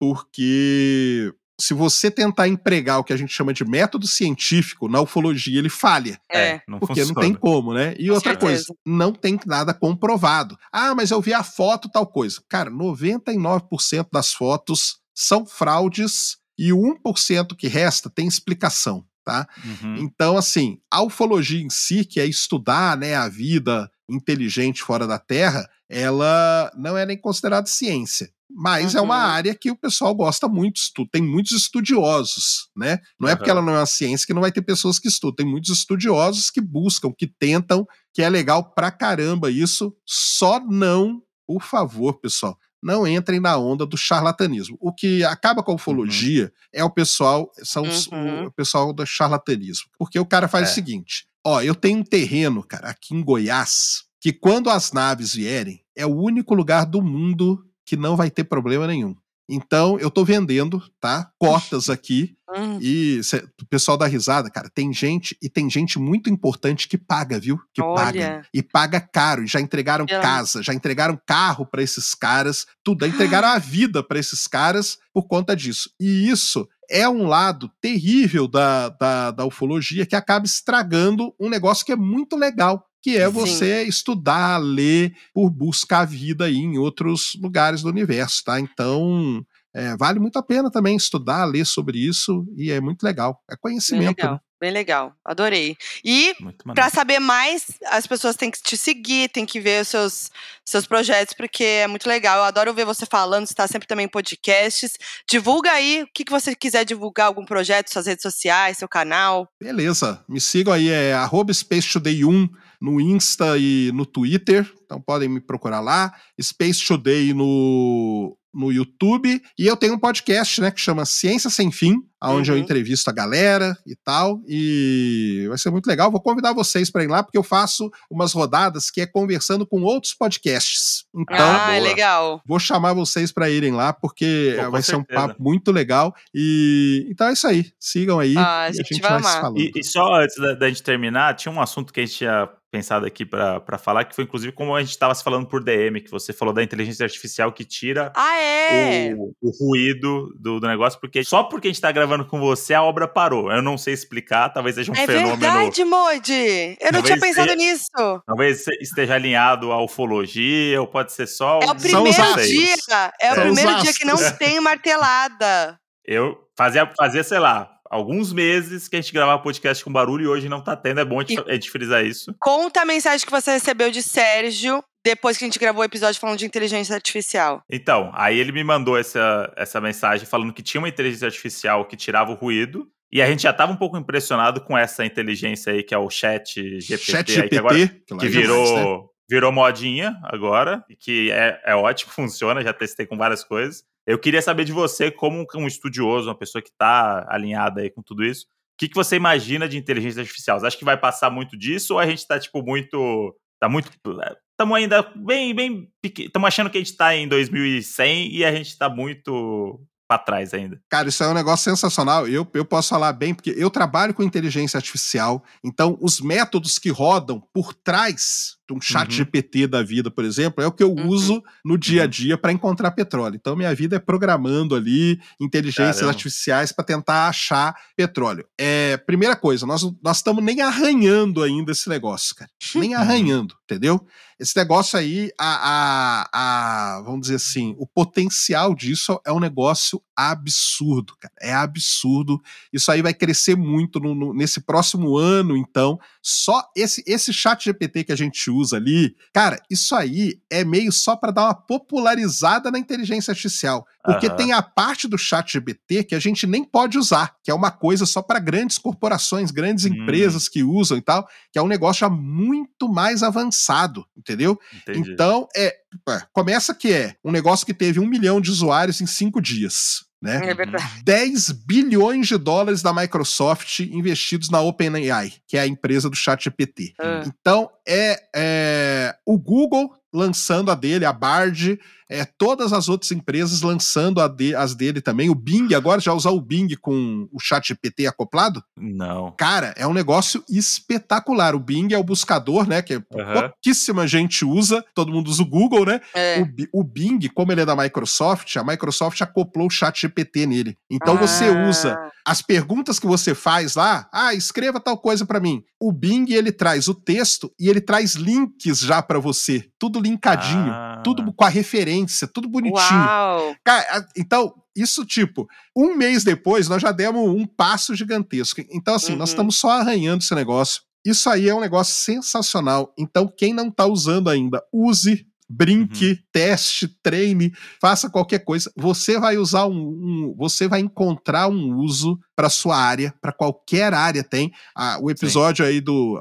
Porque 0.00 1.32
se 1.60 1.74
você 1.74 2.10
tentar 2.10 2.48
empregar 2.48 2.98
o 2.98 3.04
que 3.04 3.12
a 3.12 3.16
gente 3.16 3.32
chama 3.32 3.52
de 3.52 3.64
método 3.64 4.06
científico 4.06 4.88
na 4.88 5.00
ufologia, 5.00 5.58
ele 5.58 5.68
falha. 5.68 6.18
É. 6.32 6.62
não 6.66 6.78
Porque 6.78 7.02
funciona. 7.02 7.12
não 7.14 7.20
tem 7.20 7.34
como, 7.34 7.74
né? 7.74 7.94
E 7.98 8.08
Com 8.08 8.14
outra 8.14 8.30
certeza. 8.30 8.64
coisa, 8.66 8.80
não 8.86 9.12
tem 9.12 9.38
nada 9.46 9.74
comprovado. 9.74 10.58
Ah, 10.72 10.94
mas 10.94 11.10
eu 11.10 11.20
vi 11.20 11.34
a 11.34 11.42
foto, 11.42 11.90
tal 11.90 12.06
coisa. 12.06 12.42
Cara, 12.48 12.70
99% 12.70 14.06
das 14.10 14.32
fotos 14.32 14.98
são 15.14 15.44
fraudes 15.44 16.38
e 16.58 16.72
o 16.72 16.78
1% 16.78 17.54
que 17.56 17.68
resta 17.68 18.08
tem 18.08 18.26
explicação, 18.26 19.04
tá? 19.30 19.48
Uhum. 19.64 19.96
Então, 19.98 20.36
assim, 20.36 20.78
a 20.90 21.02
ufologia 21.02 21.60
em 21.62 21.70
si, 21.70 22.04
que 22.04 22.18
é 22.18 22.26
estudar 22.26 22.96
né, 22.96 23.14
a 23.14 23.28
vida 23.28 23.88
inteligente 24.10 24.82
fora 24.82 25.06
da 25.06 25.18
Terra, 25.18 25.68
ela 25.88 26.70
não 26.76 26.96
é 26.98 27.06
nem 27.06 27.16
considerada 27.16 27.66
ciência. 27.68 28.28
Mas 28.52 28.96
é 28.96 29.00
uma 29.00 29.14
Uhum. 29.14 29.30
área 29.30 29.54
que 29.54 29.70
o 29.70 29.76
pessoal 29.76 30.12
gosta 30.12 30.48
muito, 30.48 30.80
tem 31.12 31.22
muitos 31.22 31.52
estudiosos, 31.52 32.68
né? 32.76 32.98
Não 33.20 33.28
é 33.28 33.36
porque 33.36 33.48
ela 33.50 33.62
não 33.62 33.74
é 33.74 33.78
uma 33.78 33.86
ciência 33.86 34.26
que 34.26 34.34
não 34.34 34.40
vai 34.40 34.50
ter 34.50 34.62
pessoas 34.62 34.98
que 34.98 35.06
estudam, 35.06 35.36
tem 35.36 35.46
muitos 35.46 35.70
estudiosos 35.70 36.50
que 36.50 36.60
buscam, 36.60 37.12
que 37.16 37.28
tentam, 37.28 37.86
que 38.12 38.22
é 38.22 38.28
legal 38.28 38.74
pra 38.74 38.90
caramba 38.90 39.52
isso, 39.52 39.94
só 40.04 40.58
não, 40.58 41.22
por 41.46 41.62
favor, 41.62 42.14
pessoal, 42.20 42.58
não 42.82 43.06
entrem 43.06 43.40
na 43.40 43.56
onda 43.56 43.84
do 43.86 43.96
charlatanismo. 43.96 44.76
O 44.80 44.92
que 44.92 45.22
acaba 45.24 45.62
com 45.62 45.72
a 45.72 45.74
ufologia 45.74 46.52
é 46.72 46.82
o 46.84 46.90
pessoal, 46.90 47.50
são 47.62 47.82
Uhum. 47.84 48.46
o 48.46 48.50
pessoal 48.52 48.92
do 48.92 49.04
charlatanismo. 49.06 49.88
Porque 49.98 50.18
o 50.18 50.26
cara 50.26 50.48
faz 50.48 50.68
É. 50.68 50.70
o 50.70 50.74
seguinte: 50.74 51.26
ó, 51.44 51.60
eu 51.62 51.74
tenho 51.74 51.98
um 51.98 52.04
terreno, 52.04 52.62
cara, 52.62 52.88
aqui 52.90 53.14
em 53.14 53.22
Goiás, 53.22 54.04
que 54.20 54.32
quando 54.32 54.68
as 54.70 54.92
naves 54.92 55.32
vierem, 55.34 55.82
é 55.96 56.06
o 56.06 56.14
único 56.14 56.54
lugar 56.54 56.84
do 56.86 57.02
mundo 57.02 57.64
que 57.86 57.96
não 57.96 58.16
vai 58.16 58.30
ter 58.30 58.44
problema 58.44 58.86
nenhum. 58.86 59.14
Então, 59.50 59.98
eu 59.98 60.10
tô 60.10 60.24
vendendo, 60.24 60.80
tá? 61.00 61.30
Cotas 61.38 61.90
aqui. 61.90 62.36
Hum. 62.56 62.78
E 62.80 63.22
cê, 63.22 63.44
o 63.60 63.66
pessoal 63.66 63.96
dá 63.96 64.06
risada, 64.06 64.48
cara. 64.48 64.68
Tem 64.68 64.92
gente, 64.92 65.36
e 65.42 65.48
tem 65.48 65.68
gente 65.68 65.98
muito 65.98 66.30
importante 66.30 66.88
que 66.88 66.96
paga, 66.96 67.38
viu? 67.38 67.60
Que 67.72 67.82
Olha. 67.82 67.94
paga. 67.94 68.42
E 68.54 68.62
paga 68.62 69.00
caro. 69.00 69.44
E 69.44 69.46
já 69.46 69.60
entregaram 69.60 70.06
casa, 70.06 70.62
já 70.62 70.72
entregaram 70.72 71.20
carro 71.26 71.66
pra 71.66 71.82
esses 71.82 72.14
caras, 72.14 72.66
tudo. 72.82 73.04
Já 73.04 73.08
entregaram 73.08 73.48
a 73.48 73.58
vida 73.58 74.02
pra 74.02 74.18
esses 74.18 74.46
caras 74.46 74.98
por 75.12 75.26
conta 75.26 75.54
disso. 75.54 75.90
E 75.98 76.28
isso 76.28 76.68
é 76.90 77.08
um 77.08 77.26
lado 77.26 77.70
terrível 77.80 78.48
da, 78.48 78.88
da, 78.88 79.30
da 79.30 79.44
ufologia 79.44 80.04
que 80.04 80.16
acaba 80.16 80.44
estragando 80.44 81.32
um 81.38 81.48
negócio 81.48 81.86
que 81.86 81.92
é 81.92 81.96
muito 81.96 82.36
legal. 82.36 82.84
Que 83.02 83.16
é 83.16 83.26
Sim. 83.26 83.32
você 83.32 83.82
estudar, 83.84 84.58
ler, 84.58 85.14
por 85.32 85.50
buscar 85.50 86.00
a 86.00 86.04
vida 86.04 86.44
aí 86.44 86.56
em 86.56 86.78
outros 86.78 87.32
lugares 87.40 87.82
do 87.82 87.88
universo, 87.88 88.42
tá? 88.44 88.60
Então, 88.60 89.44
é, 89.74 89.96
vale 89.96 90.18
muito 90.18 90.38
a 90.38 90.42
pena 90.42 90.70
também 90.70 90.96
estudar, 90.96 91.44
ler 91.44 91.64
sobre 91.64 91.98
isso 91.98 92.44
e 92.56 92.70
é 92.70 92.80
muito 92.80 93.02
legal. 93.02 93.40
É 93.48 93.52
Bem 93.52 93.58
conhecimento. 93.60 94.18
legal, 94.18 94.34
né? 94.34 94.40
bem 94.60 94.70
legal. 94.70 95.14
Adorei. 95.24 95.76
E 96.04 96.34
maneiro. 96.40 96.90
saber 96.90 97.18
mais, 97.18 97.66
as 97.86 98.06
pessoas 98.06 98.36
têm 98.36 98.50
que 98.50 98.62
te 98.62 98.76
seguir, 98.76 99.30
têm 99.30 99.46
que 99.46 99.58
ver 99.58 99.82
os 99.82 99.88
seus, 99.88 100.30
seus 100.64 100.86
projetos, 100.86 101.34
porque 101.34 101.64
é 101.64 101.86
muito 101.86 102.06
legal. 102.06 102.38
Eu 102.38 102.44
adoro 102.44 102.74
ver 102.74 102.84
você 102.84 103.06
falando, 103.06 103.46
você 103.46 103.54
tá 103.54 103.66
sempre 103.66 103.88
também 103.88 104.04
em 104.04 104.08
podcasts. 104.08 104.98
Divulga 105.28 105.70
aí 105.70 106.02
o 106.02 106.08
que, 106.12 106.24
que 106.24 106.30
você 106.30 106.54
quiser 106.54 106.84
divulgar, 106.84 107.26
algum 107.26 107.44
projeto, 107.44 107.90
suas 107.90 108.06
redes 108.06 108.22
sociais, 108.22 108.76
seu 108.76 108.88
canal. 108.88 109.48
Beleza, 109.58 110.22
me 110.28 110.40
sigam 110.40 110.74
aí, 110.74 110.90
é 110.90 111.14
arroba 111.14 111.52
Space 111.54 111.90
Today 111.90 112.24
1 112.24 112.48
no 112.80 113.00
Insta 113.00 113.58
e 113.58 113.90
no 113.94 114.06
Twitter, 114.06 114.70
então 114.84 115.00
podem 115.00 115.28
me 115.28 115.40
procurar 115.40 115.80
lá. 115.80 116.12
Space 116.40 116.84
Today 116.86 117.34
no, 117.34 118.36
no 118.52 118.72
YouTube. 118.72 119.40
E 119.58 119.66
eu 119.66 119.76
tenho 119.76 119.94
um 119.94 119.98
podcast, 119.98 120.60
né, 120.60 120.70
que 120.70 120.80
chama 120.80 121.04
Ciência 121.04 121.50
Sem 121.50 121.70
Fim, 121.70 121.96
onde 122.22 122.50
eu 122.50 122.54
Uhum. 122.56 122.60
entrevisto 122.62 123.08
a 123.08 123.12
galera 123.12 123.76
e 123.86 123.94
tal. 123.96 124.40
E 124.48 125.46
vai 125.48 125.56
ser 125.58 125.70
muito 125.70 125.86
legal. 125.86 126.10
Vou 126.10 126.20
convidar 126.20 126.52
vocês 126.52 126.90
para 126.90 127.04
ir 127.04 127.06
lá, 127.06 127.22
porque 127.22 127.38
eu 127.38 127.42
faço 127.42 127.90
umas 128.10 128.32
rodadas 128.32 128.90
que 128.90 129.00
é 129.00 129.06
conversando 129.06 129.66
com 129.66 129.82
outros 129.82 130.12
podcasts. 130.14 131.04
Então, 131.14 131.36
ah, 131.38 131.72
é 131.72 131.78
boa. 131.80 131.88
legal. 131.88 132.42
Vou 132.46 132.58
chamar 132.58 132.92
vocês 132.94 133.30
para 133.30 133.48
irem 133.50 133.72
lá, 133.72 133.92
porque 133.92 134.56
Pô, 134.64 134.70
vai 134.70 134.82
ser 134.82 134.96
um 134.96 135.04
papo 135.04 135.36
muito 135.42 135.70
legal. 135.70 136.14
E 136.34 137.06
então 137.10 137.28
é 137.28 137.32
isso 137.32 137.46
aí. 137.46 137.70
Sigam 137.78 138.18
aí. 138.18 138.34
Ah, 138.36 138.62
a 138.64 138.70
e 138.70 138.74
gente 138.74 139.00
vai 139.00 139.10
se 139.20 139.26
amar. 139.28 139.40
falando. 139.40 139.58
E, 139.60 139.70
e 139.76 139.84
só 139.84 140.14
antes 140.14 140.36
da, 140.36 140.54
da 140.54 140.68
gente 140.68 140.82
terminar, 140.82 141.34
tinha 141.36 141.52
um 141.52 141.60
assunto 141.60 141.92
que 141.92 142.00
a 142.00 142.04
gente 142.06 142.16
tinha 142.18 142.48
pensado 142.70 143.04
aqui 143.04 143.26
pra 143.26 143.58
pra 143.60 143.76
falar, 143.78 144.04
que 144.04 144.14
foi 144.14 144.24
inclusive 144.24 144.52
como 144.52 144.74
a 144.76 144.82
gente 144.82 144.96
tava 144.98 145.14
se 145.14 145.24
falando 145.24 145.46
por 145.46 145.62
DM, 145.62 146.00
que 146.00 146.10
você 146.10 146.32
falou 146.32 146.54
da 146.54 146.62
inteligência 146.62 147.04
artificial 147.04 147.50
que 147.52 147.64
tira 147.64 148.12
Ah, 148.16 148.36
é? 148.40 149.12
o, 149.16 149.32
o 149.42 149.50
ruído 149.58 150.32
do, 150.38 150.60
do 150.60 150.66
negócio, 150.68 151.00
porque 151.00 151.24
só 151.24 151.42
porque 151.42 151.68
a 151.68 151.70
gente 151.70 151.80
tá 151.80 151.90
gravando 151.90 152.24
com 152.24 152.38
você, 152.38 152.72
a 152.72 152.82
obra 152.82 153.08
parou. 153.08 153.50
Eu 153.50 153.60
não 153.60 153.76
sei 153.76 153.92
explicar, 153.94 154.48
talvez 154.50 154.76
seja 154.76 154.92
um 154.92 154.94
É 154.94 155.06
fenômeno. 155.06 155.36
verdade, 155.36 155.84
Modi. 155.84 156.76
Eu 156.80 156.92
não 156.92 157.02
Talvez 157.02 157.04
tinha 157.06 157.20
pensado 157.20 157.48
seja- 157.50 157.56
nisso. 157.56 158.22
Talvez 158.26 158.64
esteja 158.80 159.14
alinhado 159.14 159.72
à 159.72 159.82
ufologia, 159.82 160.80
ou 160.80 160.86
pode 160.86 161.12
ser 161.12 161.26
só. 161.26 161.58
É 161.60 161.64
o 161.64 161.78
São 161.78 162.04
os 162.04 162.14
primeiro 162.14 162.42
dia. 162.46 163.12
É 163.20 163.32
o 163.32 163.34
São 163.34 163.50
os 163.50 163.54
primeiro 163.58 163.82
dia 163.82 163.92
que 163.92 164.04
não 164.04 164.16
tem 164.38 164.60
martelada. 164.60 165.78
Eu 166.04 166.38
fazia, 166.56 166.90
fazia, 166.98 167.22
sei 167.22 167.38
lá, 167.38 167.70
alguns 167.90 168.32
meses 168.32 168.86
que 168.86 168.94
a 168.94 169.00
gente 169.00 169.12
gravava 169.12 169.42
podcast 169.42 169.84
com 169.84 169.92
barulho 169.92 170.24
e 170.24 170.28
hoje 170.28 170.48
não 170.48 170.62
tá 170.62 170.76
tendo. 170.76 171.00
É 171.00 171.04
bom 171.04 171.18
a 171.18 171.24
gente, 171.24 171.50
a 171.50 171.52
gente 171.52 171.70
frisar 171.70 172.04
isso. 172.04 172.32
Conta 172.38 172.82
a 172.82 172.86
mensagem 172.86 173.26
que 173.26 173.32
você 173.32 173.50
recebeu 173.50 173.90
de 173.90 174.00
Sérgio 174.02 174.82
depois 175.04 175.36
que 175.36 175.44
a 175.44 175.48
gente 175.48 175.58
gravou 175.58 175.82
o 175.82 175.84
episódio 175.84 176.20
falando 176.20 176.38
de 176.38 176.46
inteligência 176.46 176.94
artificial. 176.94 177.62
Então, 177.68 178.10
aí 178.14 178.38
ele 178.38 178.52
me 178.52 178.62
mandou 178.62 178.96
essa, 178.96 179.52
essa 179.56 179.80
mensagem 179.80 180.26
falando 180.26 180.52
que 180.52 180.62
tinha 180.62 180.80
uma 180.80 180.88
inteligência 180.88 181.26
artificial 181.26 181.84
que 181.86 181.96
tirava 181.96 182.30
o 182.30 182.34
ruído. 182.34 182.86
E 183.12 183.20
a 183.20 183.26
gente 183.26 183.42
já 183.42 183.52
tava 183.52 183.72
um 183.72 183.76
pouco 183.76 183.98
impressionado 183.98 184.60
com 184.60 184.78
essa 184.78 185.04
inteligência 185.04 185.72
aí, 185.72 185.82
que 185.82 185.92
é 185.92 185.98
o 185.98 186.08
chat 186.08 186.80
GPT. 186.80 187.12
Chat 187.12 187.30
aí, 187.30 187.34
GPT, 187.34 187.48
que 187.48 187.58
agora 187.58 187.74
que, 188.20 188.26
é 188.26 188.28
virou, 188.28 188.76
né? 188.76 189.08
virou 189.28 189.50
modinha 189.50 190.16
agora, 190.22 190.84
e 190.88 190.94
que 190.94 191.28
é, 191.32 191.60
é 191.64 191.74
ótimo, 191.74 192.12
funciona, 192.14 192.62
já 192.62 192.72
testei 192.72 193.06
com 193.06 193.16
várias 193.16 193.42
coisas. 193.42 193.82
Eu 194.06 194.18
queria 194.18 194.42
saber 194.42 194.64
de 194.64 194.72
você, 194.72 195.10
como 195.10 195.46
um 195.54 195.66
estudioso, 195.66 196.28
uma 196.28 196.38
pessoa 196.38 196.62
que 196.62 196.72
tá 196.76 197.26
alinhada 197.28 197.80
aí 197.80 197.90
com 197.90 198.02
tudo 198.02 198.24
isso, 198.24 198.46
o 198.46 198.78
que, 198.78 198.88
que 198.88 198.94
você 198.94 199.16
imagina 199.16 199.68
de 199.68 199.76
inteligência 199.76 200.20
artificial? 200.20 200.58
Você 200.58 200.66
acha 200.66 200.78
que 200.78 200.84
vai 200.84 200.96
passar 200.96 201.30
muito 201.30 201.56
disso 201.56 201.94
ou 201.94 202.00
a 202.00 202.06
gente 202.06 202.26
tá, 202.26 202.40
tipo, 202.40 202.62
muito. 202.62 203.36
Tá 203.60 203.68
muito. 203.68 203.90
Estamos 203.90 204.76
ainda 204.76 205.02
bem, 205.14 205.54
bem. 205.54 205.92
Estamos 206.02 206.46
achando 206.46 206.70
que 206.70 206.78
a 206.78 206.80
gente 206.80 206.96
tá 206.96 207.14
em 207.14 207.28
2100 207.28 208.34
e 208.34 208.42
a 208.44 208.50
gente 208.52 208.76
tá 208.78 208.88
muito 208.88 209.86
pra 210.10 210.18
trás 210.18 210.52
ainda. 210.52 210.80
Cara, 210.90 211.08
isso 211.08 211.22
é 211.22 211.28
um 211.28 211.34
negócio 211.34 211.70
sensacional. 211.70 212.26
Eu, 212.26 212.44
eu 212.52 212.64
posso 212.64 212.88
falar 212.88 213.12
bem, 213.12 213.32
porque 213.32 213.54
eu 213.56 213.70
trabalho 213.70 214.12
com 214.12 214.24
inteligência 214.24 214.76
artificial, 214.76 215.44
então 215.62 215.96
os 216.00 216.20
métodos 216.20 216.80
que 216.80 216.90
rodam 216.90 217.40
por 217.54 217.72
trás 217.72 218.56
um 218.72 218.80
chat 218.80 219.08
Uhum. 219.10 219.16
GPT 219.16 219.66
da 219.66 219.82
vida, 219.82 220.10
por 220.10 220.24
exemplo, 220.24 220.62
é 220.62 220.66
o 220.66 220.72
que 220.72 220.82
eu 220.82 220.92
Uhum. 220.92 221.08
uso 221.08 221.42
no 221.64 221.76
dia 221.78 222.02
a 222.02 222.04
Uhum. 222.04 222.10
dia 222.10 222.38
para 222.38 222.52
encontrar 222.52 222.90
petróleo. 222.92 223.36
Então 223.36 223.56
minha 223.56 223.74
vida 223.74 223.96
é 223.96 223.98
programando 223.98 224.74
ali 224.74 225.20
inteligências 225.40 225.96
Caramba. 225.96 226.12
artificiais 226.12 226.72
para 226.72 226.84
tentar 226.84 227.28
achar 227.28 227.74
petróleo. 227.96 228.44
É, 228.58 228.96
primeira 228.96 229.34
coisa, 229.36 229.66
nós 229.66 229.82
nós 230.02 230.18
estamos 230.18 230.42
nem 230.44 230.60
arranhando 230.60 231.42
ainda 231.42 231.72
esse 231.72 231.88
negócio, 231.88 232.34
cara. 232.34 232.50
Nem 232.74 232.94
arranhando, 232.94 233.54
entendeu? 233.64 234.04
Esse 234.38 234.56
negócio 234.56 234.98
aí, 234.98 235.30
a, 235.38 236.24
a, 236.32 236.96
a- 236.96 237.02
vamos 237.02 237.22
dizer 237.22 237.34
assim, 237.36 237.74
o 237.78 237.86
potencial 237.86 238.74
disso 238.74 239.20
é 239.26 239.30
um 239.32 239.38
negócio 239.40 240.02
absurdo, 240.16 241.14
cara. 241.20 241.32
É 241.40 241.52
absurdo. 241.52 242.40
Isso 242.72 242.90
aí 242.90 243.02
vai 243.02 243.12
crescer 243.14 243.56
muito 243.56 244.00
no- 244.00 244.14
no- 244.14 244.34
nesse 244.34 244.60
próximo 244.60 245.16
ano, 245.16 245.56
então. 245.56 245.98
Só 246.22 246.62
esse, 246.76 247.02
esse 247.06 247.32
chat 247.32 247.64
GPT 247.64 248.04
que 248.04 248.12
a 248.12 248.16
gente 248.16 248.50
usa 248.50 248.59
ali, 248.72 249.14
cara, 249.32 249.60
isso 249.70 249.94
aí 249.94 250.40
é 250.50 250.64
meio 250.64 250.92
só 250.92 251.16
para 251.16 251.32
dar 251.32 251.44
uma 251.44 251.54
popularizada 251.54 252.70
na 252.70 252.78
inteligência 252.78 253.32
artificial. 253.32 253.86
Porque 254.04 254.28
Aham. 254.28 254.36
tem 254.36 254.52
a 254.52 254.62
parte 254.62 255.06
do 255.06 255.18
chat 255.18 255.52
GPT 255.52 256.04
que 256.04 256.14
a 256.14 256.18
gente 256.18 256.46
nem 256.46 256.64
pode 256.64 256.96
usar, 256.96 257.34
que 257.42 257.50
é 257.50 257.54
uma 257.54 257.70
coisa 257.70 258.06
só 258.06 258.22
para 258.22 258.38
grandes 258.38 258.78
corporações, 258.78 259.50
grandes 259.50 259.84
Hum. 259.84 259.88
empresas 259.88 260.48
que 260.48 260.62
usam 260.62 260.96
e 260.96 261.02
tal, 261.02 261.28
que 261.52 261.58
é 261.58 261.62
um 261.62 261.68
negócio 261.68 262.00
já 262.00 262.08
muito 262.08 262.88
mais 262.88 263.22
avançado, 263.22 264.06
entendeu? 264.16 264.58
Entendi. 264.74 265.12
Então, 265.12 265.46
é, 265.54 265.74
é, 266.08 266.22
começa 266.32 266.74
que 266.74 266.92
é 266.92 267.16
um 267.24 267.30
negócio 267.30 267.66
que 267.66 267.74
teve 267.74 268.00
um 268.00 268.06
milhão 268.06 268.40
de 268.40 268.50
usuários 268.50 269.00
em 269.00 269.06
cinco 269.06 269.40
dias. 269.40 270.04
Né? 270.20 270.50
É 270.50 270.54
verdade. 270.54 270.84
10 271.02 271.50
bilhões 271.52 272.28
de 272.28 272.36
dólares 272.36 272.82
da 272.82 272.92
Microsoft 272.92 273.80
investidos 273.80 274.50
na 274.50 274.60
OpenAI, 274.60 275.32
que 275.46 275.56
é 275.56 275.60
a 275.60 275.66
empresa 275.66 276.10
do 276.10 276.16
ChatGPT. 276.16 276.92
Ah. 276.98 277.22
Então, 277.26 277.70
é, 277.88 278.22
é, 278.34 279.16
o 279.24 279.38
Google 279.38 279.94
lançando 280.12 280.70
a 280.70 280.74
dele, 280.74 281.04
a 281.04 281.12
Bard, 281.12 281.80
é, 282.10 282.24
todas 282.24 282.72
as 282.72 282.88
outras 282.88 283.12
empresas 283.12 283.62
lançando 283.62 284.20
a 284.20 284.26
de- 284.28 284.54
as 284.54 284.74
dele 284.74 285.00
também. 285.00 285.30
O 285.30 285.34
Bing, 285.34 285.72
agora 285.74 286.00
já 286.00 286.12
usar 286.12 286.30
o 286.30 286.40
Bing 286.40 286.74
com 286.80 287.28
o 287.32 287.38
ChatGPT 287.40 288.06
acoplado, 288.06 288.62
Não. 288.76 289.32
Cara, 289.38 289.72
é 289.76 289.86
um 289.86 289.92
negócio 289.94 290.42
espetacular. 290.50 291.54
O 291.54 291.60
Bing 291.60 291.92
é 291.92 291.98
o 291.98 292.02
buscador, 292.04 292.66
né? 292.66 292.82
Que 292.82 292.94
Aham. 293.14 293.42
pouquíssima 293.50 294.06
gente 294.06 294.44
usa, 294.44 294.84
todo 294.94 295.12
mundo 295.12 295.28
usa 295.28 295.42
o 295.42 295.46
Google, 295.46 295.84
né? 295.86 296.00
É. 296.14 296.42
O, 296.72 296.80
o 296.80 296.84
Bing, 296.84 297.20
como 297.34 297.52
ele 297.52 297.60
é 297.60 297.66
da 297.66 297.76
Microsoft, 297.76 298.56
a 298.56 298.64
Microsoft 298.64 299.20
acoplou 299.20 299.66
o 299.68 299.70
chat 299.70 300.00
GPT 300.00 300.46
nele. 300.46 300.76
Então 300.90 301.16
você 301.16 301.44
Ah. 301.46 301.68
usa 301.68 301.98
as 302.26 302.42
perguntas 302.42 302.98
que 302.98 303.06
você 303.06 303.34
faz 303.34 303.74
lá, 303.76 304.08
ah, 304.12 304.34
escreva 304.34 304.78
tal 304.80 304.98
coisa 304.98 305.24
pra 305.24 305.40
mim. 305.40 305.62
O 305.80 305.90
Bing, 305.92 306.26
ele 306.32 306.52
traz 306.52 306.88
o 306.88 306.94
texto 306.94 307.50
e 307.58 307.68
ele 307.68 307.80
traz 307.80 308.14
links 308.14 308.80
já 308.80 309.00
pra 309.00 309.18
você, 309.18 309.64
tudo 309.78 309.98
linkadinho, 310.00 310.70
Ah. 310.70 311.00
tudo 311.02 311.32
com 311.32 311.44
a 311.44 311.48
referência, 311.48 311.99
tudo 312.32 312.48
bonitinho. 312.48 313.00
Uau! 313.00 313.54
Cara, 313.64 314.06
então, 314.16 314.54
isso 314.76 315.04
tipo, 315.04 315.48
um 315.76 315.94
mês 315.96 316.24
depois 316.24 316.68
nós 316.68 316.80
já 316.82 316.92
demos 316.92 317.28
um 317.28 317.46
passo 317.46 317.94
gigantesco. 317.94 318.62
Então, 318.70 318.94
assim, 318.94 319.12
nós 319.16 319.30
Uhum. 319.30 319.34
estamos 319.34 319.56
só 319.56 319.70
arranhando 319.70 320.22
esse 320.22 320.34
negócio. 320.34 320.82
Isso 321.04 321.28
aí 321.30 321.48
é 321.48 321.54
um 321.54 321.60
negócio 321.60 321.94
sensacional. 321.94 322.92
Então, 322.98 323.26
quem 323.26 323.54
não 323.54 323.70
tá 323.70 323.86
usando 323.86 324.28
ainda, 324.28 324.62
use, 324.72 325.26
brinque, 325.52 326.10
Uhum. 326.10 326.16
teste, 326.32 326.86
treine, 327.02 327.52
faça 327.80 328.08
qualquer 328.08 328.38
coisa. 328.44 328.70
Você 328.76 329.18
vai 329.18 329.36
usar 329.36 329.66
um, 329.66 329.72
um- 329.74 330.34
você 330.38 330.68
vai 330.68 330.78
encontrar 330.80 331.48
um 331.48 331.74
uso 331.76 332.16
para 332.36 332.48
sua 332.48 332.76
área, 332.76 333.12
para 333.20 333.32
qualquer 333.32 333.92
área 333.92 334.22
tem. 334.22 334.50
Ah, 334.74 334.96
o 335.02 335.10
episódio 335.10 335.64
aí 335.64 335.80
do, 335.80 336.18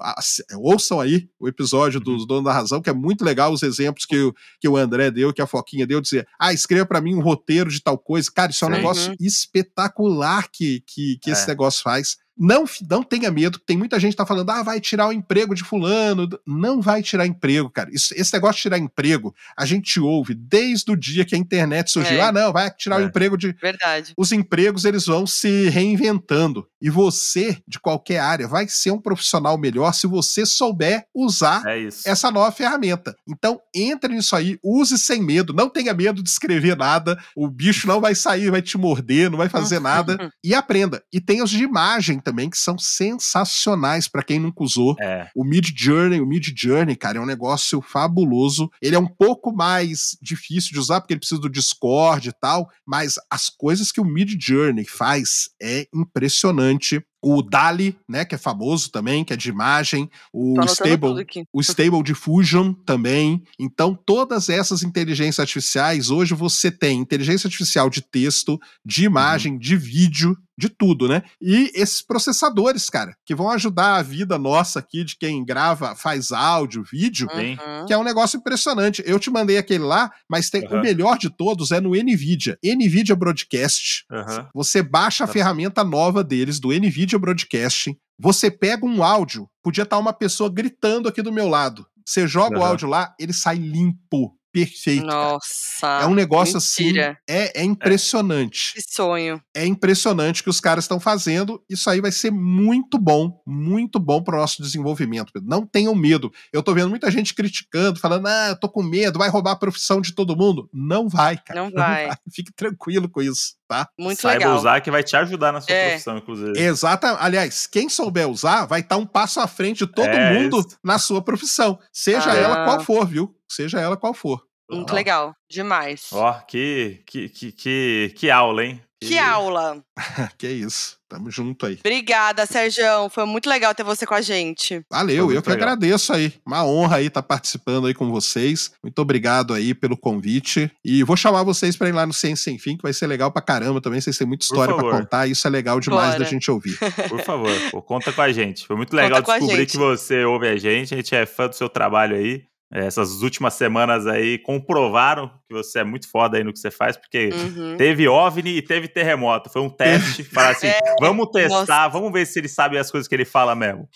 ouçam 0.58 1.00
aí 1.00 1.30
o 1.40 1.48
episódio 1.48 2.00
Uhum. 2.00 2.04
dos 2.18 2.26
donos 2.28 2.44
da 2.46 2.52
razão, 2.52 2.82
que 2.82 2.90
é 2.90 2.94
muito 2.94 3.24
legal 3.24 3.54
os 3.54 3.62
exemplos 3.64 4.06
que 4.06 4.18
o, 4.20 4.34
que 4.60 4.68
o 4.68 4.76
André 4.76 5.12
deu, 5.12 5.32
que 5.32 5.42
a 5.42 5.48
Foquinha 5.48 5.86
deu, 5.88 6.02
dizer, 6.02 6.28
ah, 6.40 6.52
escreva 6.52 6.86
para 6.86 7.00
mim 7.00 7.14
um 7.16 7.22
roteiro 7.22 7.70
de 7.70 7.82
tal 7.82 7.98
coisa. 7.98 8.30
Cara, 8.34 8.52
isso 8.52 8.66
é 8.66 8.68
um 8.68 8.72
Sim. 8.72 8.78
negócio 8.78 9.10
Uhum. 9.12 9.16
espetacular 9.20 10.48
que, 10.52 10.84
que, 10.88 11.18
que 11.22 11.32
esse 11.32 11.44
É. 11.44 11.48
negócio 11.48 11.82
faz. 11.84 12.18
Não, 12.40 12.64
não 12.90 13.04
tenha 13.04 13.30
medo. 13.30 13.60
Tem 13.60 13.76
muita 13.78 14.00
gente 14.00 14.12
que 14.12 14.18
tá 14.18 14.26
falando, 14.26 14.50
ah, 14.50 14.64
vai 14.64 14.80
tirar 14.80 15.08
o 15.08 15.12
emprego 15.14 15.54
de 15.54 15.64
fulano. 15.64 16.28
Não 16.48 16.82
vai 16.82 17.04
tirar 17.04 17.28
emprego, 17.28 17.70
cara. 17.70 17.90
Isso, 17.94 18.14
esse 18.16 18.34
negócio 18.34 18.56
de 18.56 18.62
tirar 18.64 18.78
emprego, 18.80 19.36
a 19.58 19.66
gente 19.66 20.00
ouve 20.00 20.34
desde 20.34 20.92
o 20.92 20.96
dia 20.96 21.26
que 21.26 21.36
a 21.36 21.38
internet 21.38 21.92
surgiu. 21.92 22.18
É. 22.18 22.22
Ah, 22.22 22.32
não, 22.32 22.54
vai 22.54 22.72
tirar 22.72 23.02
É. 23.02 23.04
o 23.04 23.08
emprego 23.08 23.38
de. 23.38 23.52
Verdade. 23.62 24.14
Os 24.18 24.32
empregos, 24.32 24.86
eles 24.86 25.06
vão 25.06 25.28
se 25.28 25.70
reinventando. 25.70 26.66
E 26.82 26.90
você, 26.90 27.58
de 27.68 27.78
qualquer 27.78 28.20
área, 28.20 28.48
vai 28.48 28.66
ser 28.70 28.92
um 28.92 29.02
profissional 29.02 29.58
melhor 29.58 29.94
se 29.94 30.08
você 30.08 30.46
souber 30.46 31.06
usar 31.14 31.66
É 31.68 31.78
isso. 31.78 32.08
essa 32.08 32.32
nova 32.32 32.52
ferramenta. 32.54 33.14
Então, 33.28 33.60
entre 33.76 34.14
nisso 34.16 34.34
aí, 34.34 34.58
use 34.64 34.98
sem 34.98 35.22
medo, 35.22 35.52
não 35.54 35.70
tenha 35.70 35.94
medo 35.94 36.24
de 36.24 36.30
escrever 36.30 36.78
nada, 36.78 37.22
o 37.36 37.50
bicho 37.50 37.86
não 37.86 38.00
vai 38.00 38.16
sair, 38.16 38.50
vai 38.50 38.62
te 38.62 38.78
morder, 38.78 39.30
não 39.30 39.38
vai 39.38 39.50
fazer 39.50 39.80
nada, 39.82 40.32
e 40.42 40.54
aprenda. 40.56 41.04
E 41.12 41.20
tem 41.20 41.42
os 41.44 41.50
de 41.50 41.62
imagem 41.64 42.18
também, 42.20 42.29
que 42.50 42.58
são 42.58 42.78
sensacionais 42.78 44.08
para 44.08 44.24
quem 44.24 44.40
nunca 44.40 44.64
usou. 44.64 44.96
É. 45.00 45.30
O 45.36 45.44
Mid 45.44 45.70
Journey, 45.76 46.22
o 46.22 46.26
Mid 46.26 46.48
Journey, 46.56 46.96
cara, 46.96 47.18
é 47.18 47.22
um 47.22 47.26
negócio 47.26 47.82
fabuloso. 47.82 48.70
Ele 48.82 48.96
é 48.96 49.00
um 49.00 49.08
pouco 49.08 49.52
mais 49.52 50.18
difícil 50.22 50.72
de 50.72 50.80
usar, 50.80 51.02
porque 51.02 51.14
ele 51.14 51.20
precisa 51.20 51.42
do 51.42 51.50
Discord 51.50 52.30
e 52.30 52.34
tal, 52.34 52.70
mas 52.86 53.16
as 53.30 53.50
coisas 53.50 53.92
que 53.92 54.02
o 54.02 54.06
Mid 54.06 54.36
Journey 54.40 54.86
faz 54.86 55.50
é 55.62 55.88
impressionante. 55.94 57.04
O 57.22 57.42
DALI, 57.42 57.98
né, 58.08 58.24
que 58.24 58.34
é 58.34 58.38
famoso 58.38 58.90
também, 58.92 59.26
que 59.26 59.34
é 59.34 59.36
de 59.36 59.50
imagem, 59.50 60.10
o 60.32 60.56
Stable, 60.64 61.26
o 61.52 61.60
Stable 61.60 62.02
Diffusion 62.02 62.74
também. 62.74 63.44
Então, 63.60 63.94
todas 63.94 64.48
essas 64.48 64.84
inteligências 64.84 65.40
artificiais, 65.40 66.10
hoje 66.10 66.34
você 66.34 66.72
tem 66.72 66.98
inteligência 66.98 67.48
artificial 67.48 67.90
de 67.90 68.02
texto, 68.02 68.58
de 68.86 69.04
imagem, 69.04 69.58
de 69.58 69.76
vídeo, 69.76 70.38
de 70.60 70.68
tudo, 70.70 71.08
né? 71.08 71.24
E 71.42 71.72
esses 71.74 72.02
processadores, 72.02 72.90
cara, 72.90 73.16
que 73.26 73.34
vão 73.34 73.50
ajudar 73.50 73.96
a 73.96 74.02
vida 74.02 74.38
nossa 74.38 74.80
aqui 74.80 75.04
de 75.06 75.18
quem 75.18 75.44
grava, 75.46 75.96
faz 75.96 76.32
áudio, 76.34 76.84
vídeo. 76.84 77.28
Uhum. 77.34 77.86
que 77.86 77.94
é 77.94 77.98
um 77.98 78.04
negócio 78.04 78.38
impressionante. 78.38 79.02
Eu 79.06 79.18
te 79.20 79.30
mandei 79.32 79.58
aquele 79.58 79.84
lá, 79.86 80.12
mas 80.30 80.50
tem 80.50 80.64
o 80.66 80.74
Aham. 80.74 80.82
melhor 80.82 81.18
de 81.18 81.30
todos 81.30 81.72
é 81.72 81.80
no 81.80 81.92
NVIDIA. 81.92 82.58
NVIDIA 82.64 83.16
Broadcast. 83.16 84.04
Aham. 84.12 84.50
Você 84.54 84.84
baixa 84.84 85.24
a 85.24 85.28
Tá. 85.28 85.34
ferramenta 85.34 85.84
nova 85.84 86.24
deles, 86.24 86.60
do 86.60 86.70
NVIDIA 86.70 87.18
Broadcast. 87.18 87.96
Você 88.20 88.52
pega 88.52 88.86
um 88.86 89.02
áudio, 89.02 89.48
podia 89.64 89.84
estar 89.84 89.98
uma 89.98 90.12
pessoa 90.12 90.50
gritando 90.52 91.08
aqui 91.08 91.22
do 91.22 91.32
meu 91.32 91.48
lado. 91.48 91.86
Você 92.06 92.28
joga 92.28 92.60
o 92.60 92.64
áudio 92.66 92.88
lá, 92.90 93.14
ele 93.20 93.32
sai 93.32 93.56
limpo, 93.58 94.36
perfeito. 94.52 95.06
cara. 95.06 95.16
Nossa. 95.34 95.88
É 96.02 96.06
um 96.06 96.14
negócio 96.14 96.56
mentira. 96.56 97.12
assim, 97.12 97.18
é, 97.28 97.62
é 97.62 97.64
impressionante. 97.64 98.74
Que 98.74 98.82
sonho. 98.82 99.42
É 99.56 99.66
impressionante 99.66 100.42
o 100.42 100.44
que 100.44 100.50
os 100.50 100.60
caras 100.60 100.84
estão 100.86 101.00
fazendo. 101.00 101.64
Isso 101.70 101.90
aí 101.90 102.02
vai 102.02 102.12
ser 102.12 102.32
muito 102.32 102.98
bom, 102.98 103.42
muito 103.46 104.00
bom 104.00 104.22
para 104.24 104.36
o 104.38 104.40
nosso 104.40 104.62
desenvolvimento. 104.62 105.32
Não 105.44 105.66
tenham 105.66 105.94
medo. 105.96 106.32
Eu 106.52 106.64
tô 106.64 106.74
vendo 106.74 106.90
muita 106.90 107.10
gente 107.12 107.34
criticando, 107.34 108.00
falando, 108.00 108.28
ah, 108.28 108.48
eu 108.50 108.60
tô 108.60 108.70
com 108.70 108.82
medo, 108.84 109.20
vai 109.20 109.30
roubar 109.30 109.52
a 109.52 109.56
profissão 109.56 110.02
de 110.02 110.14
todo 110.14 110.36
mundo. 110.36 110.70
Não 110.74 111.08
vai, 111.10 111.38
cara. 111.38 111.62
Não 111.62 111.72
vai. 111.72 112.10
Fique 112.32 112.52
tranquilo 112.54 113.10
com 113.10 113.22
isso, 113.22 113.56
tá? 113.68 113.88
Muito 114.00 114.22
Saiba 114.22 114.40
legal. 114.46 114.58
usar 114.58 114.82
que 114.82 114.92
vai 114.92 115.04
te 115.04 115.16
ajudar 115.16 115.52
na 115.52 115.62
sua 115.62 115.74
É. 115.74 115.90
profissão, 115.90 116.18
inclusive. 116.18 116.60
Exata. 116.60 117.18
Aliás, 117.20 117.68
quem 117.68 117.90
souber 117.90 118.28
usar 118.30 118.66
vai 118.66 118.82
estar 118.82 118.98
um 118.98 119.06
passo 119.06 119.40
à 119.40 119.48
frente 119.48 119.80
de 119.86 119.88
todo 119.88 120.08
É, 120.08 120.34
mundo 120.34 120.60
isso. 120.60 120.78
na 120.84 120.98
sua 121.00 121.22
profissão. 121.22 121.80
Seja 121.92 122.32
Ah. 122.32 122.36
ela 122.36 122.66
qual 122.66 122.84
for, 122.84 123.06
viu? 123.08 123.36
Seja 123.50 123.80
ela 123.80 123.98
qual 123.98 124.14
for. 124.14 124.44
Muito 124.72 124.92
Ó. 124.92 124.96
legal. 124.96 125.36
Demais. 125.50 126.10
Ó, 126.12 126.32
que, 126.48 127.02
que, 127.06 127.28
que, 127.30 127.52
que, 127.52 128.14
que 128.16 128.30
aula, 128.30 128.64
hein? 128.64 128.82
Que 129.02 129.18
aula. 129.18 129.82
que 130.38 130.48
isso. 130.48 130.98
Tamo 131.08 131.32
junto 131.32 131.66
aí. 131.66 131.78
Obrigada, 131.80 132.46
Sérgio. 132.46 133.10
Foi 133.10 133.26
muito 133.26 133.50
legal 133.50 133.74
ter 133.74 133.82
você 133.82 134.06
com 134.06 134.14
a 134.14 134.22
gente. 134.22 134.82
Valeu, 134.92 135.32
eu 135.32 135.42
que 135.42 135.50
legal. 135.50 135.70
agradeço 135.70 136.14
aí. 136.14 136.34
Uma 136.46 136.66
honra 136.66 136.98
aí 136.98 137.08
estar 137.08 137.24
participando 137.24 137.88
aí 137.88 137.94
com 137.94 138.12
vocês. 138.12 138.72
Muito 138.84 139.00
obrigado 139.00 139.54
aí 139.54 139.74
pelo 139.74 139.98
convite. 139.98 140.70
E 140.86 141.02
vou 141.02 141.16
chamar 141.16 141.44
vocês 141.44 141.76
para 141.78 141.88
ir 141.88 141.94
lá 141.94 142.06
no 142.06 142.14
Ciência 142.14 142.44
Sem 142.44 142.60
Fim, 142.60 142.76
que 142.76 142.84
vai 142.84 142.94
ser 142.94 143.08
legal 143.08 143.32
pra 143.32 143.42
caramba 143.42 143.82
também. 143.82 144.02
Vocês 144.02 144.18
têm 144.18 144.28
muita 144.28 144.44
história 144.44 144.74
pra 144.76 144.84
favor. 144.84 145.00
contar. 145.00 145.28
Isso 145.28 145.48
é 145.48 145.50
legal 145.50 145.80
demais 145.80 146.12
Bora. 146.12 146.20
da 146.20 146.26
gente 146.30 146.52
ouvir. 146.52 146.78
Por 147.10 147.22
favor, 147.22 147.50
pô, 147.72 147.82
conta 147.82 148.12
com 148.12 148.22
a 148.22 148.32
gente. 148.32 148.68
Foi 148.68 148.76
muito 148.76 148.94
legal 148.96 149.22
descobrir 149.22 149.66
que 149.66 149.78
você 149.78 150.26
ouve 150.26 150.48
a 150.48 150.58
gente. 150.58 150.94
A 150.94 150.98
gente 150.98 151.16
é 151.16 151.26
fã 151.26 151.48
do 151.48 151.56
seu 151.56 151.70
trabalho 151.70 152.18
aí. 152.18 152.44
É, 152.72 152.86
Essas 152.86 153.22
últimas 153.24 153.56
semanas 153.56 154.06
aí 154.06 154.38
comprovaram 154.38 155.28
que 155.48 155.54
você 155.54 155.80
é 155.80 155.84
muito 155.84 156.10
foda 156.10 156.38
aí 156.38 156.44
no 156.44 156.54
que 156.54 156.60
você 156.60 156.70
faz, 156.70 156.96
porque 156.96 157.30
Uhum. 157.34 157.78
teve 157.78 158.08
OVNI 158.08 158.58
e 158.58 158.62
teve 158.62 158.88
terremoto. 158.88 159.50
Foi 159.50 159.62
um 159.62 159.70
teste. 159.70 160.24
Falar 160.26 160.52
assim, 160.52 160.68
vamos 161.00 161.30
testar, 161.32 161.84
nossa. 161.84 161.88
vamos 161.90 162.12
ver 162.12 162.26
se 162.28 162.40
ele 162.40 162.48
sabe 162.48 162.78
as 162.78 162.92
coisas 162.92 163.08
que 163.08 163.16
ele 163.16 163.26
fala 163.26 163.56
mesmo. 163.56 163.90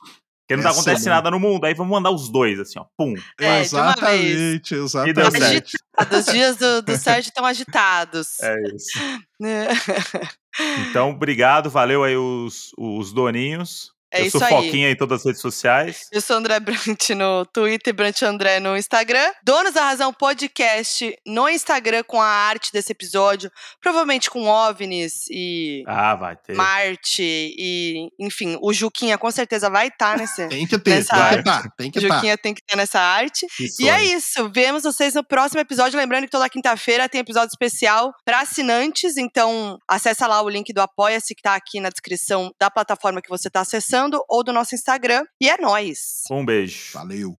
Porque 0.45 0.57
não 0.57 0.63
tá 0.63 0.69
Essa 0.71 0.81
acontecendo 0.81 1.13
nada 1.13 1.31
no 1.31 1.39
mundo. 1.39 1.63
Aí 1.65 1.73
vamos 1.73 1.91
mandar 1.91 2.11
os 2.11 2.29
dois, 2.29 2.59
assim, 2.59 2.77
ó. 2.77 2.85
Pum. 2.97 3.13
É, 3.39 3.61
exatamente, 3.61 4.73
E 4.73 4.77
deu 4.77 4.83
exatamente. 4.85 5.77
Agitado. 5.97 6.17
Os 6.17 6.25
dias 6.25 6.57
do, 6.57 6.81
do 6.81 6.97
Sérgio 6.97 7.29
estão 7.29 7.45
agitados. 7.45 8.39
É 8.41 8.55
isso. 8.75 8.99
É, 9.45 9.67
Então, 10.89 11.11
obrigado. 11.11 11.69
Valeu 11.69 12.03
aí 12.03 12.15
os, 12.15 12.71
os 12.77 13.11
doninhos. 13.11 13.92
É 14.13 14.21
Eu 14.21 14.25
isso 14.27 14.37
sou 14.37 14.47
aí. 14.47 14.53
Foquinha 14.65 14.91
em 14.91 14.95
todas 14.95 15.21
as 15.21 15.25
redes 15.25 15.41
sociais. 15.41 16.07
Eu 16.11 16.21
sou 16.21 16.35
André 16.37 16.59
Brant 16.59 17.09
no 17.17 17.45
Twitter, 17.47 17.93
Brant 17.93 18.21
André 18.21 18.59
no 18.59 18.77
Instagram. 18.77 19.31
Donos 19.43 19.73
da 19.73 19.85
Razão 19.85 20.13
Podcast 20.13 21.17
no 21.25 21.49
Instagram 21.49 22.03
com 22.05 22.21
a 22.21 22.25
arte 22.27 22.71
desse 22.71 22.91
episódio. 22.91 23.51
Provavelmente 23.81 24.29
com 24.29 24.45
OVNIs 24.47 25.25
e 25.31 25.83
Ah, 25.87 26.13
vai 26.15 26.35
ter. 26.35 26.53
Marte 26.55 27.23
e, 27.23 28.09
enfim, 28.19 28.55
o 28.61 28.71
Juquinha 28.71 29.17
com 29.17 29.31
certeza 29.31 29.69
vai 29.69 29.87
estar 29.87 30.15
nesse. 30.17 30.47
Tem 30.53 30.67
que 30.67 30.77
ter, 30.77 30.91
Nessa 30.91 31.15
tem 31.15 31.19
que 31.43 31.49
arte. 31.49 31.63
tá, 31.63 31.73
tem 31.77 31.89
O 31.89 31.91
que 31.91 32.07
tá. 32.07 32.15
Juquinha 32.15 32.37
tem 32.37 32.53
que 32.53 32.61
estar 32.61 32.75
nessa 32.77 32.99
arte. 32.99 33.47
E 33.79 33.89
é 33.89 34.03
isso. 34.03 34.47
Vemos 34.53 34.83
vocês 34.83 35.15
no 35.15 35.23
próximo 35.23 35.59
episódio. 35.59 35.97
Lembrando 35.97 36.25
que 36.25 36.29
toda 36.29 36.47
quinta-feira 36.49 37.09
tem 37.09 37.21
episódio 37.21 37.49
especial 37.49 38.13
para 38.23 38.41
assinantes. 38.41 39.17
Então, 39.17 39.79
acessa 39.89 40.27
lá 40.27 40.41
o 40.41 40.49
link 40.49 40.71
do 40.71 40.81
Apoia-se 40.81 41.33
que 41.33 41.41
tá 41.41 41.55
aqui 41.55 41.79
na 41.79 41.89
descrição 41.89 42.51
da 42.59 42.69
plataforma 42.69 43.21
que 43.21 43.29
você 43.29 43.49
tá 43.49 43.61
acessando 43.61 44.02
ou 44.27 44.43
do 44.43 44.53
nosso 44.53 44.75
Instagram. 44.75 45.23
E 45.39 45.49
é 45.49 45.57
nóis! 45.57 46.23
Um 46.31 46.45
beijo. 46.45 46.91
Valeu. 46.93 47.37